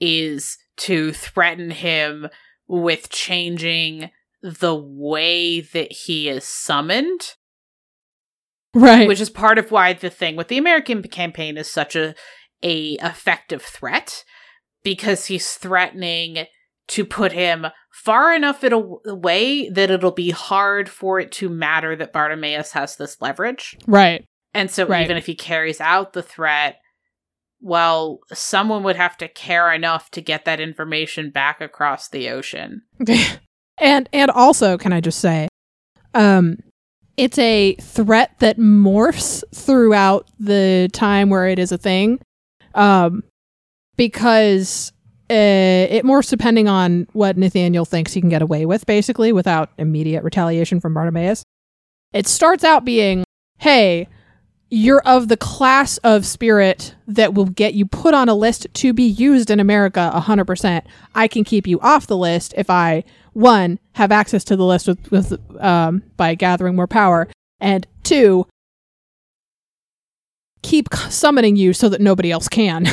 is 0.00 0.56
to 0.76 1.12
threaten 1.12 1.70
him 1.70 2.28
with 2.68 3.08
changing 3.10 4.10
the 4.42 4.74
way 4.74 5.60
that 5.60 5.90
he 5.90 6.28
is 6.28 6.44
summoned, 6.44 7.34
Right. 8.74 9.08
which 9.08 9.20
is 9.20 9.30
part 9.30 9.58
of 9.58 9.70
why 9.70 9.94
the 9.94 10.10
thing 10.10 10.36
with 10.36 10.48
the 10.48 10.58
American 10.58 11.02
campaign 11.02 11.56
is 11.56 11.70
such 11.70 11.96
a 11.96 12.14
a 12.62 12.94
effective 13.02 13.62
threat 13.62 14.24
because 14.82 15.26
he's 15.26 15.54
threatening 15.54 16.44
to 16.88 17.04
put 17.04 17.30
him 17.32 17.66
far 17.92 18.34
enough 18.34 18.64
it 18.64 18.72
away 18.72 19.68
that 19.70 19.90
it'll 19.90 20.10
be 20.10 20.30
hard 20.30 20.88
for 20.88 21.20
it 21.20 21.30
to 21.32 21.48
matter 21.48 21.94
that 21.94 22.12
Bartimaeus 22.12 22.72
has 22.72 22.96
this 22.96 23.20
leverage. 23.20 23.76
right. 23.86 24.24
And 24.54 24.70
so 24.70 24.86
Right. 24.86 25.04
even 25.04 25.16
if 25.16 25.26
he 25.26 25.34
carries 25.36 25.80
out 25.80 26.14
the 26.14 26.22
threat, 26.22 26.80
well, 27.60 28.20
someone 28.32 28.82
would 28.84 28.96
have 28.96 29.16
to 29.18 29.28
care 29.28 29.72
enough 29.72 30.10
to 30.12 30.20
get 30.20 30.44
that 30.44 30.60
information 30.60 31.30
back 31.30 31.60
across 31.60 32.08
the 32.08 32.28
ocean. 32.28 32.82
and 33.78 34.08
and 34.12 34.30
also, 34.30 34.78
can 34.78 34.92
I 34.92 35.00
just 35.00 35.20
say, 35.20 35.48
um, 36.14 36.58
it's 37.16 37.38
a 37.38 37.74
threat 37.76 38.38
that 38.38 38.58
morphs 38.58 39.42
throughout 39.54 40.28
the 40.38 40.88
time 40.92 41.30
where 41.30 41.48
it 41.48 41.58
is 41.58 41.72
a 41.72 41.78
thing, 41.78 42.20
um, 42.74 43.24
because 43.96 44.92
uh, 45.30 45.34
it 45.34 46.04
morphs 46.04 46.30
depending 46.30 46.68
on 46.68 47.08
what 47.12 47.36
Nathaniel 47.36 47.84
thinks 47.84 48.12
he 48.12 48.20
can 48.20 48.30
get 48.30 48.42
away 48.42 48.66
with, 48.66 48.86
basically, 48.86 49.32
without 49.32 49.70
immediate 49.78 50.22
retaliation 50.22 50.80
from 50.80 50.94
Bartimaeus. 50.94 51.42
It 52.12 52.26
starts 52.26 52.64
out 52.64 52.84
being, 52.84 53.24
"Hey." 53.58 54.08
You're 54.70 55.00
of 55.00 55.28
the 55.28 55.36
class 55.36 55.96
of 55.98 56.26
spirit 56.26 56.94
that 57.06 57.32
will 57.32 57.46
get 57.46 57.72
you 57.72 57.86
put 57.86 58.12
on 58.12 58.28
a 58.28 58.34
list 58.34 58.66
to 58.74 58.92
be 58.92 59.04
used 59.04 59.50
in 59.50 59.60
America 59.60 60.10
100%. 60.14 60.82
I 61.14 61.26
can 61.26 61.42
keep 61.42 61.66
you 61.66 61.80
off 61.80 62.06
the 62.06 62.16
list 62.18 62.52
if 62.56 62.68
I 62.68 63.04
one 63.32 63.78
have 63.92 64.12
access 64.12 64.44
to 64.44 64.56
the 64.56 64.64
list 64.66 64.86
with, 64.88 65.10
with 65.10 65.60
um, 65.60 66.02
by 66.16 66.34
gathering 66.34 66.76
more 66.76 66.86
power 66.86 67.28
and 67.60 67.86
two 68.02 68.46
keep 70.62 70.92
summoning 71.08 71.56
you 71.56 71.72
so 71.72 71.88
that 71.88 72.00
nobody 72.00 72.30
else 72.32 72.48
can 72.48 72.86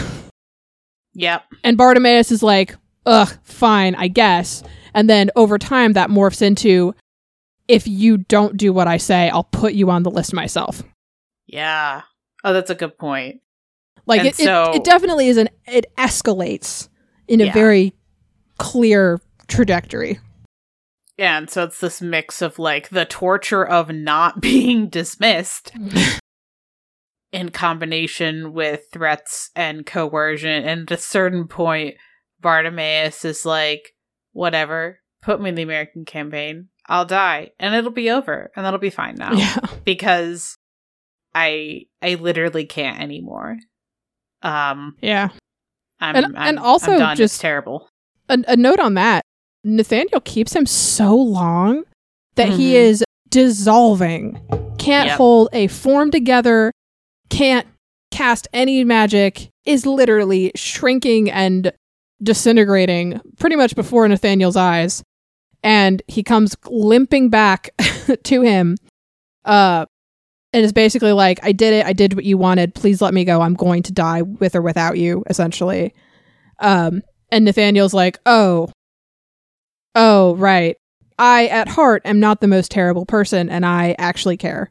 Yep. 1.16 1.44
and 1.64 1.78
bartimaeus 1.78 2.32
is 2.32 2.44
like 2.44 2.76
ugh 3.08 3.32
fine 3.44 3.96
i 3.96 4.08
guess 4.08 4.62
and 4.94 5.10
then 5.10 5.32
over 5.36 5.58
time 5.58 5.94
that 5.94 6.10
morphs 6.10 6.42
into 6.44 6.94
if 7.68 7.88
you 7.88 8.18
don't 8.18 8.56
do 8.58 8.72
what 8.72 8.88
i 8.88 8.98
say 8.98 9.30
i'll 9.30 9.46
put 9.46 9.74
you 9.74 9.90
on 9.90 10.04
the 10.04 10.12
list 10.12 10.32
myself 10.34 10.84
Yeah. 11.56 12.02
Oh, 12.44 12.54
that's 12.54 12.70
a 12.70 12.76
good 12.76 12.98
point. 12.98 13.42
like 14.06 14.24
it, 14.26 14.36
so- 14.36 14.72
it, 14.72 14.78
it 14.78 14.84
definitely 14.84 15.28
is 15.30 15.38
an 15.38 15.50
it 15.66 15.86
escalates 15.98 16.90
in 17.28 17.42
a 17.42 17.46
Yeah. 17.46 17.54
very 17.54 17.94
clear 18.58 19.20
trajectory 19.48 20.20
Yeah, 21.18 21.38
and 21.38 21.50
so 21.50 21.64
it's 21.64 21.80
this 21.80 22.02
mix 22.02 22.42
of 22.42 22.60
like 22.60 22.90
the 22.90 23.06
torture 23.06 23.66
of 23.66 23.90
not 23.90 24.42
being 24.50 24.90
dismissed 24.90 25.72
in 27.32 27.50
combination 27.50 28.54
with 28.54 28.86
threats 28.92 29.50
and 29.56 29.86
coercion. 29.86 30.64
And 30.64 30.92
at 30.92 30.98
a 31.00 31.02
certain 31.02 31.48
point, 31.48 31.96
Bartimaeus 32.40 33.26
is 33.26 33.46
like, 33.46 33.94
whatever, 34.34 35.00
put 35.22 35.42
me 35.42 35.50
in 35.50 35.56
the 35.56 35.64
American 35.64 36.06
campaign. 36.06 36.70
I'll 36.88 37.06
die 37.06 37.52
and 37.60 37.74
it'll 37.74 37.92
be 37.92 38.12
over 38.12 38.52
and 38.56 38.64
that'll 38.64 38.80
be 38.80 38.92
fine 38.92 39.16
now 39.16 39.34
yeah 39.36 39.58
because 39.86 40.56
I 41.36 41.84
I 42.02 42.16
literally 42.16 42.66
can't 42.66 43.00
anymore. 43.00 43.58
Um 44.42 44.96
yeah 45.02 45.30
I'm, 46.00 46.16
And- 46.16 46.26
I'm 46.26 46.36
and 46.38 46.60
also 46.60 46.98
done. 46.98 47.12
It's 47.12 47.18
just- 47.20 47.42
terrible. 47.42 47.90
a, 48.30 48.38
a 48.48 48.56
note 48.58 48.80
on 48.80 48.94
that 48.96 49.22
nathaniel 49.64 50.22
keeps 50.22 50.56
him 50.56 50.66
so 50.66 51.16
long 51.16 51.84
that 52.36 52.50
he 52.50 52.74
Mhm. 52.74 52.76
is 52.76 53.04
dissolving 53.30 54.40
can't 54.78 55.08
Yep. 55.08 55.18
hold 55.18 55.50
a 55.54 55.68
form 55.68 56.12
together 56.12 56.72
can't 57.30 57.66
cast 58.12 58.48
any 58.54 58.84
magic 58.84 59.50
is 59.66 59.86
literally 59.86 60.52
shrinking 60.56 61.30
and 61.32 61.72
disintegrating 62.22 63.20
pretty 63.40 63.56
much 63.56 63.76
before 63.76 64.08
nathaniel's 64.08 64.56
eyes 64.56 65.02
and 65.64 66.02
he 66.08 66.22
comes 66.24 66.56
limping 66.70 67.30
back 67.30 67.72
to 68.24 68.42
him 68.42 68.76
uh 69.46 69.86
and 70.56 70.64
it's 70.64 70.74
basically 70.74 71.12
like 71.12 71.40
i 71.44 71.52
did 71.52 71.74
it 71.74 71.86
i 71.86 71.94
did 71.94 72.14
what 72.14 72.26
you 72.26 72.38
wanted 72.38 72.74
please 72.74 73.02
let 73.02 73.14
me 73.14 73.24
go 73.26 73.42
i'm 73.42 73.54
going 73.54 73.84
to 73.84 73.92
die 73.92 74.22
with 74.22 74.56
or 74.56 74.62
without 74.62 74.98
you 74.98 75.24
essentially 75.30 75.94
um 76.60 77.02
and 77.32 77.46
Nathaniel's 77.46 77.94
like, 77.94 78.20
oh, 78.26 78.70
oh, 79.94 80.36
right. 80.36 80.78
I, 81.18 81.48
at 81.48 81.68
heart, 81.68 82.02
am 82.06 82.20
not 82.20 82.42
the 82.42 82.48
most 82.48 82.72
terrible 82.72 83.06
person, 83.06 83.50
and 83.50 83.66
I 83.66 83.96
actually 83.98 84.38
care. 84.38 84.70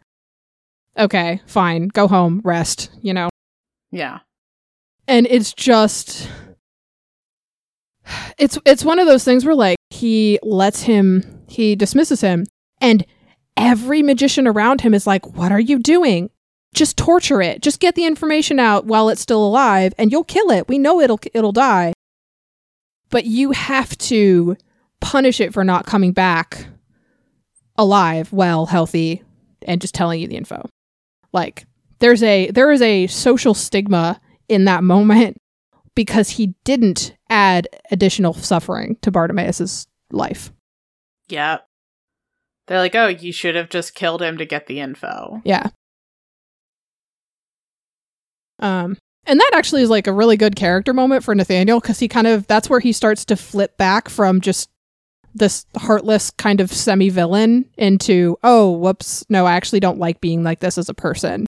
Okay, 0.99 1.41
fine. 1.47 1.89
Go 1.89 2.07
home, 2.07 2.41
rest, 2.45 2.91
you 3.03 3.15
know? 3.15 3.29
Yeah. 3.91 4.21
And 5.09 5.27
it's 5.31 5.53
just. 5.53 6.29
It's 8.39 8.59
it's 8.67 8.85
one 8.85 8.99
of 8.99 9.07
those 9.07 9.25
things 9.25 9.45
where 9.45 9.55
like 9.55 9.79
he 9.91 10.39
lets 10.43 10.83
him 10.83 11.43
he 11.49 11.75
dismisses 11.75 12.21
him 12.21 12.45
and 12.81 13.07
every 13.57 14.03
magician 14.03 14.47
around 14.47 14.81
him 14.81 14.95
is 14.95 15.07
like 15.07 15.37
what 15.37 15.53
are 15.53 15.61
you 15.61 15.79
doing 15.79 16.31
just 16.75 16.97
torture 16.97 17.41
it 17.41 17.63
just 17.63 17.81
get 17.81 17.95
the 17.95 18.05
information 18.05 18.59
out 18.59 18.85
while 18.85 19.09
it's 19.09 19.21
still 19.21 19.45
alive 19.45 19.95
and 19.97 20.11
you'll 20.11 20.25
kill 20.25 20.51
it 20.51 20.69
we 20.69 20.79
know 20.79 21.01
it'll 21.01 21.21
it'll 21.33 21.53
die 21.53 21.93
but 23.11 23.25
you 23.27 23.53
have 23.53 23.97
to 23.97 24.57
punish 25.01 25.41
it 25.41 25.53
for 25.53 25.63
not 25.63 25.87
coming 25.87 26.13
back 26.13 26.67
alive, 27.77 28.33
well, 28.33 28.67
healthy, 28.67 29.23
and 29.63 29.81
just 29.81 29.95
telling 29.95 30.21
you 30.21 30.29
the 30.29 30.37
info. 30.37 30.69
Like 31.33 31.67
there's 31.99 32.23
a 32.23 32.51
there 32.51 32.73
is 32.73 32.83
a 32.83 33.07
social 33.07 33.55
stigma 33.55 34.21
in 34.49 34.65
that 34.65 34.85
moment 34.85 35.37
because 35.95 36.31
he 36.31 36.55
didn't 36.65 37.15
add 37.31 37.69
additional 37.91 38.35
suffering 38.35 38.97
to 39.03 39.13
Bartimaeus's 39.13 39.87
life. 40.11 40.53
Yeah. 41.29 41.59
They're 42.67 42.79
like, 42.79 42.95
oh, 42.95 43.09
you 43.09 43.33
should 43.33 43.55
have 43.55 43.69
just 43.69 43.95
killed 43.95 44.23
him 44.23 44.39
to 44.39 44.47
get 44.47 44.67
the 44.67 44.81
info. 44.81 45.43
Yeah. 45.45 45.69
Um 48.59 48.97
and 49.27 49.41
that 49.41 49.51
actually 49.55 49.83
is 49.83 49.91
like 49.91 50.07
a 50.07 50.13
really 50.13 50.37
good 50.37 50.55
character 50.57 50.93
moment 50.93 51.25
for 51.25 51.35
Nathaniel 51.35 51.81
because 51.81 51.99
he 51.99 52.09
kind 52.09 52.27
of 52.27 52.47
that's 52.47 52.69
where 52.69 52.81
he 52.81 52.93
starts 52.93 53.25
to 53.27 53.37
flip 53.37 53.77
back 53.79 54.09
from 54.09 54.41
just 54.41 54.69
this 55.35 55.67
heartless 55.77 56.31
kind 56.31 56.61
of 56.61 56.71
semi 56.71 57.09
villain 57.09 57.65
into, 57.77 58.37
oh, 58.45 58.71
whoops, 58.71 59.25
no, 59.29 59.47
I 59.47 59.55
actually 59.55 59.81
don't 59.81 59.99
like 59.99 60.21
being 60.21 60.45
like 60.45 60.61
this 60.61 60.79
as 60.79 60.89
a 60.89 60.95
person. 60.95 61.47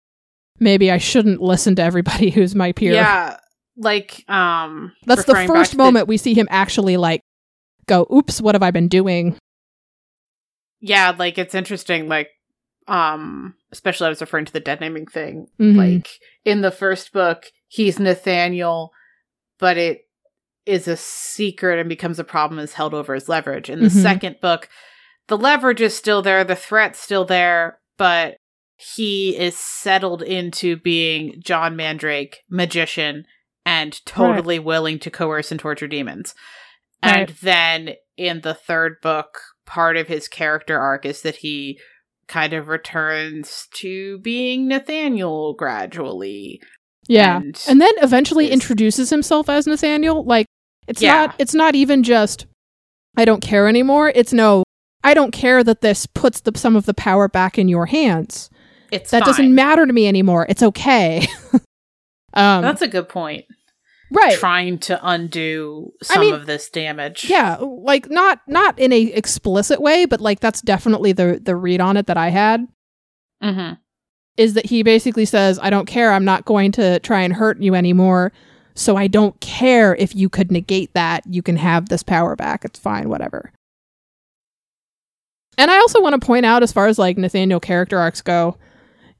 Maybe 0.58 0.90
I 0.90 0.98
shouldn't 0.98 1.40
listen 1.40 1.74
to 1.76 1.82
everybody 1.82 2.30
who's 2.34 2.54
my 2.54 2.72
peer. 2.72 2.92
Yeah, 2.92 3.38
like 3.76 4.24
um, 4.28 4.92
That's 5.06 5.24
the 5.24 5.46
first 5.46 5.70
to 5.72 5.76
the- 5.76 5.82
moment 5.82 6.08
we 6.08 6.18
see 6.18 6.34
him 6.34 6.48
actually 6.50 6.96
like 6.96 7.22
go, 7.86 8.06
oops, 8.12 8.40
what 8.42 8.54
have 8.54 8.62
I 8.62 8.70
been 8.70 8.88
doing? 8.88 9.36
Yeah, 10.80 11.12
like 11.18 11.38
it's 11.38 11.54
interesting. 11.54 12.08
Like 12.08 12.28
um, 12.88 13.54
especially 13.70 14.06
I 14.06 14.10
was 14.10 14.20
referring 14.20 14.46
to 14.46 14.52
the 14.52 14.58
dead 14.60 14.80
naming 14.80 15.06
thing. 15.06 15.46
Mhm. 15.60 15.76
Like 15.76 16.08
in 16.44 16.60
the 16.62 16.72
first 16.72 17.12
book, 17.12 17.46
he's 17.68 18.00
Nathaniel, 18.00 18.90
but 19.58 19.76
it 19.76 20.00
is 20.66 20.88
a 20.88 20.96
secret 20.96 21.78
and 21.78 21.88
becomes 21.88 22.18
a 22.18 22.24
problem 22.24 22.58
is 22.58 22.72
held 22.74 22.92
over 22.94 23.14
as 23.14 23.28
leverage. 23.28 23.70
In 23.70 23.80
the 23.80 23.86
Mhm. 23.86 24.02
second 24.02 24.36
book, 24.40 24.68
the 25.28 25.38
leverage 25.38 25.80
is 25.80 25.96
still 25.96 26.20
there, 26.22 26.42
the 26.42 26.56
threat's 26.56 26.98
still 26.98 27.24
there, 27.24 27.78
but 27.96 28.36
he 28.76 29.36
is 29.36 29.56
settled 29.56 30.22
into 30.22 30.76
being 30.76 31.34
John 31.40 31.76
Mandrake, 31.76 32.38
magician, 32.48 33.24
and 33.64 34.04
totally 34.04 34.58
willing 34.58 34.98
to 35.00 35.10
coerce 35.10 35.50
and 35.50 35.60
torture 35.60 35.86
demons. 35.86 36.34
And 37.02 37.28
then 37.42 37.94
in 38.16 38.40
the 38.40 38.54
third 38.54 38.96
book, 39.00 39.38
part 39.70 39.96
of 39.96 40.08
his 40.08 40.26
character 40.26 40.78
arc 40.78 41.06
is 41.06 41.22
that 41.22 41.36
he 41.36 41.78
kind 42.26 42.52
of 42.52 42.66
returns 42.68 43.68
to 43.74 44.18
being 44.18 44.66
Nathaniel 44.68 45.54
gradually. 45.54 46.60
Yeah. 47.08 47.36
And, 47.36 47.62
and 47.68 47.80
then 47.80 47.92
eventually 47.98 48.46
is- 48.46 48.52
introduces 48.52 49.10
himself 49.10 49.48
as 49.48 49.66
Nathaniel. 49.68 50.24
Like 50.24 50.46
it's 50.88 51.00
Yeah. 51.00 51.26
not 51.26 51.34
it's 51.38 51.54
not 51.54 51.74
even 51.76 52.02
just 52.02 52.46
I 53.16 53.24
don't 53.24 53.40
care 53.42 53.68
anymore. 53.68 54.12
It's 54.14 54.32
no, 54.32 54.64
I 55.04 55.14
don't 55.14 55.32
care 55.32 55.62
that 55.64 55.80
this 55.82 56.06
puts 56.06 56.40
the, 56.40 56.52
some 56.56 56.74
of 56.76 56.86
the 56.86 56.94
power 56.94 57.28
back 57.28 57.58
in 57.58 57.68
your 57.68 57.86
hands. 57.86 58.50
it's 58.90 59.10
That 59.12 59.22
fine. 59.22 59.26
doesn't 59.28 59.54
matter 59.54 59.86
to 59.86 59.92
me 59.92 60.06
anymore. 60.08 60.46
It's 60.48 60.62
okay. 60.62 61.26
um, 62.34 62.62
That's 62.62 62.82
a 62.82 62.88
good 62.88 63.08
point. 63.08 63.44
Right. 64.10 64.38
Trying 64.38 64.78
to 64.80 64.98
undo 65.02 65.92
I 66.02 66.04
some 66.04 66.20
mean, 66.20 66.34
of 66.34 66.46
this 66.46 66.68
damage. 66.68 67.24
yeah, 67.28 67.56
like 67.60 68.10
not 68.10 68.40
not 68.46 68.78
in 68.78 68.92
a 68.92 69.02
explicit 69.12 69.80
way, 69.80 70.04
but 70.04 70.20
like 70.20 70.40
that's 70.40 70.60
definitely 70.60 71.12
the 71.12 71.40
the 71.42 71.56
read 71.56 71.80
on 71.80 71.96
it 71.96 72.06
that 72.06 72.16
I 72.16 72.28
had 72.30 72.66
hmm 73.42 73.72
is 74.36 74.54
that 74.54 74.66
he 74.66 74.82
basically 74.82 75.24
says, 75.24 75.58
"I 75.60 75.70
don't 75.70 75.86
care. 75.86 76.12
I'm 76.12 76.24
not 76.24 76.44
going 76.44 76.72
to 76.72 76.98
try 77.00 77.20
and 77.20 77.32
hurt 77.34 77.60
you 77.60 77.74
anymore." 77.74 78.32
So 78.74 78.96
I 78.96 79.08
don't 79.08 79.38
care 79.40 79.94
if 79.96 80.14
you 80.14 80.28
could 80.28 80.50
negate 80.50 80.94
that. 80.94 81.24
You 81.26 81.42
can 81.42 81.56
have 81.56 81.88
this 81.88 82.02
power 82.02 82.36
back. 82.36 82.64
It's 82.64 82.78
fine, 82.78 83.08
whatever. 83.08 83.52
And 85.58 85.70
I 85.70 85.76
also 85.78 86.00
want 86.00 86.18
to 86.18 86.24
point 86.24 86.46
out, 86.46 86.62
as 86.62 86.72
far 86.72 86.86
as 86.86 86.98
like 86.98 87.18
Nathaniel 87.18 87.60
character 87.60 87.98
arcs 87.98 88.22
go, 88.22 88.56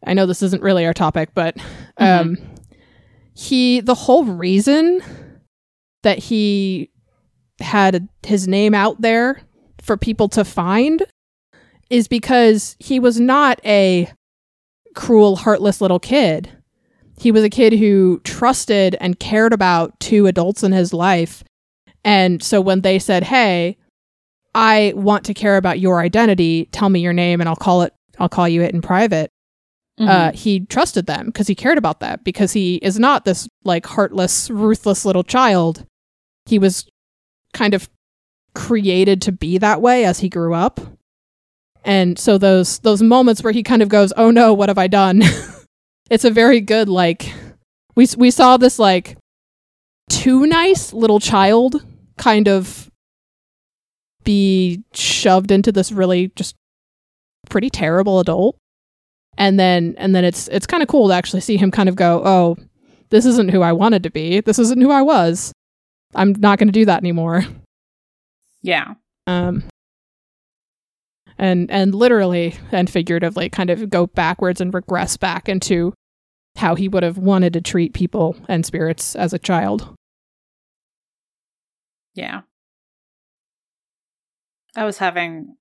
I 0.07 0.15
know 0.15 0.25
this 0.25 0.43
isn't 0.43 0.63
really 0.63 0.87
our 0.87 0.95
topic, 0.95 1.31
but 1.35 1.57
um, 1.99 2.39
he 3.41 3.81
the 3.81 3.95
whole 3.95 4.25
reason 4.25 5.01
that 6.03 6.19
he 6.19 6.91
had 7.59 8.07
his 8.23 8.47
name 8.47 8.75
out 8.75 9.01
there 9.01 9.41
for 9.81 9.97
people 9.97 10.29
to 10.29 10.45
find 10.45 11.07
is 11.89 12.07
because 12.07 12.77
he 12.79 13.01
was 13.01 13.19
not 13.19 13.59
a 13.65 14.13
cruel, 14.95 15.37
heartless 15.37 15.81
little 15.81 15.99
kid. 15.99 16.51
He 17.19 17.33
was 17.33 17.43
a 17.43 17.49
kid 17.49 17.73
who 17.73 18.21
trusted 18.25 18.95
and 19.01 19.19
cared 19.19 19.55
about 19.55 19.99
two 20.01 20.27
adults 20.27 20.63
in 20.63 20.73
his 20.73 20.93
life. 20.93 21.43
And 22.05 22.43
so 22.43 22.61
when 22.61 22.83
they 22.83 22.99
said, 22.99 23.25
"Hey, 23.25 23.79
I 24.55 24.93
want 24.95 25.25
to 25.25 25.35
care 25.35 25.57
about 25.57 25.81
your 25.81 26.01
identity. 26.01 26.69
Tell 26.73 26.91
me 26.91 27.01
your 27.01 27.15
name 27.15 27.41
and 27.41 27.49
I'll 27.49 27.57
call 27.57 27.83
it 27.83 27.95
I'll 28.19 28.29
call 28.29 28.51
you 28.51 28.61
it 28.61 28.75
in 28.75 28.83
private." 28.83 29.31
Mm-hmm. 30.01 30.09
Uh, 30.09 30.33
he 30.33 30.61
trusted 30.61 31.07
them 31.07 31.27
because 31.27 31.47
he 31.47 31.55
cared 31.55 31.77
about 31.77 32.01
that 32.01 32.25
because 32.25 32.53
he 32.53 32.77
is 32.77 32.99
not 32.99 33.27
this 33.27 33.47
like 33.65 33.85
heartless, 33.85 34.49
ruthless 34.49 35.05
little 35.05 35.23
child. 35.23 35.85
He 36.47 36.59
was 36.59 36.89
kind 37.53 37.75
of 37.75 37.91
created 38.55 39.21
to 39.23 39.33
be 39.33 39.59
that 39.59 39.83
way 39.83 40.07
as 40.07 40.21
he 40.21 40.31
grew 40.31 40.55
up. 40.55 40.81
And 41.85 42.19
so 42.19 42.39
those 42.39 42.79
those 42.81 43.03
moments 43.03 43.43
where 43.43 43.53
he 43.53 43.63
kind 43.63 43.83
of 43.83 43.89
goes, 43.89 44.13
"Oh 44.17 44.31
no, 44.31 44.55
what 44.55 44.71
have 44.71 44.79
I 44.79 44.87
done?" 44.87 45.23
it's 46.11 46.25
a 46.25 46.31
very 46.31 46.61
good 46.61 46.89
like 46.89 47.33
we 47.95 48.07
we 48.17 48.31
saw 48.31 48.57
this 48.57 48.79
like 48.79 49.19
too 50.09 50.47
nice 50.47 50.93
little 50.93 51.21
child 51.21 51.85
kind 52.17 52.49
of 52.49 52.91
be 54.25 54.83
shoved 54.93 55.51
into 55.51 55.73
this 55.73 55.93
really 55.93 56.33
just 56.37 56.55
pretty 57.49 57.71
terrible 57.71 58.21
adult 58.21 58.60
and 59.41 59.59
then 59.59 59.95
and 59.99 60.15
then 60.15 60.25
it's 60.25 60.47
it's 60.49 60.67
kind 60.67 60.83
of 60.83 60.89
cool 60.89 61.09
to 61.09 61.15
actually 61.15 61.41
see 61.41 61.57
him 61.57 61.73
kind 61.73 61.89
of 61.89 61.97
go 61.97 62.23
oh 62.25 62.57
this 63.09 63.25
isn't 63.27 63.51
who 63.51 63.63
i 63.63 63.73
wanted 63.73 64.03
to 64.05 64.11
be 64.11 64.41
this 64.41 64.59
isn't 64.61 64.81
who 64.83 64.91
i 64.93 65.03
was 65.03 65.53
i'm 66.15 66.33
not 66.39 66.59
going 66.59 66.69
to 66.69 66.73
do 66.73 66.85
that 66.85 67.01
anymore 67.01 67.43
yeah. 68.63 68.95
um 69.27 69.65
and 71.39 71.71
and 71.71 71.95
literally 71.95 72.55
and 72.71 72.91
figuratively 72.91 73.49
kind 73.49 73.71
of 73.71 73.89
go 73.89 74.07
backwards 74.07 74.61
and 74.61 74.75
regress 74.75 75.17
back 75.17 75.49
into 75.49 75.95
how 76.57 76.75
he 76.75 76.87
would 76.89 77.03
have 77.03 77.17
wanted 77.17 77.55
to 77.55 77.61
treat 77.63 77.95
people 77.95 78.37
and 78.49 78.67
spirits 78.67 79.17
as 79.17 79.33
a 79.33 79.39
child 79.39 79.95
Yeah. 82.15 82.43
I 84.77 84.85
was 84.85 84.99
having. 84.99 85.57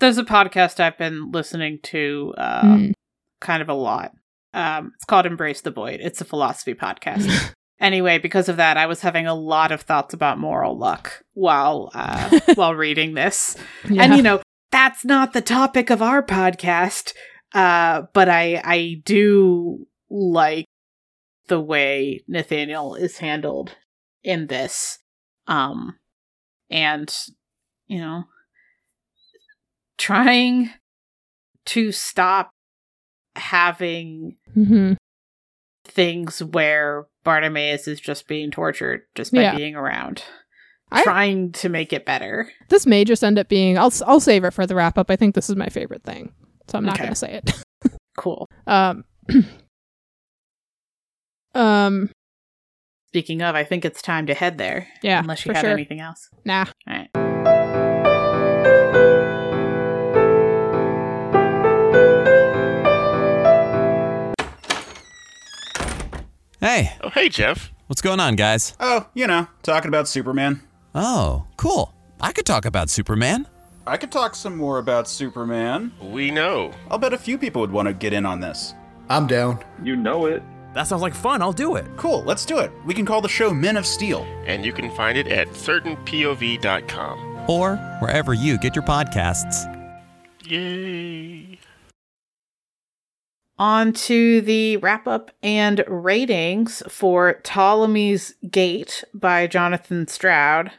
There's 0.00 0.18
a 0.18 0.24
podcast 0.24 0.80
I've 0.80 0.98
been 0.98 1.30
listening 1.30 1.78
to 1.84 2.34
uh, 2.36 2.62
Mm. 2.64 2.92
kind 3.40 3.62
of 3.62 3.68
a 3.68 3.74
lot. 3.74 4.12
Um, 4.52 4.92
it's 4.94 5.04
called 5.04 5.26
Embrace 5.26 5.60
the 5.62 5.70
Void. 5.70 6.00
It's 6.02 6.20
a 6.20 6.24
philosophy 6.24 6.74
podcast. 6.74 7.52
anyway, 7.80 8.18
because 8.18 8.48
of 8.48 8.56
that, 8.58 8.76
I 8.76 8.86
was 8.86 9.00
having 9.00 9.26
a 9.26 9.34
lot 9.34 9.72
of 9.72 9.82
thoughts 9.82 10.14
about 10.14 10.38
moral 10.38 10.76
luck 10.78 11.22
while 11.32 11.90
uh, 11.94 12.38
while 12.54 12.74
reading 12.74 13.14
this. 13.14 13.56
Yeah. 13.88 14.02
And 14.02 14.16
you 14.16 14.22
know, 14.22 14.42
that's 14.70 15.04
not 15.04 15.32
the 15.32 15.42
topic 15.42 15.90
of 15.90 16.02
our 16.02 16.22
podcast. 16.22 17.12
Uh, 17.52 18.02
but 18.12 18.28
I 18.28 18.60
I 18.64 19.00
do 19.04 19.86
like 20.10 20.66
the 21.48 21.60
way 21.60 22.22
Nathaniel 22.28 22.94
is 22.94 23.18
handled 23.18 23.76
in 24.22 24.46
this. 24.48 24.98
Um 25.46 25.98
and 26.70 27.14
you 27.86 27.98
know 27.98 28.24
trying 29.98 30.70
to 31.66 31.92
stop 31.92 32.50
having 33.36 34.36
Mhm. 34.56 34.96
things 35.84 36.42
where 36.42 37.06
Bartimaeus 37.24 37.88
is 37.88 38.00
just 38.00 38.28
being 38.28 38.50
tortured 38.50 39.02
just 39.14 39.32
by 39.32 39.42
Yeah. 39.42 39.56
being 39.56 39.74
around. 39.76 40.22
I- 40.92 41.02
trying 41.02 41.50
to 41.52 41.68
make 41.68 41.92
it 41.92 42.04
better. 42.06 42.52
this 42.68 42.86
may 42.86 43.04
just 43.04 43.24
end 43.24 43.38
up 43.38 43.48
being 43.48 43.76
i'll 43.78 43.92
i'll 44.06 44.20
save 44.20 44.44
it 44.44 44.52
for 44.52 44.64
the 44.66 44.76
wrap 44.76 44.96
up 44.98 45.10
i 45.10 45.16
think 45.16 45.34
this 45.34 45.48
is 45.50 45.56
my 45.56 45.68
favorite 45.68 46.04
thing 46.04 46.32
so 46.68 46.78
i'm 46.78 46.84
not 46.84 46.94
Okay. 46.94 47.04
going 47.04 47.12
to 47.12 47.16
say 47.18 47.32
it 47.42 47.64
Cool. 48.16 48.48
um 48.68 49.04
um 51.54 52.10
Speaking 53.08 53.42
of, 53.42 53.54
I 53.54 53.62
think 53.64 53.84
it's 53.84 54.02
time 54.02 54.26
to 54.26 54.34
head 54.34 54.58
there. 54.58 54.88
yeah 55.02 55.20
Unless 55.20 55.46
you 55.46 55.52
have 55.52 55.62
sure. 55.62 55.70
anything 55.70 56.00
else. 56.00 56.28
nah 56.44 56.66
All 56.88 56.96
right. 56.96 57.08
Hey, 66.74 66.90
Oh, 67.04 67.10
hey, 67.10 67.28
Jeff. 67.28 67.70
what's 67.86 68.02
going 68.02 68.18
on, 68.18 68.34
guys? 68.34 68.74
Oh, 68.80 69.06
you 69.14 69.28
know, 69.28 69.46
talking 69.62 69.86
about 69.86 70.08
Superman. 70.08 70.60
Oh, 70.92 71.44
cool. 71.56 71.94
I 72.20 72.32
could 72.32 72.46
talk 72.46 72.64
about 72.64 72.90
Superman. 72.90 73.46
I 73.86 73.96
could 73.96 74.10
talk 74.10 74.34
some 74.34 74.56
more 74.56 74.78
about 74.78 75.06
Superman. 75.06 75.92
We 76.02 76.32
know. 76.32 76.72
I'll 76.90 76.98
bet 76.98 77.12
a 77.12 77.18
few 77.18 77.38
people 77.38 77.60
would 77.60 77.70
want 77.70 77.86
to 77.86 77.94
get 77.94 78.12
in 78.12 78.26
on 78.26 78.40
this. 78.40 78.74
I'm 79.08 79.28
down. 79.28 79.62
You 79.84 79.94
know 79.94 80.26
it. 80.26 80.42
That 80.72 80.88
sounds 80.88 81.00
like 81.02 81.14
fun. 81.14 81.42
I'll 81.42 81.52
do 81.52 81.76
it. 81.76 81.86
Cool, 81.96 82.24
let's 82.24 82.44
do 82.44 82.58
it. 82.58 82.72
We 82.84 82.92
can 82.92 83.06
call 83.06 83.20
the 83.20 83.28
show 83.28 83.54
Men 83.54 83.76
of 83.76 83.86
Steel. 83.86 84.24
And 84.44 84.64
you 84.66 84.72
can 84.72 84.90
find 84.96 85.16
it 85.16 85.28
at 85.28 85.46
certainpov.com. 85.50 87.44
Or 87.48 87.76
wherever 88.00 88.34
you 88.34 88.58
get 88.58 88.74
your 88.74 88.84
podcasts. 88.84 89.70
Yay. 90.44 91.53
On 93.56 93.92
to 93.92 94.40
the 94.40 94.78
wrap 94.78 95.06
up 95.06 95.30
and 95.42 95.84
ratings 95.86 96.82
for 96.88 97.40
Ptolemy's 97.44 98.34
Gate 98.50 99.04
by 99.14 99.46
Jonathan 99.46 100.08
Stroud. 100.08 100.72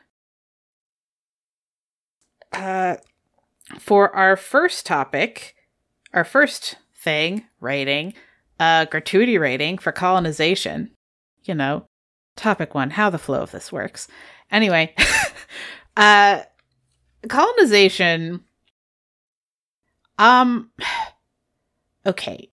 Uh, 2.51 2.97
for 3.80 4.13
our 4.13 4.36
first 4.36 4.86
topic, 4.86 5.55
our 6.13 6.26
first 6.26 6.76
thing, 6.95 7.45
rating, 7.61 8.13
uh, 8.59 8.86
gratuity 8.86 9.38
rating 9.38 9.78
for 9.78 9.91
colonization. 9.91 10.91
You 11.43 11.55
know, 11.55 11.86
topic 12.36 12.76
one, 12.76 12.91
how 12.91 13.09
the 13.09 13.17
flow 13.17 13.41
of 13.41 13.51
this 13.51 13.71
works. 13.71 14.07
Anyway, 14.51 14.93
uh, 15.97 16.41
colonization 17.28 18.43
um 20.17 20.71
okay 22.05 22.49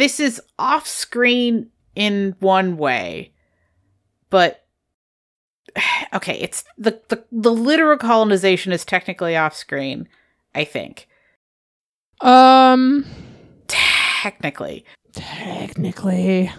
this 0.00 0.18
is 0.20 0.40
off 0.58 0.86
screen 0.86 1.70
in 1.94 2.34
one 2.40 2.76
way 2.76 3.32
but 4.30 4.64
okay 6.14 6.38
it's 6.38 6.64
the, 6.78 7.00
the 7.08 7.22
the 7.30 7.52
literal 7.52 7.96
colonization 7.98 8.72
is 8.72 8.84
technically 8.84 9.36
off 9.36 9.54
screen 9.54 10.08
i 10.54 10.64
think 10.64 11.06
Um, 12.20 13.04
technically 13.68 14.84
technically. 15.12 16.50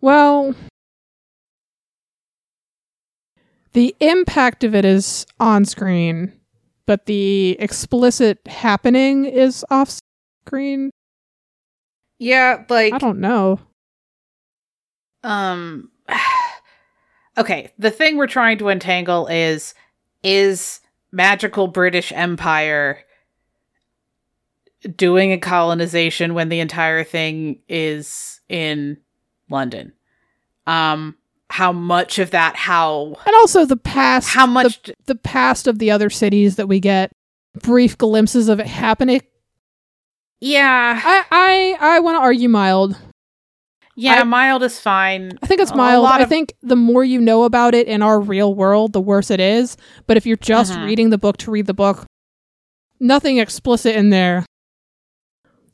Well, 0.00 0.54
the 3.72 3.94
impact 4.00 4.64
of 4.64 4.74
it 4.74 4.84
is 4.84 5.26
on 5.40 5.64
screen, 5.64 6.32
but 6.86 7.06
the 7.06 7.56
explicit 7.58 8.38
happening 8.46 9.24
is 9.24 9.64
off 9.70 9.98
screen. 10.46 10.90
Yeah 12.18 12.64
like 12.68 12.92
I 12.92 12.98
don't 12.98 13.20
know. 13.20 13.60
um 15.22 15.90
okay 17.38 17.72
the 17.78 17.90
thing 17.90 18.16
we're 18.16 18.26
trying 18.26 18.58
to 18.58 18.68
untangle 18.68 19.26
is 19.28 19.74
is 20.22 20.80
magical 21.12 21.68
british 21.68 22.12
empire 22.12 23.00
doing 24.96 25.32
a 25.32 25.38
colonization 25.38 26.34
when 26.34 26.48
the 26.48 26.60
entire 26.60 27.04
thing 27.04 27.60
is 27.68 28.40
in 28.48 28.96
london 29.50 29.92
um 30.66 31.16
how 31.50 31.72
much 31.72 32.18
of 32.18 32.30
that 32.32 32.54
how 32.56 33.14
And 33.26 33.34
also 33.36 33.64
the 33.64 33.76
past 33.76 34.28
how 34.28 34.46
much 34.46 34.82
the, 34.82 34.94
the 35.06 35.14
past 35.14 35.66
of 35.66 35.78
the 35.78 35.90
other 35.90 36.10
cities 36.10 36.56
that 36.56 36.68
we 36.68 36.78
get 36.78 37.10
brief 37.62 37.96
glimpses 37.98 38.48
of 38.48 38.60
it 38.60 38.66
happening. 38.66 39.22
Yeah 40.40 41.00
I 41.04 41.24
I, 41.30 41.96
I 41.96 42.00
want 42.00 42.16
to 42.16 42.20
argue 42.20 42.48
mild. 42.48 42.96
yeah 43.96 44.20
I- 44.20 44.24
mild 44.24 44.62
is 44.62 44.78
fine 44.80 45.38
I 45.42 45.46
think 45.46 45.60
it's 45.60 45.74
mild. 45.74 46.06
I 46.06 46.22
of- 46.22 46.28
think 46.28 46.54
the 46.62 46.76
more 46.76 47.04
you 47.04 47.20
know 47.20 47.44
about 47.44 47.74
it 47.74 47.88
in 47.88 48.02
our 48.02 48.20
real 48.20 48.54
world, 48.54 48.92
the 48.92 49.00
worse 49.00 49.30
it 49.30 49.40
is. 49.40 49.76
But 50.06 50.16
if 50.16 50.26
you're 50.26 50.36
just 50.36 50.72
Mhm. 50.72 50.86
reading 50.86 51.10
the 51.10 51.18
book 51.18 51.36
to 51.38 51.50
read 51.50 51.66
the 51.66 51.74
book, 51.74 52.06
nothing 53.00 53.38
explicit 53.38 53.96
in 53.96 54.10
there. 54.10 54.44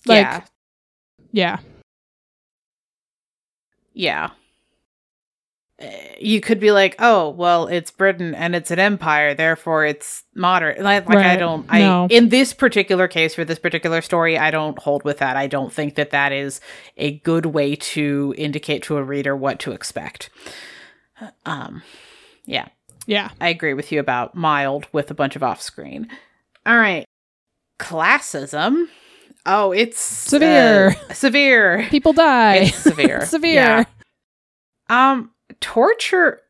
Like, 0.06 0.18
yeah 0.24 0.40
yeah. 1.32 1.58
Yeah. 3.92 4.30
You 6.20 6.40
could 6.40 6.60
be 6.60 6.70
like, 6.70 6.94
oh, 7.00 7.30
well, 7.30 7.66
it's 7.66 7.90
Britain 7.90 8.34
and 8.34 8.54
it's 8.54 8.70
an 8.70 8.78
empire, 8.78 9.34
therefore 9.34 9.84
it's 9.84 10.22
modern. 10.34 10.82
Like, 10.82 11.08
like 11.08 11.18
I 11.18 11.36
don't, 11.36 11.66
I 11.68 11.80
No. 11.80 12.06
in 12.10 12.28
this 12.28 12.52
particular 12.52 13.08
case 13.08 13.34
for 13.34 13.44
this 13.44 13.58
particular 13.58 14.00
story, 14.00 14.38
I 14.38 14.50
don't 14.52 14.78
hold 14.78 15.02
with 15.04 15.18
that. 15.18 15.36
I 15.36 15.48
don't 15.48 15.72
think 15.72 15.96
that 15.96 16.10
that 16.10 16.30
is 16.32 16.60
a 16.96 17.18
good 17.18 17.46
way 17.46 17.74
to 17.74 18.34
indicate 18.38 18.84
to 18.84 18.96
a 18.98 19.02
reader 19.02 19.36
what 19.36 19.58
to 19.60 19.72
expect. 19.72 20.30
Um, 21.44 21.82
yeah, 22.46 22.68
Yeah. 23.06 23.30
I 23.40 23.48
agree 23.48 23.74
with 23.74 23.90
you 23.90 23.98
about 24.00 24.34
mild 24.36 24.86
with 24.92 25.10
a 25.10 25.14
bunch 25.14 25.34
of 25.34 25.42
off 25.42 25.60
screen. 25.60 26.08
All 26.64 26.76
right, 26.78 27.04
classism. 27.80 28.86
Oh, 29.46 29.72
it's 29.72 30.00
Severe. 30.00 30.96
uh, 31.10 31.12
severe. 31.12 31.86
People 31.90 32.12
die. 32.14 32.56
It's 32.56 32.76
severe. 32.78 33.26
severe. 33.26 33.54
Yeah. 33.54 33.84
Um, 34.88 35.30
torture. 35.60 36.40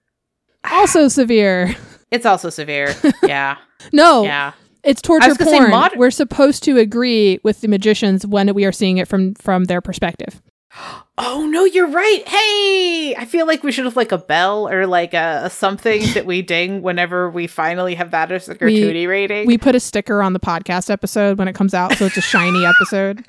Also 0.70 1.08
severe. 1.08 1.74
It's 2.10 2.26
also 2.26 2.50
severe. 2.50 2.94
Yeah. 3.22 3.58
No, 3.92 4.22
Yeah. 4.24 4.52
it's 4.82 5.02
torture 5.02 5.28
was 5.28 5.36
gonna 5.36 5.50
say 5.50 5.58
porn. 5.58 5.70
mod- 5.70 5.96
We're 5.96 6.10
supposed 6.10 6.62
to 6.64 6.78
agree 6.78 7.38
with 7.44 7.60
the 7.60 7.68
magicians 7.68 8.26
when 8.26 8.52
we 8.54 8.64
are 8.64 8.72
seeing 8.72 8.98
it 8.98 9.08
from 9.08 9.34
from 9.34 9.64
their 9.64 9.80
perspective. 9.80 10.40
Oh 11.16 11.46
no, 11.46 11.64
you're 11.64 11.86
right. 11.86 12.26
Hey, 12.26 13.14
I 13.16 13.24
feel 13.24 13.46
like 13.46 13.62
we 13.62 13.70
should 13.70 13.84
have 13.84 13.94
like 13.96 14.10
a 14.10 14.18
bell 14.18 14.68
or 14.68 14.84
like 14.84 15.14
a, 15.14 15.42
a 15.44 15.50
something 15.50 16.02
that 16.14 16.26
we 16.26 16.42
ding 16.42 16.82
whenever 16.82 17.30
we 17.30 17.46
finally 17.46 17.94
have 17.94 18.10
that 18.10 18.32
as 18.32 18.48
a 18.48 18.56
gratuity 18.56 19.06
rating. 19.06 19.46
We 19.46 19.56
put 19.56 19.76
a 19.76 19.80
sticker 19.80 20.20
on 20.24 20.32
the 20.32 20.40
podcast 20.40 20.90
episode 20.90 21.38
when 21.38 21.46
it 21.46 21.52
comes 21.54 21.72
out, 21.72 21.92
so 21.92 22.06
it's 22.06 22.16
a 22.16 22.20
shiny 22.20 22.66
episode. 22.80 23.24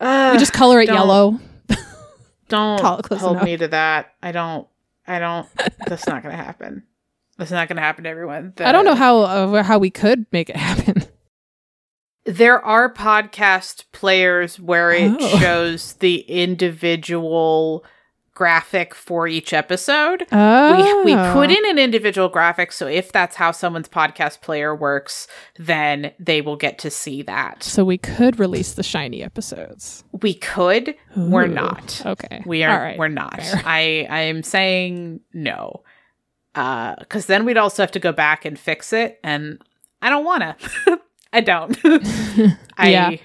Uh, 0.00 0.30
We 0.34 0.38
just 0.38 0.52
color 0.52 0.80
it 0.80 0.86
don't- 0.86 0.94
yellow. 0.94 1.40
Don't 2.48 2.80
hold 2.80 3.10
enough. 3.36 3.44
me 3.44 3.56
to 3.56 3.68
that. 3.68 4.14
I 4.22 4.32
don't. 4.32 4.66
I 5.06 5.18
don't. 5.18 5.46
that's 5.86 6.06
not 6.06 6.22
gonna 6.22 6.36
happen. 6.36 6.82
That's 7.38 7.50
not 7.50 7.68
gonna 7.68 7.80
happen 7.80 8.04
to 8.04 8.10
everyone. 8.10 8.54
I 8.58 8.72
don't 8.72 8.84
know 8.84 8.94
how 8.94 9.20
uh, 9.20 9.62
how 9.62 9.78
we 9.78 9.90
could 9.90 10.26
make 10.32 10.48
it 10.50 10.56
happen. 10.56 11.02
There 12.28 12.60
are 12.60 12.92
podcast 12.92 13.84
players 13.92 14.58
where 14.58 14.90
it 14.90 15.12
Oh. 15.20 15.38
shows 15.38 15.92
the 15.92 16.22
individual 16.22 17.84
graphic 18.36 18.94
for 18.94 19.26
each 19.26 19.52
episode. 19.52 20.26
Oh. 20.30 21.02
We, 21.04 21.14
we 21.14 21.32
put 21.32 21.50
in 21.50 21.68
an 21.68 21.78
individual 21.78 22.28
graphic, 22.28 22.70
so 22.70 22.86
if 22.86 23.10
that's 23.10 23.34
how 23.34 23.50
someone's 23.50 23.88
podcast 23.88 24.42
player 24.42 24.76
works, 24.76 25.26
then 25.58 26.12
they 26.20 26.42
will 26.42 26.56
get 26.56 26.78
to 26.80 26.90
see 26.90 27.22
that. 27.22 27.64
So 27.64 27.84
we 27.84 27.98
could 27.98 28.38
release 28.38 28.74
the 28.74 28.84
shiny 28.84 29.24
episodes. 29.24 30.04
We 30.22 30.34
could, 30.34 30.94
we're 31.16 31.48
not. 31.48 32.02
Okay. 32.06 32.42
We 32.46 32.62
are 32.62 32.78
right. 32.78 32.98
we're 32.98 33.08
not. 33.08 33.40
Fair. 33.42 33.62
I 33.64 34.06
I 34.08 34.20
am 34.20 34.42
saying 34.42 35.20
no. 35.32 35.82
Uh 36.54 36.96
cuz 37.08 37.26
then 37.26 37.44
we'd 37.44 37.56
also 37.56 37.82
have 37.82 37.92
to 37.92 37.98
go 37.98 38.12
back 38.12 38.44
and 38.44 38.58
fix 38.58 38.92
it 38.92 39.18
and 39.24 39.58
I 40.02 40.10
don't 40.10 40.24
want 40.24 40.42
to. 40.60 41.00
I 41.32 41.40
don't. 41.40 41.76
I 41.84 42.56
Yeah. 42.90 43.16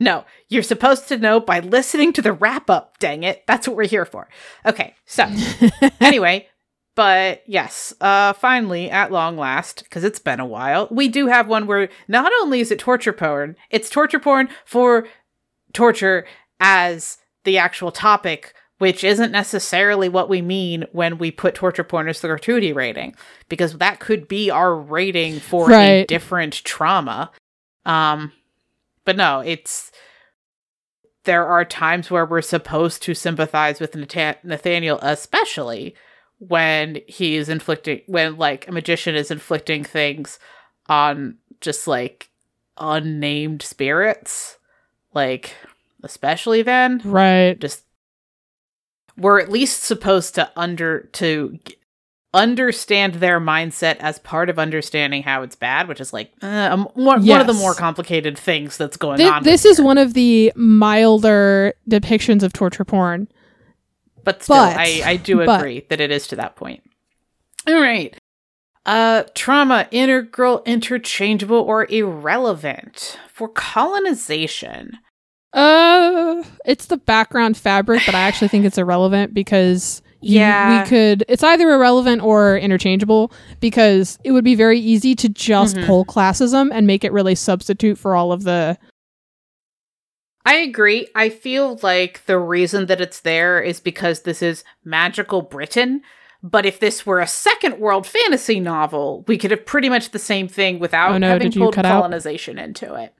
No, 0.00 0.24
you're 0.48 0.62
supposed 0.62 1.08
to 1.08 1.18
know 1.18 1.38
by 1.38 1.60
listening 1.60 2.14
to 2.14 2.22
the 2.22 2.32
wrap 2.32 2.70
up, 2.70 2.98
dang 2.98 3.22
it. 3.22 3.44
That's 3.46 3.68
what 3.68 3.76
we're 3.76 3.86
here 3.86 4.06
for. 4.06 4.28
Okay. 4.64 4.94
So, 5.04 5.30
anyway, 6.00 6.48
but 6.96 7.42
yes, 7.46 7.92
uh 8.00 8.32
finally 8.32 8.90
at 8.90 9.12
long 9.12 9.36
last 9.36 9.84
because 9.84 10.02
it's 10.02 10.18
been 10.18 10.40
a 10.40 10.46
while, 10.46 10.88
we 10.90 11.08
do 11.08 11.26
have 11.26 11.48
one 11.48 11.66
where 11.66 11.90
not 12.08 12.32
only 12.40 12.60
is 12.60 12.70
it 12.70 12.78
torture 12.78 13.12
porn, 13.12 13.56
it's 13.68 13.90
torture 13.90 14.18
porn 14.18 14.48
for 14.64 15.06
torture 15.74 16.26
as 16.60 17.18
the 17.44 17.58
actual 17.58 17.92
topic, 17.92 18.54
which 18.78 19.04
isn't 19.04 19.32
necessarily 19.32 20.08
what 20.08 20.28
we 20.28 20.40
mean 20.40 20.86
when 20.92 21.18
we 21.18 21.30
put 21.30 21.54
torture 21.54 21.84
porn 21.84 22.08
as 22.08 22.20
the 22.20 22.28
gratuity 22.28 22.72
rating, 22.72 23.14
because 23.48 23.74
that 23.78 24.00
could 24.00 24.28
be 24.28 24.50
our 24.50 24.74
rating 24.74 25.40
for 25.40 25.70
a 25.72 26.04
different 26.06 26.54
trauma. 26.64 27.30
Um, 27.84 28.32
but 29.04 29.16
no, 29.16 29.40
it's 29.40 29.90
there 31.24 31.46
are 31.46 31.64
times 31.64 32.10
where 32.10 32.24
we're 32.24 32.40
supposed 32.42 33.02
to 33.02 33.14
sympathize 33.14 33.78
with 33.80 33.94
Nathan- 33.94 34.36
Nathaniel, 34.42 34.98
especially 35.02 35.94
when 36.38 36.98
he 37.06 37.36
is 37.36 37.48
inflicting 37.50 38.00
when 38.06 38.36
like 38.38 38.66
a 38.66 38.72
magician 38.72 39.14
is 39.14 39.30
inflicting 39.30 39.84
things 39.84 40.38
on 40.88 41.36
just 41.60 41.86
like 41.86 42.30
unnamed 42.78 43.60
spirits 43.60 44.56
like 45.12 45.54
especially 46.02 46.62
then 46.62 46.98
Right. 47.04 47.60
just 47.60 47.82
we're 49.18 49.38
at 49.38 49.50
least 49.50 49.82
supposed 49.84 50.34
to 50.36 50.50
under 50.56 51.00
to 51.12 51.58
understand 52.32 53.14
their 53.14 53.40
mindset 53.40 53.96
as 53.98 54.18
part 54.20 54.48
of 54.48 54.58
understanding 54.58 55.22
how 55.22 55.42
it's 55.42 55.56
bad 55.56 55.88
which 55.88 56.00
is 56.00 56.12
like 56.12 56.32
uh, 56.42 56.76
one, 56.94 57.26
one 57.26 57.40
of 57.40 57.46
the 57.48 57.52
more 57.52 57.74
complicated 57.74 58.38
things 58.38 58.76
that's 58.76 58.96
going 58.96 59.18
Thi- 59.18 59.24
on 59.28 59.42
this 59.42 59.64
is 59.64 59.78
here. 59.78 59.86
one 59.86 59.98
of 59.98 60.14
the 60.14 60.52
milder 60.54 61.74
depictions 61.88 62.42
of 62.44 62.52
torture 62.52 62.84
porn. 62.84 63.26
but 64.22 64.42
still 64.44 64.56
but- 64.56 64.76
I, 64.76 65.02
I 65.04 65.16
do 65.16 65.38
but- 65.44 65.60
agree 65.60 65.84
that 65.88 66.00
it 66.00 66.10
is 66.12 66.28
to 66.28 66.36
that 66.36 66.54
point 66.54 66.82
all 67.66 67.80
right 67.80 68.16
uh 68.86 69.24
trauma 69.34 69.88
integral 69.90 70.62
interchangeable 70.64 71.56
or 71.58 71.86
irrelevant 71.90 73.18
for 73.28 73.48
colonization 73.48 74.98
Uh, 75.52 76.44
it's 76.64 76.86
the 76.86 76.96
background 76.96 77.56
fabric, 77.56 78.00
but 78.06 78.14
I 78.14 78.20
actually 78.20 78.46
think 78.46 78.64
it's 78.64 78.78
irrelevant 78.78 79.34
because 79.34 80.00
you- 80.20 80.38
Yeah. 80.40 80.82
we 80.82 80.88
could. 80.88 81.24
It's 81.28 81.42
either 81.42 81.70
irrelevant 81.70 82.22
or 82.22 82.56
interchangeable 82.58 83.32
because 83.60 84.18
it 84.24 84.32
would 84.32 84.44
be 84.44 84.54
very 84.54 84.78
easy 84.78 85.14
to 85.16 85.28
just 85.28 85.76
Mhm. 85.76 85.86
pull 85.86 86.04
classism 86.04 86.70
and 86.72 86.86
make 86.86 87.04
it 87.04 87.12
really 87.12 87.34
substitute 87.34 87.98
for 87.98 88.14
all 88.14 88.32
of 88.32 88.44
the. 88.44 88.76
I 90.44 90.54
agree. 90.56 91.06
I 91.14 91.28
feel 91.28 91.78
like 91.82 92.24
the 92.26 92.38
reason 92.38 92.86
that 92.86 93.00
it's 93.00 93.20
there 93.20 93.60
is 93.60 93.78
because 93.80 94.22
this 94.22 94.42
is 94.42 94.64
magical 94.84 95.42
Britain. 95.42 96.00
But 96.42 96.64
if 96.64 96.80
this 96.80 97.04
were 97.04 97.20
a 97.20 97.26
second 97.26 97.78
world 97.78 98.06
fantasy 98.06 98.60
novel, 98.60 99.24
we 99.28 99.36
could 99.36 99.50
have 99.50 99.66
pretty 99.66 99.90
much 99.90 100.10
the 100.10 100.18
same 100.18 100.48
thing 100.48 100.78
without 100.78 101.12
Oh 101.12 101.18
no, 101.18 101.28
having 101.28 101.52
pulled 101.52 101.74
cut 101.74 101.84
out? 101.84 101.96
colonization 102.00 102.58
into 102.58 102.94
it. 102.94 103.12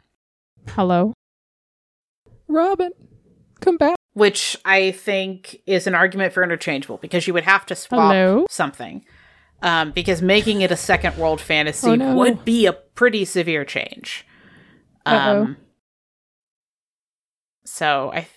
Hello, 0.71 1.13
Robin, 2.49 2.93
come 3.61 3.77
back. 3.77 3.97
Which 4.21 4.55
I 4.67 4.91
think 4.91 5.63
is 5.65 5.87
an 5.87 5.95
argument 5.95 6.35
for 6.35 6.43
interchangeable 6.43 6.99
because 6.99 7.27
you 7.27 7.33
would 7.33 7.45
have 7.45 7.65
to 7.65 7.75
swap 7.75 8.13
Hello? 8.13 8.45
something. 8.51 9.03
Um, 9.63 9.93
because 9.93 10.21
making 10.21 10.61
it 10.61 10.71
a 10.71 10.77
second 10.77 11.17
world 11.17 11.41
fantasy 11.41 11.89
Oh, 11.89 11.95
no. 11.95 12.15
would 12.17 12.45
be 12.45 12.67
a 12.67 12.75
pretty 12.75 13.25
severe 13.25 13.65
change. 13.65 14.27
Uh-oh. 15.07 15.43
Um, 15.45 15.57
so 17.65 18.11
I, 18.13 18.21
th- 18.21 18.29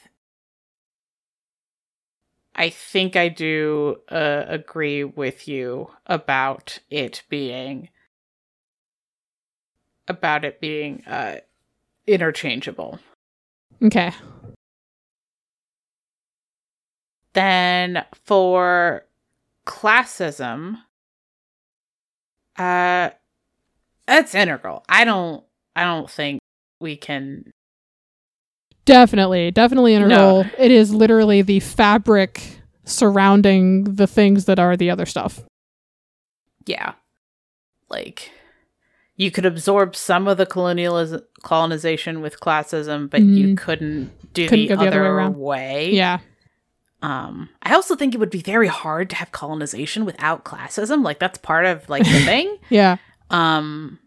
I 2.55 2.69
think 2.69 3.17
I 3.17 3.27
do 3.27 3.97
uh, 4.07 4.45
agree 4.47 5.03
with 5.03 5.49
you 5.49 5.89
about 6.05 6.79
it 6.89 7.23
being 7.27 7.89
about 10.07 10.45
it 10.45 10.61
being 10.61 11.03
uh, 11.05 11.39
interchangeable. 12.07 12.99
Okay. 13.83 14.13
Then 17.33 18.05
for 18.25 19.05
classism, 19.65 20.77
uh, 22.57 23.09
that's 24.05 24.35
integral. 24.35 24.83
I 24.87 25.05
don't. 25.05 25.43
I 25.75 25.83
don't 25.85 26.09
think 26.09 26.39
we 26.79 26.95
can. 26.95 27.51
Definitely, 28.85 29.49
definitely 29.51 29.97
No. 29.97 30.05
integral. 30.41 30.45
It 30.59 30.71
is 30.71 30.93
literally 30.93 31.41
the 31.41 31.59
fabric 31.61 32.59
surrounding 32.83 33.85
the 33.95 34.07
things 34.07 34.45
that 34.45 34.59
are 34.59 34.75
the 34.75 34.89
other 34.91 35.05
stuff. 35.05 35.41
Yeah, 36.65 36.93
like 37.89 38.29
you 39.15 39.31
could 39.31 39.45
absorb 39.45 39.95
some 39.95 40.27
of 40.27 40.37
the 40.37 40.45
colonialism 40.45 41.21
colonization 41.43 42.21
with 42.21 42.39
classism, 42.39 43.09
but 43.09 43.21
you 43.21 43.47
Mhm. 43.49 43.57
couldn't 43.57 44.33
do 44.33 44.47
Couldn't 44.47 44.67
the, 44.67 44.75
go 44.75 44.81
the 44.81 44.87
other 44.87 44.99
other 44.99 45.01
way 45.03 45.07
around. 45.23 45.39
way. 45.39 45.91
Yeah. 45.91 46.19
Um, 47.03 47.49
I 47.61 47.75
also 47.75 47.95
think 47.95 48.15
it 48.15 48.17
would 48.17 48.29
be 48.29 48.41
very 48.41 48.67
hard 48.67 49.09
to 49.11 49.15
have 49.17 49.31
colonization 49.31 50.05
without 50.05 50.45
classism. 50.45 51.03
Like 51.03 51.19
that's 51.19 51.37
part 51.37 51.65
of 51.65 51.87
like 51.89 52.03
the 52.03 52.19
thing. 52.25 52.57
Yeah. 52.69 52.97
Um. 53.29 53.99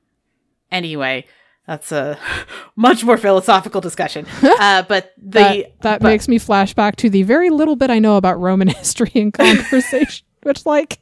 Anyway, 0.73 1.27
that's 1.67 1.93
a 1.93 2.19
much 2.77 3.05
more 3.05 3.17
philosophical 3.19 3.81
discussion. 3.81 4.27
Uh, 4.43 4.83
but 4.89 5.13
the 5.19 5.31
that 5.41 5.81
that 5.83 6.01
but- 6.01 6.09
makes 6.09 6.27
me 6.27 6.39
flash 6.39 6.73
back 6.75 6.97
to 6.97 7.11
the 7.11 7.23
very 7.23 7.51
little 7.51 7.77
bit 7.77 7.91
I 7.91 7.99
know 7.99 8.17
about 8.17 8.41
Roman 8.41 8.69
history 8.69 9.13
and 9.15 9.33
conversation, 9.33 10.27
which 10.43 10.65
like 10.67 10.99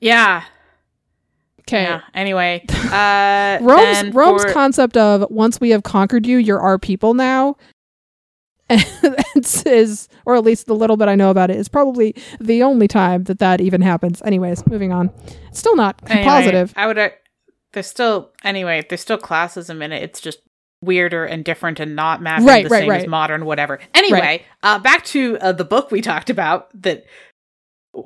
yeah 0.00 0.44
okay. 1.62 1.82
yeah. 1.82 2.00
Anyway, 2.14 2.64
uh, 2.92 3.58
Rome's 3.60 4.14
Rome's 4.14 4.44
for- 4.44 4.52
concept 4.52 4.96
of 4.96 5.28
once 5.30 5.58
we 5.60 5.70
have 5.70 5.82
conquered 5.82 6.26
you, 6.26 6.36
you're 6.38 6.60
our 6.60 6.78
people 6.78 7.14
now. 7.14 7.56
is, 9.66 10.08
or 10.24 10.36
at 10.36 10.44
least 10.44 10.66
the 10.66 10.74
little 10.74 10.96
bit 10.96 11.08
I 11.08 11.14
know 11.14 11.30
about 11.30 11.50
it, 11.50 11.56
is 11.56 11.68
probably 11.68 12.14
the 12.40 12.62
only 12.62 12.88
time 12.88 13.24
that 13.24 13.38
that 13.38 13.60
even 13.60 13.80
happens. 13.80 14.22
Anyways, 14.22 14.66
moving 14.66 14.92
on. 14.92 15.10
It's 15.48 15.58
still 15.58 15.76
not 15.76 16.00
anyway, 16.06 16.24
positive. 16.24 16.72
I 16.76 16.86
would. 16.86 16.98
Uh, 16.98 17.10
there's 17.72 17.86
still 17.86 18.32
anyway. 18.42 18.84
There's 18.88 19.00
still 19.00 19.18
classism 19.18 19.82
in 19.82 19.92
it. 19.92 20.02
It's 20.02 20.20
just 20.20 20.38
weirder 20.82 21.24
and 21.24 21.44
different 21.44 21.80
and 21.80 21.96
not 21.96 22.22
mapping 22.22 22.46
Right, 22.46 22.64
the 22.64 22.70
right, 22.70 22.80
same 22.80 22.90
as 22.90 23.06
modern 23.06 23.44
whatever. 23.44 23.78
Anyway, 23.94 24.44
uh, 24.62 24.78
back 24.78 25.04
to 25.06 25.38
uh, 25.38 25.52
the 25.52 25.64
book 25.64 25.90
we 25.90 26.00
talked 26.02 26.30
about. 26.30 26.68
That 26.82 27.04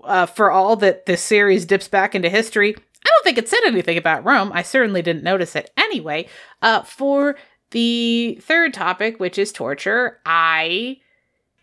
uh, 0.05 0.27
for 0.27 0.51
all 0.51 0.77
that 0.77 1.07
this 1.07 1.23
series 1.23 1.65
dips 1.65 1.89
back 1.89 2.15
into 2.15 2.29
history, 2.29 2.75
I 2.75 3.09
don't 3.09 3.25
think 3.25 3.39
it 3.39 3.49
said 3.49 3.61
anything 3.65 3.97
about 3.97 4.25
Rome. 4.25 4.51
I 4.53 4.63
certainly 4.63 5.03
didn't 5.03 5.23
notice 5.23 5.57
it. 5.57 5.71
Anyway, 5.77 6.29
uh, 6.63 6.83
for 6.83 7.37
the 7.71 8.39
third 8.43 8.75
topic, 8.75 9.21
which 9.21 9.39
is 9.39 9.53
torture, 9.53 10.19
I 10.27 10.99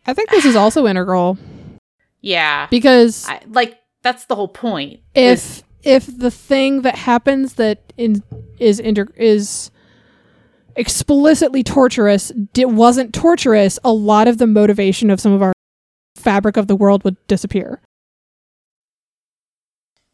I 0.06 0.14
think 0.14 0.30
this 0.30 0.46
is 0.46 0.56
also 0.56 0.86
integral 0.88 1.38
yeah, 2.22 2.68
because 2.70 3.28
I, 3.30 3.42
like 3.48 3.78
that's 4.02 4.26
the 4.26 4.36
whole 4.36 4.48
point. 4.48 5.02
is- 5.16 5.64
if 5.84 6.08
if 6.08 6.18
the 6.20 6.32
thing 6.32 6.82
that 6.82 6.96
happens 6.96 7.54
that 7.54 7.94
in, 7.98 8.22
is 8.60 8.80
inter- 8.80 9.08
is 9.16 9.72
explicitly 10.76 11.64
torturous 11.64 12.32
di- 12.54 12.66
wasn't 12.66 13.14
torturous, 13.14 13.80
a 13.84 13.92
lot 13.94 14.28
of 14.28 14.38
the 14.38 14.48
motivation 14.48 15.10
of 15.10 15.20
some 15.22 15.32
of 15.32 15.42
our 15.42 15.54
fabric 16.16 16.58
of 16.58 16.68
the 16.68 16.76
world 16.76 17.04
would 17.04 17.16
disappear. 17.28 17.82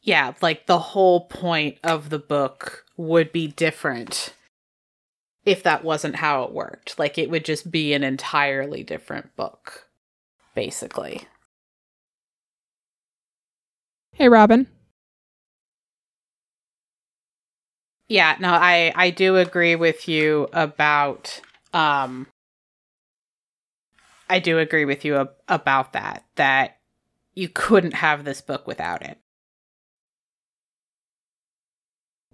yeah, 0.02 0.34
like 0.42 0.66
the 0.68 0.80
whole 0.80 1.22
point 1.28 1.78
of 1.84 2.10
the 2.10 2.20
book 2.20 2.86
would 2.98 3.32
be 3.32 3.48
different 3.48 4.34
if 5.46 5.64
that 5.64 5.84
wasn't 5.84 6.18
how 6.18 6.44
it 6.44 6.52
worked. 6.52 6.98
Like 7.00 7.18
it 7.18 7.30
would 7.30 7.46
just 7.46 7.72
be 7.72 7.94
an 7.94 8.04
entirely 8.04 8.84
different 8.84 9.36
book, 9.36 9.88
basically. 10.56 11.28
Hey, 14.14 14.30
Robin. 14.30 14.68
Yeah, 18.08 18.36
no, 18.40 18.50
I 18.54 18.92
I 18.96 19.10
do 19.10 19.38
agree 19.38 19.76
with 19.76 20.08
you 20.08 20.48
about 20.54 21.42
um 21.74 22.28
I 24.30 24.40
do 24.40 24.60
agree 24.60 24.86
with 24.86 25.06
you 25.06 25.18
ab- 25.18 25.36
about 25.48 25.94
that 25.94 26.26
that 26.36 26.78
you 27.34 27.50
couldn't 27.50 27.94
have 27.96 28.26
this 28.26 28.42
book 28.42 28.68
without 28.68 29.02
it. 29.04 29.20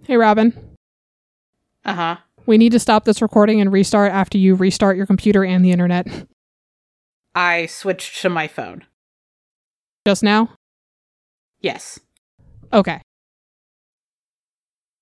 Hey, 0.04 0.16
Robin. 0.16 0.76
Uh-huh. 1.84 2.16
We 2.50 2.58
need 2.58 2.72
to 2.72 2.80
stop 2.80 3.04
this 3.04 3.22
recording 3.22 3.60
and 3.60 3.70
restart 3.70 4.10
after 4.10 4.36
you 4.36 4.56
restart 4.56 4.96
your 4.96 5.06
computer 5.06 5.44
and 5.44 5.64
the 5.64 5.70
internet. 5.70 6.08
I 7.32 7.66
switched 7.66 8.22
to 8.22 8.28
my 8.28 8.48
phone. 8.48 8.84
Just 10.04 10.24
now? 10.24 10.50
Yes. 11.60 12.00
Okay. 12.72 13.02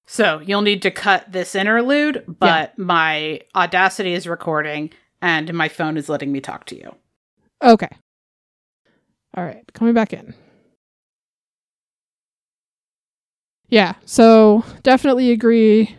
So 0.06 0.42
you'll 0.44 0.60
need 0.60 0.82
to 0.82 0.90
cut 0.90 1.32
this 1.32 1.54
interlude, 1.54 2.22
but 2.28 2.78
my 2.78 3.40
Audacity 3.54 4.12
is 4.12 4.26
recording 4.26 4.90
and 5.22 5.54
my 5.54 5.70
phone 5.70 5.96
is 5.96 6.10
letting 6.10 6.30
me 6.30 6.42
talk 6.42 6.66
to 6.66 6.76
you. 6.76 6.94
Okay. 7.64 7.88
All 9.34 9.44
right. 9.44 9.64
Coming 9.72 9.94
back 9.94 10.12
in. 10.12 10.34
Yeah. 13.70 13.94
So 14.04 14.64
definitely 14.82 15.30
agree 15.30 15.96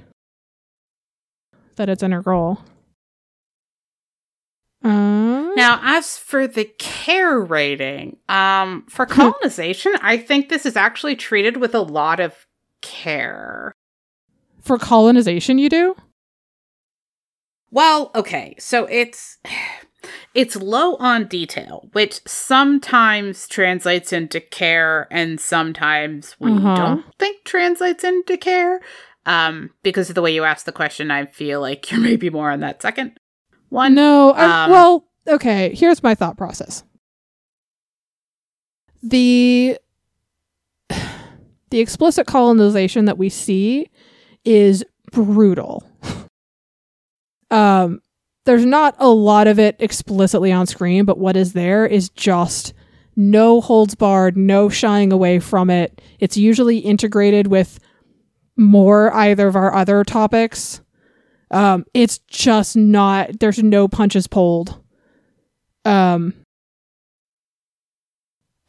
that 1.80 1.90
it's 1.90 2.04
integral. 2.04 2.62
Uh, 4.84 5.50
Now, 5.56 5.80
as 5.82 6.18
for 6.18 6.46
the 6.46 6.66
care 6.78 7.40
rating, 7.40 8.18
um, 8.30 8.86
for 8.90 9.06
colonization, 9.06 9.94
I 10.02 10.18
think 10.18 10.50
this 10.50 10.66
is 10.66 10.76
actually 10.76 11.16
treated 11.16 11.58
with 11.58 11.74
a 11.74 11.82
lot 11.82 12.20
of 12.20 12.46
care. 12.82 13.72
for 14.62 14.78
colonization, 14.78 15.58
you 15.58 15.70
do? 15.70 15.96
Well, 17.72 18.12
okay, 18.14 18.56
so 18.60 18.86
it's 18.86 19.38
it's 20.34 20.56
low 20.56 20.96
on 20.98 21.26
detail, 21.28 21.90
which 21.94 22.22
sometimes 22.28 23.48
translates 23.48 24.14
into 24.14 24.40
care 24.42 25.08
and 25.12 25.40
sometimes 25.40 26.36
we 26.40 26.52
Uh-huh. 26.52 26.76
don't 26.76 27.06
think 27.18 27.44
translates 27.46 28.04
into 28.04 28.38
care. 28.38 28.80
Um, 29.30 29.70
because 29.84 30.10
of 30.10 30.16
the 30.16 30.24
way 30.24 30.34
you 30.34 30.44
asked 30.44 30.66
the 30.66 30.72
question, 30.72 31.12
I 31.12 31.28
feel 31.28 31.62
like 31.62 31.92
you're 31.92 32.00
maybe 32.02 32.32
more 32.32 32.50
on 32.50 32.62
that 32.62 32.82
second 32.82 33.20
one. 33.70 33.94
No. 33.94 34.32
I, 34.32 34.66
Um, 34.66 34.72
well, 34.72 35.08
okay. 35.28 35.74
Here's 35.76 36.02
my 36.02 36.16
thought 36.16 36.36
process. 36.36 36.84
The 39.04 39.78
the 41.70 41.80
explicit 41.80 42.26
colonization 42.26 43.06
that 43.06 43.20
we 43.20 43.30
see 43.30 43.92
is 44.44 44.84
brutal. 45.12 45.88
um, 47.52 48.02
there's 48.46 48.66
not 48.66 48.96
a 48.98 49.10
lot 49.10 49.46
of 49.46 49.60
it 49.60 49.76
explicitly 49.78 50.52
on 50.52 50.66
screen, 50.66 51.06
but 51.06 51.20
what 51.20 51.38
is 51.38 51.54
there 51.54 51.86
is 51.86 52.10
just 52.10 52.74
no 53.16 53.62
holds 53.62 53.94
barred, 53.94 54.36
no 54.36 54.70
shying 54.70 55.12
away 55.12 55.38
from 55.38 55.70
it. 55.70 56.02
It's 56.20 56.36
usually 56.36 56.80
integrated 56.80 57.46
with 57.46 57.78
more 58.60 59.14
either 59.14 59.48
of 59.48 59.56
our 59.56 59.74
other 59.74 60.04
topics. 60.04 60.82
Um, 61.52 61.86
it's 61.94 62.20
just 62.28 62.76
not. 62.76 63.40
There's 63.40 63.64
no 63.64 63.88
punches 63.88 64.28
pulled. 64.28 64.80
Um, 65.86 66.34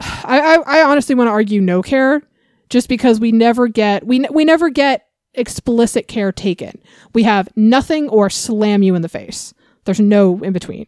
I 0.00 0.56
I, 0.56 0.78
I 0.80 0.82
honestly 0.84 1.14
want 1.14 1.28
to 1.28 1.32
argue 1.32 1.60
no 1.60 1.82
care, 1.82 2.22
just 2.70 2.88
because 2.88 3.20
we 3.20 3.32
never 3.32 3.68
get 3.68 4.06
we 4.06 4.24
we 4.30 4.44
never 4.46 4.70
get 4.70 5.06
explicit 5.34 6.08
care 6.08 6.32
taken. 6.32 6.80
We 7.14 7.22
have 7.24 7.48
nothing 7.56 8.08
or 8.08 8.30
slam 8.30 8.82
you 8.82 8.94
in 8.94 9.02
the 9.02 9.08
face. 9.08 9.52
There's 9.84 10.00
no 10.00 10.38
in 10.42 10.52
between. 10.52 10.86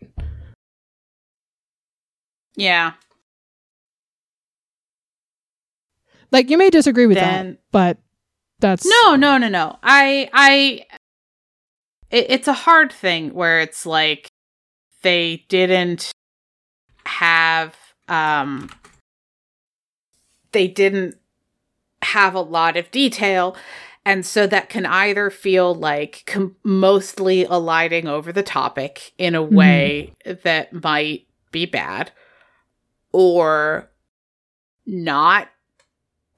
Yeah. 2.56 2.92
Like 6.30 6.48
you 6.48 6.56
may 6.56 6.70
disagree 6.70 7.06
with 7.06 7.16
Then- 7.16 7.50
that, 7.52 7.58
but 7.70 7.98
that's 8.62 8.86
No, 8.86 9.16
no, 9.16 9.36
no, 9.36 9.48
no. 9.48 9.78
I, 9.82 10.30
I, 10.32 10.86
it, 12.10 12.26
it's 12.30 12.48
a 12.48 12.54
hard 12.54 12.90
thing 12.92 13.34
where 13.34 13.60
it's 13.60 13.84
like 13.84 14.28
they 15.02 15.44
didn't 15.48 16.10
have, 17.04 17.76
um, 18.08 18.70
they 20.52 20.68
didn't 20.68 21.16
have 22.02 22.34
a 22.34 22.40
lot 22.40 22.76
of 22.76 22.90
detail. 22.90 23.56
And 24.04 24.26
so 24.26 24.48
that 24.48 24.68
can 24.68 24.84
either 24.84 25.30
feel 25.30 25.74
like 25.74 26.24
com- 26.26 26.56
mostly 26.64 27.44
alighting 27.44 28.08
over 28.08 28.32
the 28.32 28.42
topic 28.42 29.12
in 29.16 29.36
a 29.36 29.42
way 29.42 30.12
that 30.24 30.72
might 30.72 31.26
be 31.52 31.66
bad, 31.66 32.10
or 33.12 33.88
not 34.86 35.48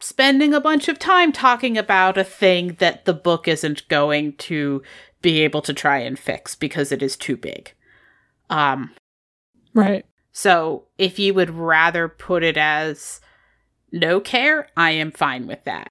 spending 0.00 0.52
a 0.54 0.60
bunch 0.60 0.88
of 0.88 0.98
time 0.98 1.32
talking 1.32 1.78
about 1.78 2.18
a 2.18 2.24
thing 2.24 2.76
that 2.78 3.04
the 3.04 3.14
book 3.14 3.48
isn't 3.48 3.86
going 3.88 4.34
to 4.36 4.82
be 5.22 5.40
able 5.40 5.62
to 5.62 5.72
try 5.72 5.98
and 5.98 6.18
fix 6.18 6.54
because 6.54 6.92
it 6.92 7.02
is 7.02 7.16
too 7.16 7.36
big. 7.36 7.72
Um, 8.50 8.90
Right. 9.72 10.04
so 10.32 10.84
if 10.98 11.18
you 11.18 11.32
would 11.34 11.50
rather 11.50 12.08
put 12.08 12.42
it 12.44 12.56
as 12.56 13.20
no 13.90 14.20
care, 14.20 14.68
I 14.76 14.90
am 14.92 15.10
fine 15.10 15.46
with 15.46 15.64
that. 15.64 15.88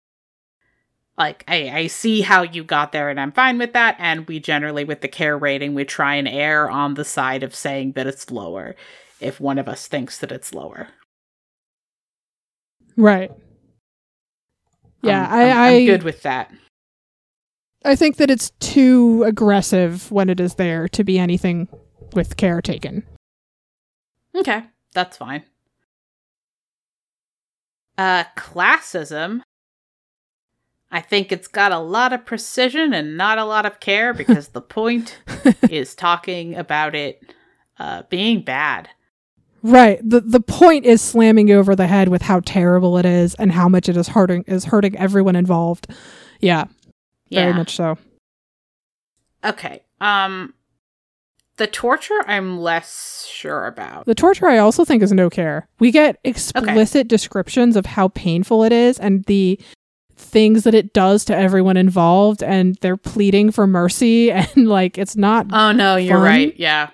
Like 1.18 1.44
I, 1.48 1.70
I 1.70 1.88
see 1.88 2.22
how 2.22 2.42
you 2.44 2.64
got 2.64 2.92
there 2.92 3.10
and 3.10 3.20
I'm 3.20 3.32
fine 3.32 3.58
with 3.58 3.74
that. 3.74 3.96
And 4.00 4.28
we 4.28 4.40
generally 4.40 4.84
with 4.84 5.02
the 5.02 5.08
care 5.08 5.38
rating, 5.38 5.74
we 5.74 5.86
try 5.86 6.16
and 6.16 6.28
err 6.28 6.70
on 6.70 6.94
the 6.96 7.06
side 7.06 7.44
of 7.44 7.56
saying 7.56 7.94
that 7.94 8.08
it's 8.08 8.32
lower 8.32 8.76
if 9.20 9.40
one 9.40 9.58
of 9.58 9.68
us 9.68 9.88
thinks 9.88 10.18
that 10.20 10.32
it's 10.32 10.54
lower. 10.54 10.90
Right. 12.98 13.32
Yeah, 15.04 15.22
I'm- 15.28 15.32
I, 15.34 15.52
I'm, 15.52 15.58
I 15.58 15.70
I'm 15.78 15.86
good 15.86 16.04
with 16.04 16.22
that. 16.24 16.52
I 17.86 17.96
think 17.96 18.16
that 18.18 18.32
it's 18.32 18.52
too 18.62 19.24
aggressive 19.24 20.10
when 20.12 20.30
it 20.30 20.40
is 20.40 20.56
there 20.56 20.88
to 20.90 21.04
be 21.04 21.20
anything 21.20 21.68
with 22.14 22.38
care 22.38 22.62
taken. 22.62 23.04
Okay, 24.34 24.64
that's 24.94 25.18
fine. 25.18 25.44
Uh, 27.98 28.24
classism. 28.38 29.42
I 30.92 31.02
think 31.02 31.32
it's 31.32 31.48
got 31.48 31.72
a 31.72 31.80
lot 31.80 32.14
of 32.14 32.26
precision 32.26 32.94
and 32.94 33.18
not 33.18 33.38
a 33.38 33.46
lot 33.46 33.66
of 33.66 33.80
care 33.80 34.14
because 34.14 34.50
the 34.50 34.62
point 34.80 35.20
is 35.70 35.94
talking 35.96 36.56
about 36.56 36.96
it 36.96 37.22
uh, 37.80 38.04
being 38.10 38.44
bad. 38.44 38.90
Right. 39.64 39.98
The 40.08 40.20
the 40.20 40.42
point 40.42 40.86
is 40.86 41.02
slamming 41.02 41.48
you 41.48 41.58
over 41.58 41.74
the 41.76 41.88
head 41.88 42.10
with 42.10 42.22
how 42.22 42.42
terrible 42.42 42.98
it 42.98 43.06
is 43.06 43.34
and 43.36 43.52
how 43.52 43.70
much 43.70 43.88
it 43.88 43.96
is 43.96 44.10
hurting 44.10 44.44
is 44.46 44.66
hurting 44.66 44.98
everyone 44.98 45.38
involved. 45.38 45.88
Yeah, 46.42 46.66
yeah. 47.30 47.44
very 47.44 47.54
much 47.54 47.76
so. 47.76 47.98
Okay. 49.44 49.82
Um, 50.02 50.54
the 51.58 51.68
torture 51.68 52.20
I'm 52.28 52.60
less 52.60 53.26
sure 53.32 53.66
about. 53.68 54.06
The 54.06 54.16
torture 54.16 54.48
I 54.48 54.58
also 54.58 54.84
think 54.84 55.02
is 55.02 55.14
no 55.14 55.30
care. 55.30 55.70
We 55.80 55.92
get 55.92 56.20
explicit 56.26 57.08
descriptions 57.08 57.76
of 57.78 57.86
how 57.86 58.10
painful 58.10 58.64
it 58.64 58.74
is 58.74 59.00
and 59.00 59.24
the 59.26 59.60
things 60.18 60.64
that 60.64 60.74
it 60.74 60.94
does 60.94 61.24
to 61.26 61.36
everyone 61.36 61.78
involved 61.78 62.44
and 62.44 62.76
they're 62.82 62.98
pleading 62.98 63.52
for 63.52 63.66
mercy 63.68 64.32
and 64.32 64.68
like 64.68 64.98
it's 64.98 65.16
not 65.16 65.48
Oh 65.52 65.72
no, 65.72 65.96
you're 65.96 66.18
fun. 66.18 66.24
right. 66.26 66.54
Yeah, 66.58 66.90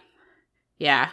yeah, 0.77 1.09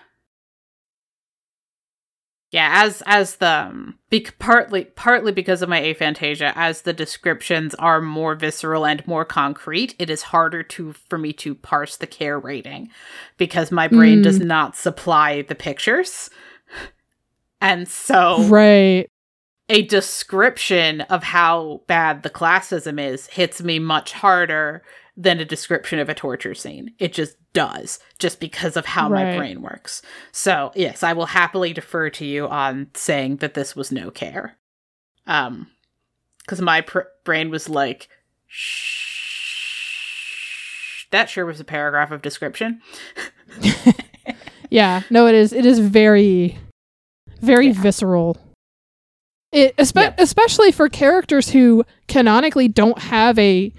yeah. 2.51 2.71
As 2.85 3.03
as 3.07 3.37
the 3.37 3.67
um, 3.67 3.99
bec- 4.11 4.39
partly 4.39 4.85
partly 4.85 5.33
because 5.33 5.63
of 5.63 5.69
my 5.69 5.81
aphantasia, 5.81 6.53
as 6.55 6.83
the 6.83 6.93
descriptions 6.93 7.75
are 7.77 8.01
more 8.01 8.35
visceral 8.35 8.87
and 8.87 9.07
more 9.07 9.25
concrete, 9.25 9.95
it 9.99 10.09
is 10.11 10.23
harder 10.23 10.63
to 10.63 10.93
for 10.93 11.19
me 11.19 11.33
to 11.35 11.55
parse 11.55 11.97
the 11.97 12.07
care 12.07 12.39
rating 12.39 12.91
because 13.37 13.73
my 13.73 13.89
brain 13.89 14.21
Mm. 14.21 14.23
does 14.25 14.39
not 14.41 14.77
supply 14.77 15.43
the 15.43 15.55
pictures, 15.55 16.31
and 17.61 17.89
so 17.89 18.43
right. 18.45 19.09
a 19.69 19.83
description 19.83 21.01
of 21.03 21.25
how 21.25 21.83
bad 21.87 22.23
the 22.23 22.31
classism 22.31 23.01
is 23.01 23.27
hits 23.27 23.61
me 23.63 23.79
much 23.79 24.13
harder 24.13 24.83
than 25.17 25.41
a 25.41 25.45
description 25.45 25.99
of 25.99 26.09
a 26.09 26.15
torture 26.15 26.55
scene. 26.55 26.93
It 26.99 27.13
just 27.13 27.37
does, 27.57 27.99
just 28.19 28.39
because 28.39 28.77
of 28.77 28.85
how 28.85 29.09
my 29.09 29.35
brain 29.35 29.63
works. 29.63 30.03
So, 30.31 30.73
yes, 30.75 31.03
I 31.03 31.15
will 31.15 31.25
happily 31.25 31.73
defer 31.73 32.11
to 32.11 32.25
you 32.27 32.47
on 32.47 32.89
saying 32.93 33.37
that 33.39 33.55
this 33.55 33.75
was 33.75 33.91
no 33.91 34.11
care. 34.11 34.59
Um, 35.27 35.69
because 36.39 36.61
my 36.61 36.83
pr- 36.83 37.09
brain 37.25 37.49
was 37.49 37.67
like, 37.69 38.09
shh. 38.47 39.05
That 41.13 41.31
sure 41.31 41.47
was 41.47 41.59
a 41.61 41.65
paragraph 41.65 42.11
of 42.11 42.21
description. 42.21 42.83
Yeah, 44.69 45.03
no, 45.09 45.27
it 45.27 45.35
is. 45.35 45.53
It 45.55 45.65
is 45.65 45.79
very, 45.79 46.59
very 47.41 47.69
Yeah. 47.69 47.81
visceral. 47.81 48.37
It 49.53 49.75
espe- 49.77 50.15
especially 50.19 50.73
for 50.73 50.89
characters 50.91 51.49
who 51.51 51.85
canonically 52.09 52.69
don't 52.69 52.99
have 52.99 53.39
a 53.39 53.73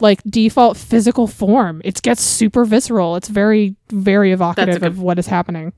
like 0.00 0.22
default 0.24 0.76
physical 0.76 1.26
form. 1.26 1.80
It 1.84 2.02
gets 2.02 2.22
super 2.22 2.64
visceral. 2.64 3.16
It's 3.16 3.28
very, 3.28 3.76
very 3.90 4.32
evocative 4.32 4.80
good- 4.80 4.86
of 4.86 5.00
what 5.00 5.18
is 5.18 5.26
happening. 5.26 5.72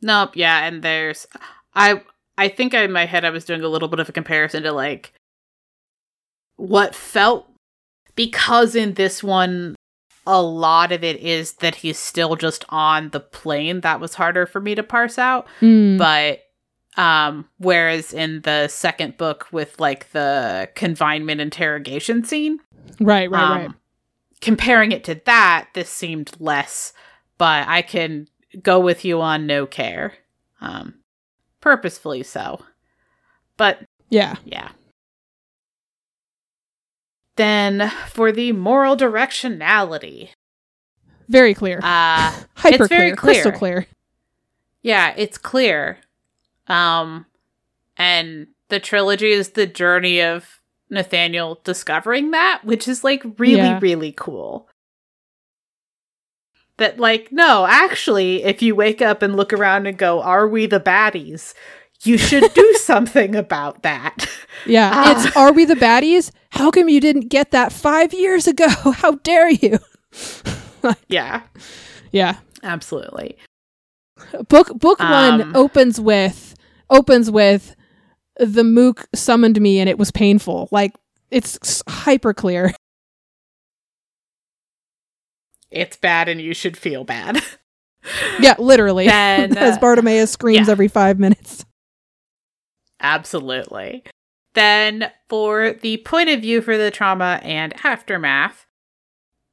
Nope, 0.00 0.36
yeah, 0.36 0.64
and 0.64 0.82
there's 0.82 1.26
I 1.74 2.02
I 2.36 2.48
think 2.48 2.72
in 2.72 2.92
my 2.92 3.04
head 3.04 3.24
I 3.24 3.30
was 3.30 3.44
doing 3.44 3.62
a 3.62 3.68
little 3.68 3.88
bit 3.88 3.98
of 3.98 4.08
a 4.08 4.12
comparison 4.12 4.62
to 4.62 4.72
like 4.72 5.12
what 6.56 6.94
felt 6.94 7.48
because 8.14 8.74
in 8.74 8.94
this 8.94 9.22
one 9.22 9.74
a 10.26 10.42
lot 10.42 10.92
of 10.92 11.02
it 11.02 11.16
is 11.20 11.54
that 11.54 11.76
he's 11.76 11.98
still 11.98 12.36
just 12.36 12.64
on 12.68 13.08
the 13.10 13.20
plane 13.20 13.80
that 13.80 13.98
was 14.00 14.14
harder 14.14 14.44
for 14.44 14.60
me 14.60 14.74
to 14.74 14.82
parse 14.82 15.18
out 15.18 15.46
Mm, 15.60 15.98
but 15.98 16.40
um 16.98 17.48
whereas 17.58 18.12
in 18.12 18.42
the 18.42 18.68
second 18.68 19.16
book 19.16 19.46
with 19.52 19.78
like 19.80 20.10
the 20.12 20.68
confinement 20.74 21.40
interrogation 21.40 22.22
scene 22.24 22.58
right, 23.00 23.30
right, 23.30 23.42
um, 23.42 23.50
right. 23.62 23.70
comparing 24.42 24.92
it 24.92 25.04
to 25.04 25.14
that 25.24 25.68
this 25.74 25.88
seemed 25.88 26.32
less 26.40 26.92
but 27.38 27.66
i 27.68 27.80
can 27.80 28.26
go 28.62 28.78
with 28.80 29.04
you 29.04 29.20
on 29.20 29.46
no 29.46 29.64
care 29.64 30.12
um 30.60 30.94
purposefully 31.60 32.22
so 32.22 32.60
but 33.56 33.80
Yeah, 34.10 34.34
yeah 34.44 34.70
then 37.36 37.90
for 38.08 38.32
the 38.32 38.52
moral 38.52 38.96
directionality 38.96 40.30
very 41.28 41.54
clear. 41.54 41.78
uh 41.82 42.32
Hyper 42.54 42.84
it's 42.84 42.88
very 42.88 43.12
clear, 43.12 43.34
crystal 43.34 43.52
clear. 43.52 43.74
clear. 43.82 43.86
Yeah, 44.82 45.12
it's 45.16 45.36
clear. 45.38 45.98
Um 46.68 47.26
and 47.96 48.48
the 48.68 48.78
trilogy 48.80 49.30
is 49.30 49.50
the 49.50 49.66
journey 49.66 50.20
of 50.22 50.60
Nathaniel 50.90 51.60
discovering 51.64 52.30
that, 52.30 52.60
which 52.64 52.86
is 52.88 53.02
like 53.04 53.22
really 53.38 53.56
Yeah. 53.56 53.78
really 53.80 54.12
cool. 54.12 54.68
That 56.76 56.98
like 57.00 57.32
no, 57.32 57.66
actually 57.68 58.44
if 58.44 58.62
you 58.62 58.74
wake 58.76 59.02
up 59.02 59.20
and 59.22 59.36
look 59.36 59.52
around 59.52 59.86
and 59.86 59.98
go, 59.98 60.22
"Are 60.22 60.46
we 60.46 60.66
the 60.66 60.80
baddies?" 60.80 61.54
You 62.02 62.16
should 62.16 62.54
do 62.54 62.72
something 62.80 63.34
about 63.34 63.82
that. 63.82 64.28
Yeah, 64.64 64.92
Ah. 64.94 65.10
it's 65.26 65.36
are 65.36 65.52
we 65.52 65.64
the 65.64 65.74
baddies? 65.74 66.30
How 66.50 66.70
come 66.70 66.88
you 66.88 67.00
didn't 67.00 67.28
get 67.28 67.50
that 67.50 67.72
five 67.72 68.14
years 68.14 68.46
ago? 68.46 68.68
How 68.68 69.12
dare 69.16 69.50
you? 69.50 69.78
yeah, 71.08 71.42
Yeah, 72.12 72.36
absolutely. 72.62 73.36
book 74.48 74.78
book 74.78 75.00
Um, 75.00 75.10
one 75.40 75.56
opens 75.56 76.00
with 76.00 76.47
opens 76.90 77.30
with 77.30 77.74
the 78.38 78.64
mook 78.64 79.06
summoned 79.14 79.60
me 79.60 79.80
and 79.80 79.88
it 79.88 79.98
was 79.98 80.10
painful. 80.10 80.68
Like 80.70 80.92
it's 81.30 81.82
hyper 81.88 82.32
clear. 82.34 82.72
It's 85.70 85.96
bad 85.98 86.28
and 86.30 86.40
you 86.40 86.54
should 86.54 86.78
feel 86.78 87.04
bad. 87.04 87.42
yeah, 88.40 88.54
literally. 88.58 89.06
Then, 89.08 89.56
As 89.56 89.76
uh, 89.76 89.80
Bartimaeus 89.80 90.30
screams 90.30 90.66
yeah. 90.66 90.72
every 90.72 90.88
five 90.88 91.18
minutes. 91.18 91.64
Absolutely. 93.00 94.02
Then 94.54 95.10
for 95.28 95.74
the 95.74 95.98
point 95.98 96.30
of 96.30 96.40
view 96.40 96.62
for 96.62 96.78
the 96.78 96.90
trauma 96.90 97.38
and 97.42 97.74
aftermath, 97.84 98.66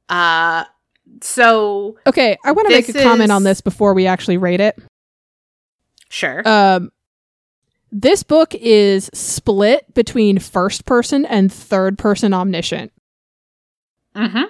uh 0.08 0.64
so 1.20 1.98
Okay, 2.06 2.36
I 2.44 2.52
want 2.52 2.68
to 2.68 2.74
make 2.74 2.88
a 2.88 2.92
comment 3.02 3.30
on 3.30 3.44
this 3.44 3.60
before 3.60 3.92
we 3.94 4.06
actually 4.06 4.38
rate 4.38 4.60
it. 4.60 4.76
sure. 6.08 6.42
Um, 6.48 6.90
this 7.92 8.22
book 8.22 8.54
is 8.54 9.10
split 9.14 9.92
between 9.94 10.38
first 10.38 10.84
person 10.86 11.24
and 11.24 11.52
third 11.52 11.98
person 11.98 12.32
omniscient. 12.34 12.92
mm-hmm. 14.14 14.44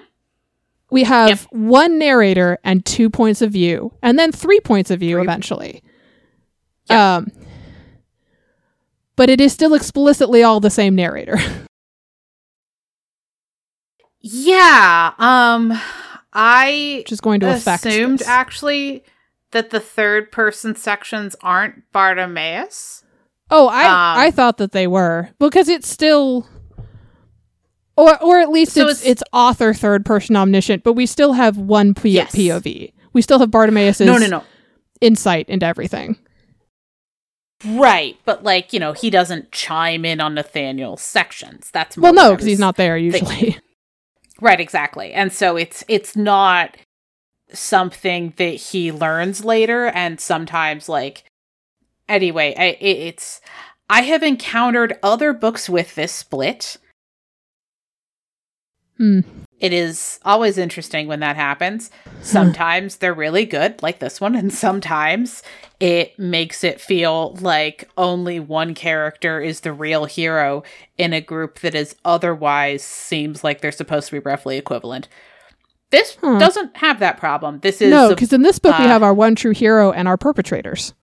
We 0.89 1.03
have 1.03 1.27
Yep. 1.29 1.39
one 1.51 1.99
narrator 1.99 2.57
and 2.63 2.85
two 2.85 3.09
points 3.09 3.41
of 3.41 3.51
view, 3.51 3.91
and 4.01 4.17
then 4.17 4.31
three 4.31 4.61
points 4.61 4.89
of 4.89 5.01
view 5.01 5.15
Three- 5.17 5.23
eventually. 5.23 5.83
Um, 6.89 7.27
but 9.17 9.29
it 9.29 9.41
is 9.41 9.51
still 9.51 9.73
explicitly 9.73 10.43
all 10.43 10.59
the 10.61 10.69
same 10.69 10.95
narrator. 10.95 11.37
Yeah. 14.19 15.13
Um 15.19 15.79
I 16.33 17.03
is 17.09 17.21
going 17.21 17.39
to 17.41 17.53
affect 17.53 17.85
assumed 17.85 18.19
this. 18.19 18.27
actually 18.27 19.03
that 19.51 19.69
the 19.69 19.79
third 19.79 20.31
person 20.31 20.75
sections 20.75 21.35
aren't 21.41 21.89
Bartimaeus. 21.93 23.03
Oh, 23.49 23.67
I 23.67 23.83
Um, 23.85 24.19
I 24.19 24.31
thought 24.31 24.57
that 24.57 24.71
they 24.73 24.87
were 24.87 25.29
because 25.39 25.69
it's 25.69 25.87
still, 25.87 26.47
or 27.95 28.21
or 28.21 28.39
at 28.39 28.49
least 28.49 28.73
So 28.73 28.87
it's, 28.87 29.01
it's- 29.01 29.11
it's 29.11 29.23
author 29.33 29.73
third 29.73 30.05
person 30.05 30.35
omniscient, 30.35 30.83
but 30.83 30.93
we 30.93 31.05
still 31.05 31.33
have 31.33 31.57
one 31.57 31.93
P- 31.93 32.09
Yes. 32.09 32.33
POV. 32.35 32.91
We 33.13 33.21
still 33.21 33.39
have 33.39 33.49
Bartimaeus' 33.51 34.01
no, 34.01 34.17
no, 34.17 34.27
no. 34.27 34.43
insight 35.01 35.47
into 35.49 35.65
everything. 35.65 36.17
Right, 37.65 38.17
but 38.25 38.43
like 38.43 38.71
you 38.73 38.79
know, 38.79 38.93
he 38.93 39.09
doesn't 39.09 39.51
chime 39.51 40.05
in 40.05 40.21
on 40.21 40.35
Nathaniel's 40.35 41.01
sections. 41.01 41.71
That's 41.71 41.97
Well, 41.97 42.13
no, 42.13 42.31
because 42.31 42.45
he's 42.45 42.59
not 42.59 42.75
there 42.75 42.99
thinking. 42.99 43.27
usually. 43.29 43.57
Right, 44.39 44.59
exactly. 44.59 45.13
And 45.13 45.33
so 45.33 45.57
it's 45.57 45.83
it's 45.87 46.15
not 46.15 46.77
something 47.53 48.33
that 48.37 48.53
he 48.53 48.91
learns 48.91 49.43
later 49.43 49.87
and 49.87 50.19
sometimes 50.19 50.87
like 50.87 51.23
anyway, 52.09 52.53
I 52.57 52.63
it, 52.79 52.97
it's 52.97 53.41
I 53.89 54.01
have 54.01 54.23
encountered 54.23 54.97
other 55.01 55.33
books 55.33 55.69
with 55.69 55.95
this 55.95 56.11
split. 56.11 56.77
Hmm. 58.97 59.21
It 59.59 59.73
is 59.73 60.19
always 60.23 60.57
interesting 60.57 61.07
when 61.07 61.19
that 61.21 61.35
happens. 61.35 61.89
Sometimes 62.21 62.97
they're 62.97 63.13
really 63.13 63.45
good, 63.45 63.81
like 63.81 63.99
this 63.99 64.21
one, 64.21 64.35
and 64.35 64.53
sometimes 64.53 65.41
it 65.79 66.17
makes 66.19 66.63
it 66.63 66.79
feel 66.81 67.35
like 67.41 67.89
only 67.97 68.39
one 68.39 68.75
character 68.75 69.39
is 69.41 69.61
the 69.61 69.73
real 69.73 70.05
hero 70.05 70.63
in 70.97 71.13
a 71.13 71.21
group 71.21 71.59
that 71.59 71.73
is 71.73 71.95
otherwise 72.05 72.83
seems 72.83 73.43
like 73.43 73.61
they're 73.61 73.71
supposed 73.71 74.07
to 74.09 74.13
be 74.13 74.19
roughly 74.19 74.57
equivalent. 74.57 75.07
This 75.89 76.17
Huh. 76.21 76.37
doesn't 76.37 76.77
have 76.77 76.99
that 76.99 77.17
problem. 77.17 77.59
This 77.61 77.81
is 77.81 77.89
no, 77.89 78.09
because 78.09 78.33
in 78.33 78.41
this 78.43 78.59
book 78.59 78.77
we 78.77 78.85
uh, 78.85 78.89
have 78.89 79.03
our 79.03 79.13
one 79.13 79.35
true 79.35 79.51
hero 79.53 79.91
and 79.91 80.07
our 80.07 80.17
perpetrators. 80.17 80.93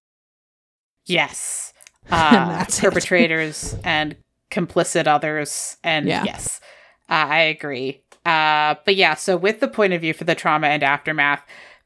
Yes, 1.07 1.73
And 2.11 2.51
uh, 2.53 2.65
it. 2.69 2.79
perpetrators 2.81 3.77
and 3.85 4.17
complicit 4.51 5.07
others, 5.07 5.77
and 5.83 6.07
Yeah. 6.07 6.25
yes, 6.25 6.61
uh, 7.09 7.27
I 7.29 7.41
agree. 7.41 8.03
Uh, 8.27 8.75
but 8.85 8.95
yeah, 8.97 9.15
so 9.15 9.37
with 9.37 9.61
the 9.61 9.69
point 9.69 9.93
of 9.93 10.01
view 10.01 10.13
for 10.15 10.25
the 10.25 10.35
trauma 10.35 10.67
and 10.69 10.83
aftermath, 10.83 11.43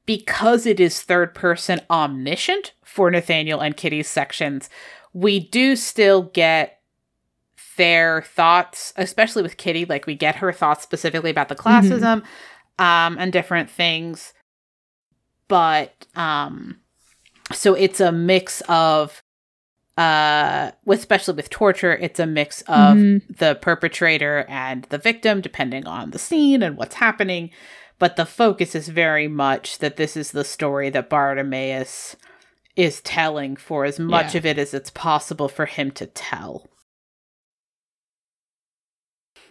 because 0.07 0.67
it 0.67 0.81
is 0.81 1.01
third 1.03 1.35
person 1.35 1.81
omniscient 1.91 2.73
for 2.85 3.11
Nathaniel 3.11 3.61
and 3.61 3.77
Kitty's 3.77 4.09
sections, 4.09 4.69
we 5.13 5.39
do 5.41 5.77
still 5.77 6.23
get 6.23 6.81
their 7.77 8.23
thoughts, 8.23 8.93
especially 8.97 9.43
with 9.43 9.57
Kitty. 9.57 9.85
Like 9.85 10.07
we 10.07 10.15
get 10.15 10.37
her 10.37 10.53
thoughts 10.53 10.83
specifically 10.83 11.31
about 11.31 11.49
the 11.49 11.55
classism 11.57 12.23
um, 12.79 13.17
and 13.19 13.33
different 13.33 13.71
things. 13.71 14.33
But 15.49 16.07
um, 16.15 16.79
so 17.53 17.75
it's 17.75 18.01
a 18.01 18.13
mix 18.13 18.61
of 18.69 19.23
uh 19.97 20.71
with 20.85 20.99
especially 21.01 21.35
with 21.35 21.51
torture 21.51 21.93
it's 21.97 22.21
a 22.21 22.27
mix 22.27 22.63
of 22.63 22.97
Mhm. 22.97 23.37
the 23.39 23.57
perpetrator 23.57 24.45
and 24.49 24.85
the 24.91 24.99
victim 24.99 25.41
depending 25.41 25.87
on 25.87 26.11
the 26.13 26.19
scene 26.19 26.63
and 26.63 26.77
what's 26.77 26.97
happening 26.97 27.51
but 27.99 28.15
the 28.17 28.27
focus 28.27 28.75
is 28.77 28.89
very 28.89 29.27
much 29.27 29.79
that 29.79 29.97
this 29.97 30.17
is 30.17 30.31
the 30.31 30.45
story 30.45 30.89
that 30.91 31.09
Bartimaeus 31.11 32.15
is 32.77 33.01
telling 33.01 33.57
for 33.57 33.85
as 33.85 33.99
much 33.99 34.35
Yeah. 34.35 34.39
of 34.39 34.47
it 34.47 34.57
as 34.59 34.73
it's 34.73 34.91
possible 34.91 35.49
for 35.49 35.67
him 35.67 35.91
to 35.93 36.07
tell 36.07 36.69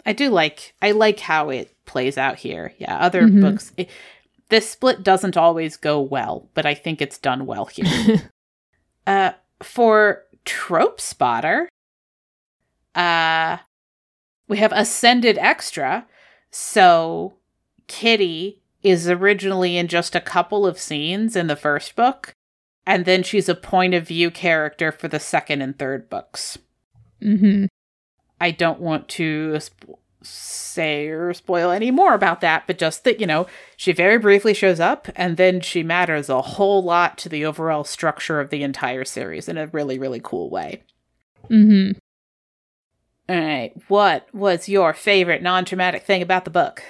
I 0.05 0.13
do 0.13 0.29
like 0.29 0.73
I 0.81 0.91
like 0.91 1.19
how 1.19 1.49
it 1.49 1.75
plays 1.85 2.17
out 2.17 2.37
here. 2.37 2.73
Yeah, 2.77 2.97
other 2.97 3.23
Mhm. 3.23 3.41
books 3.41 3.73
it, 3.77 3.89
this 4.49 4.69
split 4.69 5.03
doesn't 5.03 5.35
always 5.37 5.75
go 5.77 5.99
well, 5.99 6.49
but 6.53 6.65
I 6.65 6.73
think 6.73 7.01
it's 7.01 7.17
done 7.17 7.45
well 7.45 7.65
here. 7.65 8.31
uh 9.07 9.31
for 9.61 10.23
trope 10.45 10.99
spotter 11.01 11.67
uh 12.95 13.57
we 14.47 14.57
have 14.57 14.71
ascended 14.71 15.37
extra 15.37 16.05
so 16.51 17.33
kitty 17.87 18.61
is 18.83 19.09
originally 19.09 19.77
in 19.77 19.87
just 19.87 20.15
a 20.15 20.21
couple 20.21 20.65
of 20.65 20.79
scenes 20.79 21.35
in 21.35 21.47
the 21.47 21.55
first 21.55 21.95
book 21.95 22.33
and 22.85 23.05
then 23.05 23.23
she's 23.23 23.49
a 23.49 23.55
point 23.55 23.93
of 23.93 24.07
view 24.07 24.29
character 24.31 24.91
for 24.91 25.07
the 25.07 25.19
second 25.19 25.61
and 25.61 25.77
third 25.79 26.09
books 26.09 26.57
Mm-hmm. 27.21 27.65
i 28.39 28.51
don't 28.51 28.79
want 28.79 29.07
to 29.09 29.59
sp- 29.59 29.97
say 30.27 31.07
or 31.07 31.33
spoil 31.33 31.71
any 31.71 31.89
more 31.89 32.13
about 32.13 32.41
that 32.41 32.65
but 32.67 32.77
just 32.77 33.03
that 33.03 33.19
you 33.19 33.25
know 33.25 33.47
she 33.75 33.91
very 33.91 34.17
briefly 34.17 34.53
shows 34.53 34.79
up 34.79 35.07
and 35.15 35.37
then 35.37 35.59
she 35.59 35.81
matters 35.81 36.29
a 36.29 36.41
whole 36.41 36.83
lot 36.83 37.17
to 37.17 37.29
the 37.29 37.43
overall 37.43 37.83
structure 37.83 38.39
of 38.39 38.49
the 38.49 38.61
entire 38.61 39.03
series 39.03 39.49
in 39.49 39.57
a 39.57 39.67
really 39.67 39.97
really 39.97 40.21
cool 40.23 40.49
way 40.49 40.83
Mm 41.49 41.93
hmm. 43.27 43.33
all 43.33 43.39
right 43.39 43.73
what 43.87 44.27
was 44.33 44.67
your 44.67 44.93
favorite 44.93 45.41
non-traumatic 45.41 46.03
thing 46.03 46.21
about 46.21 46.43
the 46.45 46.51
book 46.51 46.83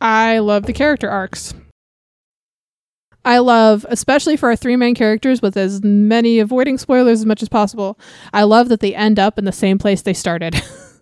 I 0.00 0.40
love 0.40 0.66
the 0.66 0.74
character 0.74 1.08
arcs. 1.08 1.54
I 3.24 3.38
love, 3.38 3.86
especially 3.88 4.36
for 4.36 4.50
our 4.50 4.56
three 4.56 4.76
main 4.76 4.94
characters, 4.94 5.40
with 5.40 5.56
as 5.56 5.82
many 5.82 6.38
avoiding 6.40 6.76
spoilers 6.76 7.20
as 7.20 7.26
much 7.26 7.42
as 7.42 7.48
possible. 7.48 7.98
I 8.34 8.42
love 8.42 8.68
that 8.68 8.80
they 8.80 8.94
end 8.94 9.18
up 9.18 9.38
in 9.38 9.46
the 9.46 9.52
same 9.52 9.78
place 9.78 10.02
they 10.02 10.12
started. 10.12 10.60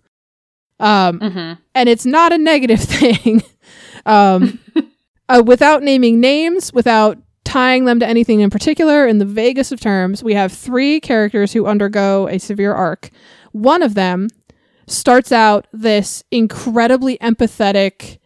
um, 0.79 1.19
mm-hmm. 1.19 1.53
and 1.75 1.89
it's 1.89 2.05
not 2.05 2.33
a 2.33 2.37
negative 2.37 2.79
thing. 2.83 3.43
um, 4.05 4.59
uh, 5.29 5.43
without 5.45 5.83
naming 5.83 6.19
names, 6.19 6.73
without 6.73 7.17
tying 7.43 7.85
them 7.85 7.99
to 7.99 8.07
anything 8.07 8.39
in 8.39 8.49
particular, 8.49 9.05
in 9.05 9.19
the 9.19 9.25
vaguest 9.25 9.71
of 9.71 9.79
terms, 9.79 10.23
we 10.23 10.33
have 10.33 10.51
three 10.51 10.99
characters 10.99 11.53
who 11.53 11.65
undergo 11.65 12.27
a 12.27 12.39
severe 12.39 12.73
arc. 12.73 13.09
One 13.51 13.81
of 13.81 13.93
them 13.93 14.29
starts 14.87 15.31
out 15.31 15.67
this 15.71 16.23
incredibly 16.31 17.17
empathetic, 17.19 18.19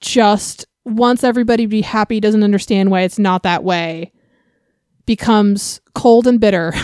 just 0.00 0.66
wants 0.84 1.24
everybody 1.24 1.64
to 1.64 1.68
be 1.68 1.82
happy, 1.82 2.20
doesn't 2.20 2.42
understand 2.42 2.90
why 2.90 3.02
it's 3.02 3.18
not 3.18 3.42
that 3.42 3.64
way, 3.64 4.12
becomes 5.06 5.80
cold 5.94 6.26
and 6.26 6.40
bitter, 6.40 6.74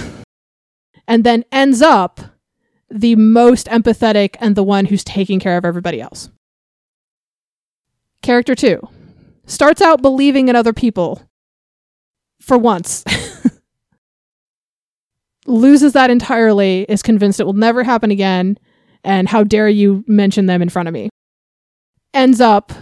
and 1.08 1.24
then 1.24 1.44
ends 1.52 1.82
up 1.82 2.20
the 2.90 3.16
most 3.16 3.66
empathetic 3.66 4.36
and 4.40 4.56
the 4.56 4.64
one 4.64 4.86
who's 4.86 5.04
taking 5.04 5.40
care 5.40 5.56
of 5.56 5.64
everybody 5.64 6.00
else. 6.00 6.30
Character 8.22 8.54
two 8.54 8.88
starts 9.46 9.80
out 9.80 10.02
believing 10.02 10.48
in 10.48 10.56
other 10.56 10.72
people 10.72 11.22
for 12.40 12.58
once, 12.58 13.04
loses 15.46 15.92
that 15.92 16.10
entirely, 16.10 16.86
is 16.88 17.02
convinced 17.02 17.40
it 17.40 17.44
will 17.44 17.52
never 17.52 17.82
happen 17.82 18.10
again, 18.10 18.58
and 19.04 19.28
how 19.28 19.44
dare 19.44 19.68
you 19.68 20.04
mention 20.06 20.46
them 20.46 20.62
in 20.62 20.68
front 20.68 20.88
of 20.88 20.94
me. 20.94 21.10
Ends 22.14 22.40
up 22.40 22.72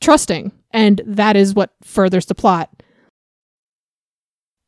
trusting, 0.00 0.52
and 0.70 1.00
that 1.06 1.36
is 1.36 1.54
what 1.54 1.74
furthers 1.82 2.26
the 2.26 2.34
plot. 2.34 2.70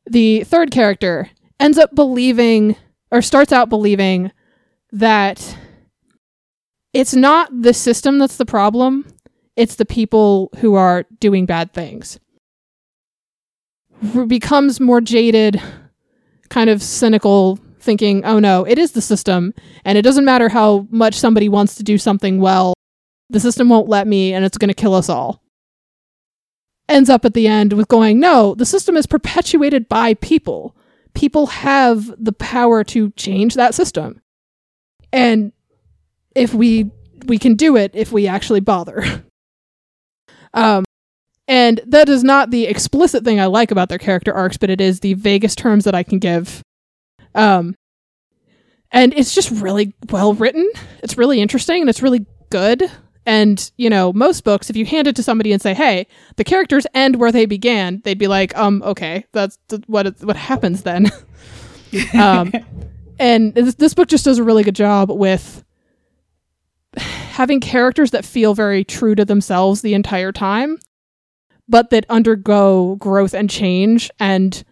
The 0.05 0.43
third 0.43 0.71
character 0.71 1.29
ends 1.59 1.77
up 1.77 1.93
believing, 1.93 2.75
or 3.11 3.21
starts 3.21 3.51
out 3.51 3.69
believing, 3.69 4.31
that 4.91 5.57
it's 6.93 7.13
not 7.13 7.49
the 7.61 7.73
system 7.73 8.19
that's 8.19 8.37
the 8.37 8.45
problem, 8.45 9.05
it's 9.55 9.75
the 9.75 9.85
people 9.85 10.49
who 10.57 10.75
are 10.75 11.05
doing 11.19 11.45
bad 11.45 11.73
things. 11.73 12.19
Becomes 14.27 14.79
more 14.79 15.01
jaded, 15.01 15.61
kind 16.49 16.69
of 16.69 16.81
cynical, 16.81 17.59
thinking, 17.79 18.23
oh 18.25 18.39
no, 18.39 18.63
it 18.65 18.77
is 18.77 18.91
the 18.91 19.01
system, 19.01 19.53
and 19.83 19.97
it 19.97 20.03
doesn't 20.03 20.25
matter 20.25 20.49
how 20.49 20.87
much 20.91 21.15
somebody 21.15 21.49
wants 21.49 21.75
to 21.75 21.83
do 21.83 21.97
something 21.97 22.39
well, 22.39 22.73
the 23.29 23.39
system 23.39 23.69
won't 23.69 23.89
let 23.89 24.07
me, 24.07 24.33
and 24.33 24.45
it's 24.45 24.57
going 24.57 24.69
to 24.69 24.73
kill 24.73 24.93
us 24.93 25.09
all. 25.09 25.41
Ends 26.89 27.09
up 27.09 27.25
at 27.25 27.33
the 27.33 27.47
end 27.47 27.73
with 27.73 27.87
going, 27.87 28.19
no, 28.19 28.55
the 28.55 28.65
system 28.65 28.95
is 28.95 29.05
perpetuated 29.07 29.89
by 29.89 30.13
people. 30.15 30.75
People 31.13 31.47
have 31.47 32.13
the 32.23 32.31
power 32.31 32.83
to 32.85 33.11
change 33.11 33.55
that 33.55 33.73
system. 33.73 34.21
And 35.11 35.51
if 36.35 36.53
we 36.53 36.91
we 37.25 37.37
can 37.37 37.55
do 37.55 37.75
it 37.75 37.91
if 37.93 38.11
we 38.11 38.27
actually 38.27 38.59
bother. 38.59 39.03
um 40.53 40.85
and 41.47 41.79
that 41.87 42.09
is 42.09 42.23
not 42.23 42.51
the 42.51 42.65
explicit 42.65 43.23
thing 43.23 43.39
I 43.39 43.45
like 43.45 43.71
about 43.71 43.89
their 43.89 43.97
character 43.97 44.33
arcs, 44.33 44.57
but 44.57 44.69
it 44.69 44.81
is 44.81 44.99
the 44.99 45.13
vaguest 45.15 45.57
terms 45.57 45.85
that 45.85 45.95
I 45.95 46.03
can 46.03 46.19
give. 46.19 46.61
Um 47.35 47.75
and 48.91 49.13
it's 49.15 49.33
just 49.35 49.51
really 49.51 49.93
well 50.09 50.33
written. 50.33 50.69
It's 51.03 51.17
really 51.17 51.41
interesting 51.41 51.81
and 51.81 51.89
it's 51.89 52.01
really 52.01 52.25
good. 52.49 52.83
And, 53.25 53.69
you 53.75 53.89
know, 53.89 54.13
most 54.13 54.45
books, 54.45 54.69
if 54.69 54.77
you 54.77 54.85
hand 54.85 55.07
it 55.07 55.15
to 55.17 55.23
somebody 55.23 55.51
and 55.51 55.61
say, 55.61 55.73
hey, 55.73 56.07
the 56.37 56.45
characters 56.45 56.87
end 56.93 57.17
where 57.17 57.31
they 57.33 57.45
began, 57.45 58.01
they'd 58.05 58.17
be 58.17 58.27
like, 58.27 58.57
um, 58.57 58.81
okay, 58.85 59.25
that's 59.33 59.57
th- 59.67 59.81
what, 59.87 60.07
it- 60.07 60.21
what 60.23 60.37
happens 60.37 60.83
then. 60.83 61.11
um, 62.17 62.53
and 63.19 63.53
this, 63.53 63.75
this 63.75 63.93
book 63.93 64.07
just 64.07 64.25
does 64.25 64.37
a 64.37 64.43
really 64.43 64.63
good 64.63 64.75
job 64.75 65.09
with 65.11 65.63
having 66.97 67.59
characters 67.59 68.11
that 68.11 68.25
feel 68.25 68.53
very 68.53 68.83
true 68.83 69.15
to 69.15 69.25
themselves 69.25 69.81
the 69.81 69.93
entire 69.93 70.31
time, 70.31 70.77
but 71.67 71.89
that 71.91 72.05
undergo 72.09 72.95
growth 72.95 73.33
and 73.33 73.49
change 73.49 74.09
and 74.19 74.63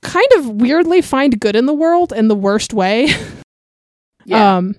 kind 0.00 0.28
of 0.36 0.48
weirdly 0.48 1.02
find 1.02 1.40
good 1.40 1.56
in 1.56 1.66
the 1.66 1.74
world 1.74 2.12
in 2.12 2.28
the 2.28 2.36
worst 2.36 2.72
way. 2.72 3.08
Yeah. 4.28 4.58
Um, 4.58 4.76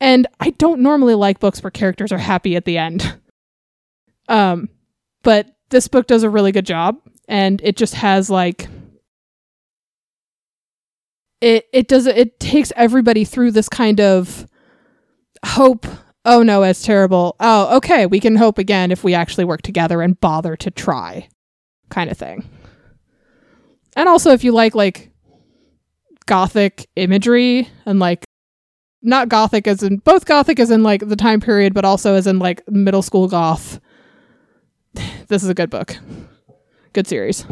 and 0.00 0.28
I 0.38 0.50
don't 0.50 0.80
normally 0.80 1.14
like 1.16 1.40
books 1.40 1.60
where 1.62 1.70
characters 1.72 2.12
are 2.12 2.18
happy 2.18 2.54
at 2.56 2.64
the 2.64 2.78
end. 2.78 3.18
Um, 4.26 4.70
but 5.22 5.54
this 5.68 5.86
book 5.86 6.06
does 6.06 6.22
a 6.22 6.30
really 6.30 6.50
good 6.50 6.64
job, 6.64 6.96
and 7.28 7.60
it 7.62 7.76
just 7.76 7.94
has 7.96 8.30
like 8.30 8.68
it 11.44 11.68
it 11.74 11.88
does 11.88 12.06
it 12.06 12.40
takes 12.40 12.72
everybody 12.74 13.24
through 13.24 13.50
this 13.50 13.68
kind 13.68 14.00
of 14.00 14.46
hope. 15.44 15.86
Oh 16.24 16.42
no, 16.42 16.62
it's 16.62 16.82
terrible. 16.82 17.36
Oh, 17.38 17.76
okay, 17.76 18.06
we 18.06 18.18
can 18.18 18.36
hope 18.36 18.56
again 18.56 18.90
if 18.90 19.04
we 19.04 19.12
actually 19.12 19.44
work 19.44 19.60
together 19.60 20.00
and 20.00 20.18
bother 20.18 20.56
to 20.56 20.70
try, 20.70 21.28
kind 21.90 22.10
of 22.10 22.16
thing. 22.16 22.48
And 23.94 24.08
also, 24.08 24.30
if 24.32 24.42
you 24.42 24.52
like 24.52 24.74
like 24.74 25.12
gothic 26.24 26.88
imagery 26.96 27.68
and 27.84 27.98
like 27.98 28.24
not 29.02 29.28
gothic 29.28 29.68
as 29.68 29.82
in 29.82 29.98
both 29.98 30.24
gothic 30.24 30.58
as 30.58 30.70
in 30.70 30.82
like 30.82 31.06
the 31.06 31.16
time 31.16 31.40
period, 31.40 31.74
but 31.74 31.84
also 31.84 32.14
as 32.14 32.26
in 32.26 32.38
like 32.38 32.66
middle 32.70 33.02
school 33.02 33.28
goth. 33.28 33.80
This 35.26 35.42
is 35.42 35.48
a 35.48 35.54
good 35.54 35.70
book. 35.70 35.96
Good 36.92 37.06
series. 37.06 37.46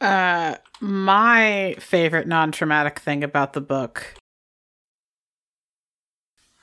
Uh, 0.00 0.56
my 0.80 1.76
favorite 1.78 2.26
non 2.26 2.52
traumatic 2.52 2.98
thing 2.98 3.22
about 3.22 3.52
the 3.52 3.60
book. 3.60 4.14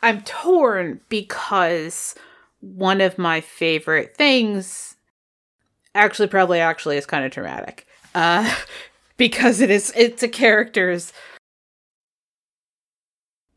I'm 0.02 0.22
torn 0.22 1.02
because 1.10 2.16
one 2.62 3.02
of 3.02 3.18
my 3.18 3.42
favorite 3.42 4.16
things 4.16 4.96
actually 5.94 6.28
probably 6.28 6.60
actually 6.60 6.98
is 6.98 7.06
kind 7.06 7.26
of 7.26 7.32
traumatic. 7.32 7.86
Uh 8.16 8.54
because 9.18 9.62
it 9.62 9.70
is 9.70 9.92
it's 9.96 10.24
a 10.24 10.28
character's 10.28 11.12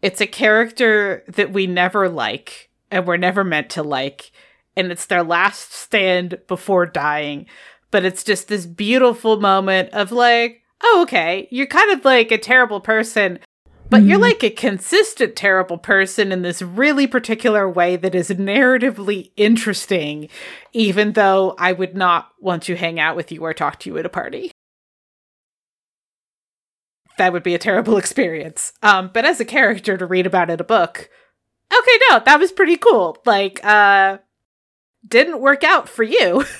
it's 0.03 0.21
a 0.21 0.27
character 0.27 1.23
that 1.29 1.53
we 1.53 1.67
never 1.67 2.09
like 2.09 2.71
and 2.91 3.07
we're 3.07 3.19
never 3.19 3.45
meant 3.45 3.69
to 3.71 3.83
like 3.83 4.33
and 4.77 4.91
it's 4.91 5.07
their 5.07 5.23
last 5.23 5.73
stand 5.73 6.39
before 6.49 6.87
dying 6.87 7.47
but 7.91 8.05
it's 8.05 8.23
just 8.25 8.49
this 8.49 8.67
beautiful 8.67 9.41
moment 9.41 9.89
of 9.93 10.13
like 10.13 10.63
oh 10.83 11.01
okay 11.03 11.49
you're 11.51 11.67
kind 11.67 11.91
of 11.93 12.05
like 12.05 12.31
a 12.31 12.39
terrible 12.39 12.81
person 12.81 13.39
but 13.89 14.05
you're 14.05 14.19
Mhm. 14.19 14.23
like 14.23 14.45
a 14.45 14.51
consistent 14.51 15.35
terrible 15.35 15.77
person 15.79 16.31
in 16.31 16.43
this 16.43 16.63
really 16.63 17.09
particular 17.09 17.69
way 17.69 17.97
that 17.97 18.15
is 18.15 18.31
narratively 18.31 19.33
interesting 19.37 20.29
even 20.73 21.13
though 21.15 21.55
i 21.59 21.73
would 21.73 21.97
not 21.97 22.29
want 22.41 22.63
to 22.65 22.77
hang 22.77 23.01
out 23.01 23.17
with 23.17 23.33
you 23.33 23.41
or 23.45 23.53
talk 23.53 23.79
to 23.81 23.91
you 23.91 23.99
at 23.99 24.07
a 24.07 24.11
party 24.11 24.51
that 27.19 27.33
would 27.33 27.43
be 27.43 27.55
a 27.55 27.59
terrible 27.59 27.97
experience. 28.03 28.73
Um, 28.83 29.11
but 29.13 29.27
as 29.27 29.41
a 29.41 29.45
character 29.45 29.99
to 29.99 30.07
read 30.07 30.27
about 30.27 30.49
in 30.49 30.59
a 30.59 30.65
book, 30.65 31.11
okay, 31.71 31.99
no, 32.09 32.21
that 32.25 32.41
was 32.41 32.51
pretty 32.51 32.77
cool. 32.79 33.19
Like, 33.27 33.61
uh, 33.63 34.19
didn't 35.07 35.41
work 35.43 35.63
out 35.63 35.87
for 35.87 36.03
you. 36.03 36.45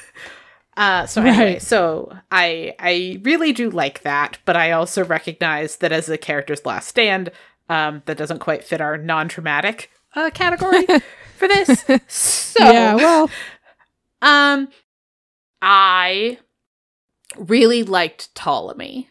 uh, 0.81 1.07
so 1.07 1.21
anyway, 1.23 1.53
Right. 1.53 1.63
so 1.63 2.17
I 2.31 2.75
I 2.79 3.21
really 3.23 3.53
do 3.53 3.71
like 3.71 4.01
that, 4.03 4.39
but 4.45 4.57
I 4.57 4.73
also 4.73 5.05
recognize 5.05 5.77
that 5.77 5.93
as 5.93 6.09
a 6.09 6.17
character's 6.19 6.65
last 6.65 6.89
stand, 6.89 7.31
um, 7.69 8.03
that 8.07 8.17
doesn't 8.17 8.39
quite 8.41 8.65
fit 8.65 8.81
our 8.81 8.97
non-traumatic 8.97 9.91
uh, 10.17 10.31
category 10.33 10.87
for 11.37 11.47
this. 11.49 11.85
So 12.09 12.65
yeah, 12.65 12.95
well, 12.95 13.31
um, 14.23 14.69
I 15.63 16.39
really 17.37 17.83
liked 17.83 18.35
Ptolemy. 18.35 19.09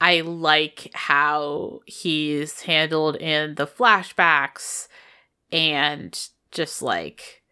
I 0.00 0.20
like 0.22 0.90
how 0.94 1.80
he's 1.86 2.62
handled 2.62 3.16
in 3.16 3.54
the 3.54 3.66
flashbacks 3.66 4.88
and 5.52 6.18
just 6.50 6.82
like 6.82 7.42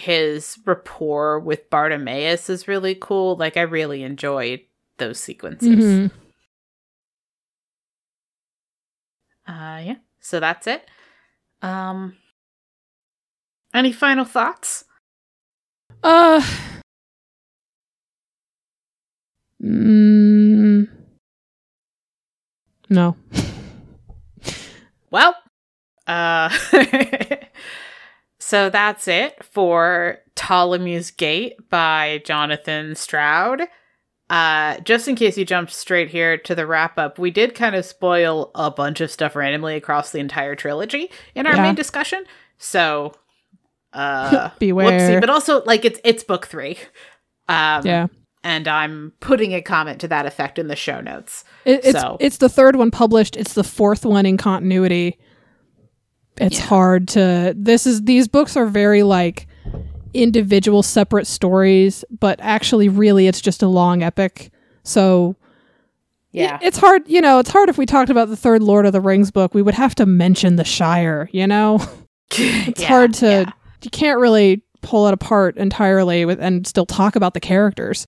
his 0.00 0.58
rapport 0.66 1.38
with 1.40 1.70
Bartimaeus 1.70 2.48
is 2.50 2.66
really 2.68 2.94
cool. 2.94 3.36
Like 3.36 3.56
I 3.56 3.62
really 3.62 4.02
enjoyed 4.02 4.60
those 4.98 5.18
sequences. 5.20 5.68
mhm. 5.68 6.10
Uh 9.46 9.80
yeah. 9.84 9.96
So 10.20 10.40
that's 10.40 10.66
it. 10.66 10.88
Um 11.62 12.16
any 13.74 13.92
final 13.92 14.24
thoughts? 14.24 14.84
uh, 16.02 16.40
mm, 19.62 20.88
no. 22.88 23.16
Well, 25.12 25.34
uh, 26.06 26.48
so 28.50 28.68
that's 28.68 29.06
it 29.06 29.42
for 29.44 30.18
Ptolemy's 30.34 31.10
Gate 31.12 31.54
by 31.70 32.20
Jonathan 32.24 32.94
Stroud. 32.96 33.62
Uh, 34.28 34.78
just 34.80 35.06
in 35.08 35.14
case 35.16 35.36
you 35.38 35.44
jumped 35.44 35.72
straight 35.72 36.08
here 36.08 36.36
to 36.38 36.54
the 36.54 36.66
wrap 36.66 36.98
up, 36.98 37.18
we 37.18 37.30
did 37.30 37.54
kind 37.54 37.74
of 37.76 37.84
spoil 37.84 38.50
a 38.54 38.70
bunch 38.70 39.00
of 39.00 39.10
stuff 39.10 39.34
randomly 39.36 39.76
across 39.76 40.10
the 40.12 40.18
entire 40.18 40.54
trilogy 40.56 41.10
in 41.34 41.46
our 41.46 41.54
Yeah. 41.56 41.62
main 41.62 41.74
discussion. 41.74 42.24
So, 42.58 43.12
uh, 43.92 44.50
Beware. 44.58 44.98
whoopsie. 45.16 45.20
But 45.20 45.30
also, 45.30 45.62
like, 45.64 45.84
it's 45.84 46.00
it's 46.04 46.22
book 46.24 46.46
three. 46.46 46.78
Um, 47.48 47.84
Yeah. 47.84 48.06
and 48.44 48.68
I'm 48.68 49.12
putting 49.20 49.52
a 49.54 49.62
comment 49.62 50.00
to 50.02 50.08
that 50.08 50.26
effect 50.26 50.58
in 50.58 50.68
the 50.68 50.76
show 50.76 51.00
notes. 51.00 51.44
It, 51.64 51.84
it's 51.84 52.00
So- 52.00 52.16
it's 52.20 52.36
the 52.38 52.48
third 52.48 52.76
one 52.76 52.90
published. 52.90 53.36
It's 53.36 53.54
the 53.54 53.64
fourth 53.64 54.04
one 54.04 54.26
in 54.26 54.36
continuity. 54.36 55.18
It's 56.40 56.58
Yeah. 56.58 56.64
hard 56.66 57.08
to. 57.08 57.54
This 57.56 57.86
is 57.86 58.02
these 58.02 58.26
books 58.28 58.56
are 58.56 58.66
very 58.66 59.02
like 59.02 59.46
individual, 60.14 60.82
separate 60.82 61.26
stories, 61.26 62.04
but 62.18 62.38
actually, 62.42 62.88
really, 62.88 63.26
it's 63.26 63.40
just 63.40 63.62
a 63.62 63.68
long 63.68 64.02
epic. 64.02 64.50
So 64.82 65.36
Yeah, 66.32 66.58
it's 66.62 66.78
hard. 66.78 67.02
You 67.08 67.20
know, 67.20 67.38
it's 67.40 67.50
hard 67.50 67.68
if 67.68 67.76
we 67.78 67.86
talked 67.86 68.08
about 68.10 68.28
the 68.28 68.36
third 68.36 68.62
Lord 68.62 68.86
of 68.86 68.92
the 68.92 69.00
Rings 69.00 69.30
book. 69.30 69.52
We 69.54 69.62
would 69.62 69.74
have 69.74 69.94
to 69.96 70.06
mention 70.06 70.56
the 70.56 70.64
Shire. 70.64 71.28
You 71.32 71.46
know, 71.46 71.78
it's 72.32 72.80
Yeah, 72.80 72.88
hard 72.88 73.14
to. 73.14 73.26
yeah. 73.26 73.50
You 73.82 73.90
can't 73.90 74.20
really 74.20 74.62
pull 74.82 75.06
it 75.08 75.14
apart 75.14 75.56
entirely 75.56 76.24
with 76.24 76.40
and 76.40 76.66
still 76.66 76.86
talk 76.86 77.16
about 77.16 77.34
the 77.34 77.40
characters. 77.40 78.06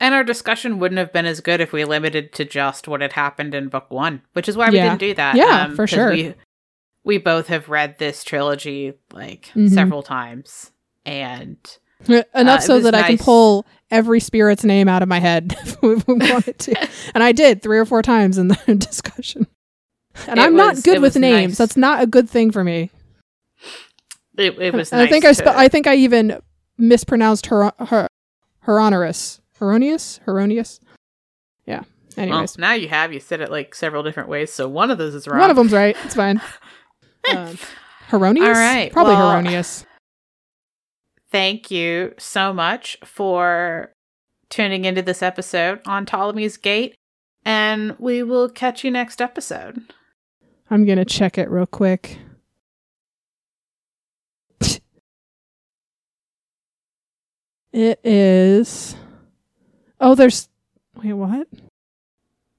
And 0.00 0.14
our 0.14 0.24
discussion 0.24 0.78
wouldn't 0.78 0.98
have 0.98 1.12
been 1.12 1.26
as 1.26 1.40
good 1.40 1.60
if 1.60 1.72
we 1.72 1.84
limited 1.84 2.32
to 2.34 2.44
just 2.44 2.88
what 2.88 3.00
had 3.00 3.12
happened 3.12 3.54
in 3.54 3.68
book 3.68 3.86
one, 3.90 4.22
which 4.32 4.48
is 4.48 4.56
why 4.56 4.70
we 4.70 4.76
Yeah. 4.76 4.88
didn't 4.90 5.00
do 5.00 5.14
that. 5.14 5.36
Yeah, 5.36 5.64
um, 5.66 5.76
for 5.76 5.86
sure. 5.86 6.10
We, 6.10 6.34
we 7.04 7.18
both 7.18 7.48
have 7.48 7.68
read 7.68 7.98
this 7.98 8.22
trilogy 8.24 8.94
like 9.12 9.50
Mhm. 9.54 9.70
several 9.70 10.02
times, 10.02 10.70
and 11.04 11.56
Enough 12.08 12.26
Uh, 12.34 12.58
so 12.60 12.80
that 12.80 12.94
I 12.96 13.02
can 13.02 13.18
pull 13.18 13.64
every 13.88 14.18
spirit's 14.18 14.64
name 14.64 14.88
out 14.88 15.02
of 15.02 15.08
my 15.08 15.20
head 15.20 15.56
if 15.64 15.80
we 15.82 15.94
wanted 15.94 16.58
to. 16.58 16.88
And 17.14 17.22
I 17.22 17.30
did 17.30 17.62
three 17.62 17.78
or 17.78 17.84
four 17.84 18.02
times 18.02 18.38
in 18.38 18.48
the 18.48 18.56
discussion. 18.76 19.46
And 20.26 20.38
It 20.38 20.42
I'm 20.42 20.54
was- 20.54 20.78
not 20.78 20.84
good 20.84 21.00
with 21.00 21.14
names. 21.16 21.52
nice. 21.52 21.58
That's 21.58 21.76
not 21.76 22.02
a 22.02 22.06
good 22.08 22.28
thing 22.28 22.50
for 22.50 22.64
me. 22.64 22.90
it, 24.36 24.58
it 24.58 24.74
was. 24.74 24.90
And 24.92 25.00
I 25.00 25.04
nice 25.04 25.12
think 25.12 25.24
I 25.24 25.32
spe- 25.32 25.46
I 25.46 25.68
think 25.68 25.86
I 25.86 25.94
even 25.96 26.40
mispronounced 26.78 27.46
her 27.46 27.70
her. 27.78 28.08
Hieronymus? 28.66 29.40
Hieronymus? 29.60 30.80
Yeah. 31.66 31.82
well, 32.16 32.24
Anyways. 32.24 32.58
now 32.58 32.72
you 32.74 32.88
have 32.88 33.12
you 33.12 33.20
said 33.20 33.40
it 33.40 33.50
like 33.50 33.74
several 33.74 34.02
different 34.02 34.28
ways, 34.28 34.52
so 34.52 34.68
one 34.68 34.90
of 34.90 34.98
those 34.98 35.14
is 35.14 35.26
wrong. 35.28 35.38
One 35.40 35.50
of 35.50 35.56
them's 35.56 35.72
right. 35.72 35.96
It's 36.04 36.14
fine. 36.14 36.40
Um? 37.30 37.58
All 38.12 38.52
right, 38.52 38.92
Probably 38.92 39.14
well-. 39.14 39.30
Thank 41.30 41.70
you 41.70 42.14
so 42.18 42.52
much 42.52 42.98
for 43.04 43.92
tuning 44.50 44.84
into 44.84 45.00
this 45.00 45.22
episode 45.22 45.80
on 45.86 46.04
Ptolemy's 46.04 46.58
Gate, 46.58 46.94
and 47.44 47.96
we 47.98 48.22
will 48.22 48.50
catch 48.50 48.84
you 48.84 48.90
next 48.90 49.22
episode. 49.22 49.80
I'm 50.70 50.84
going 50.84 50.98
to 50.98 51.04
check 51.06 51.38
it 51.38 51.50
real 51.50 51.66
quick. 51.66 52.18
It 57.72 58.00
is. 58.04 58.94
Oh, 59.98 60.14
there's. 60.14 60.48
Wait, 61.02 61.14
what? 61.14 61.48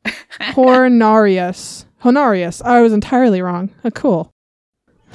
Hornarius. 0.41 1.85
Honorius. 2.03 2.61
I 2.63 2.81
was 2.81 2.91
entirely 2.93 3.41
wrong. 3.41 3.69
Oh, 3.85 3.91
cool. 3.91 4.32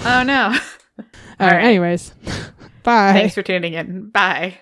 Oh 0.04 0.22
no. 0.22 0.46
All 0.48 1.04
All 1.40 1.46
right. 1.46 1.56
right. 1.56 1.64
Anyways, 1.64 2.10
bye. 2.82 3.12
Thanks 3.12 3.34
for 3.34 3.42
tuning 3.42 3.74
in. 3.74 4.10
Bye. 4.10 4.58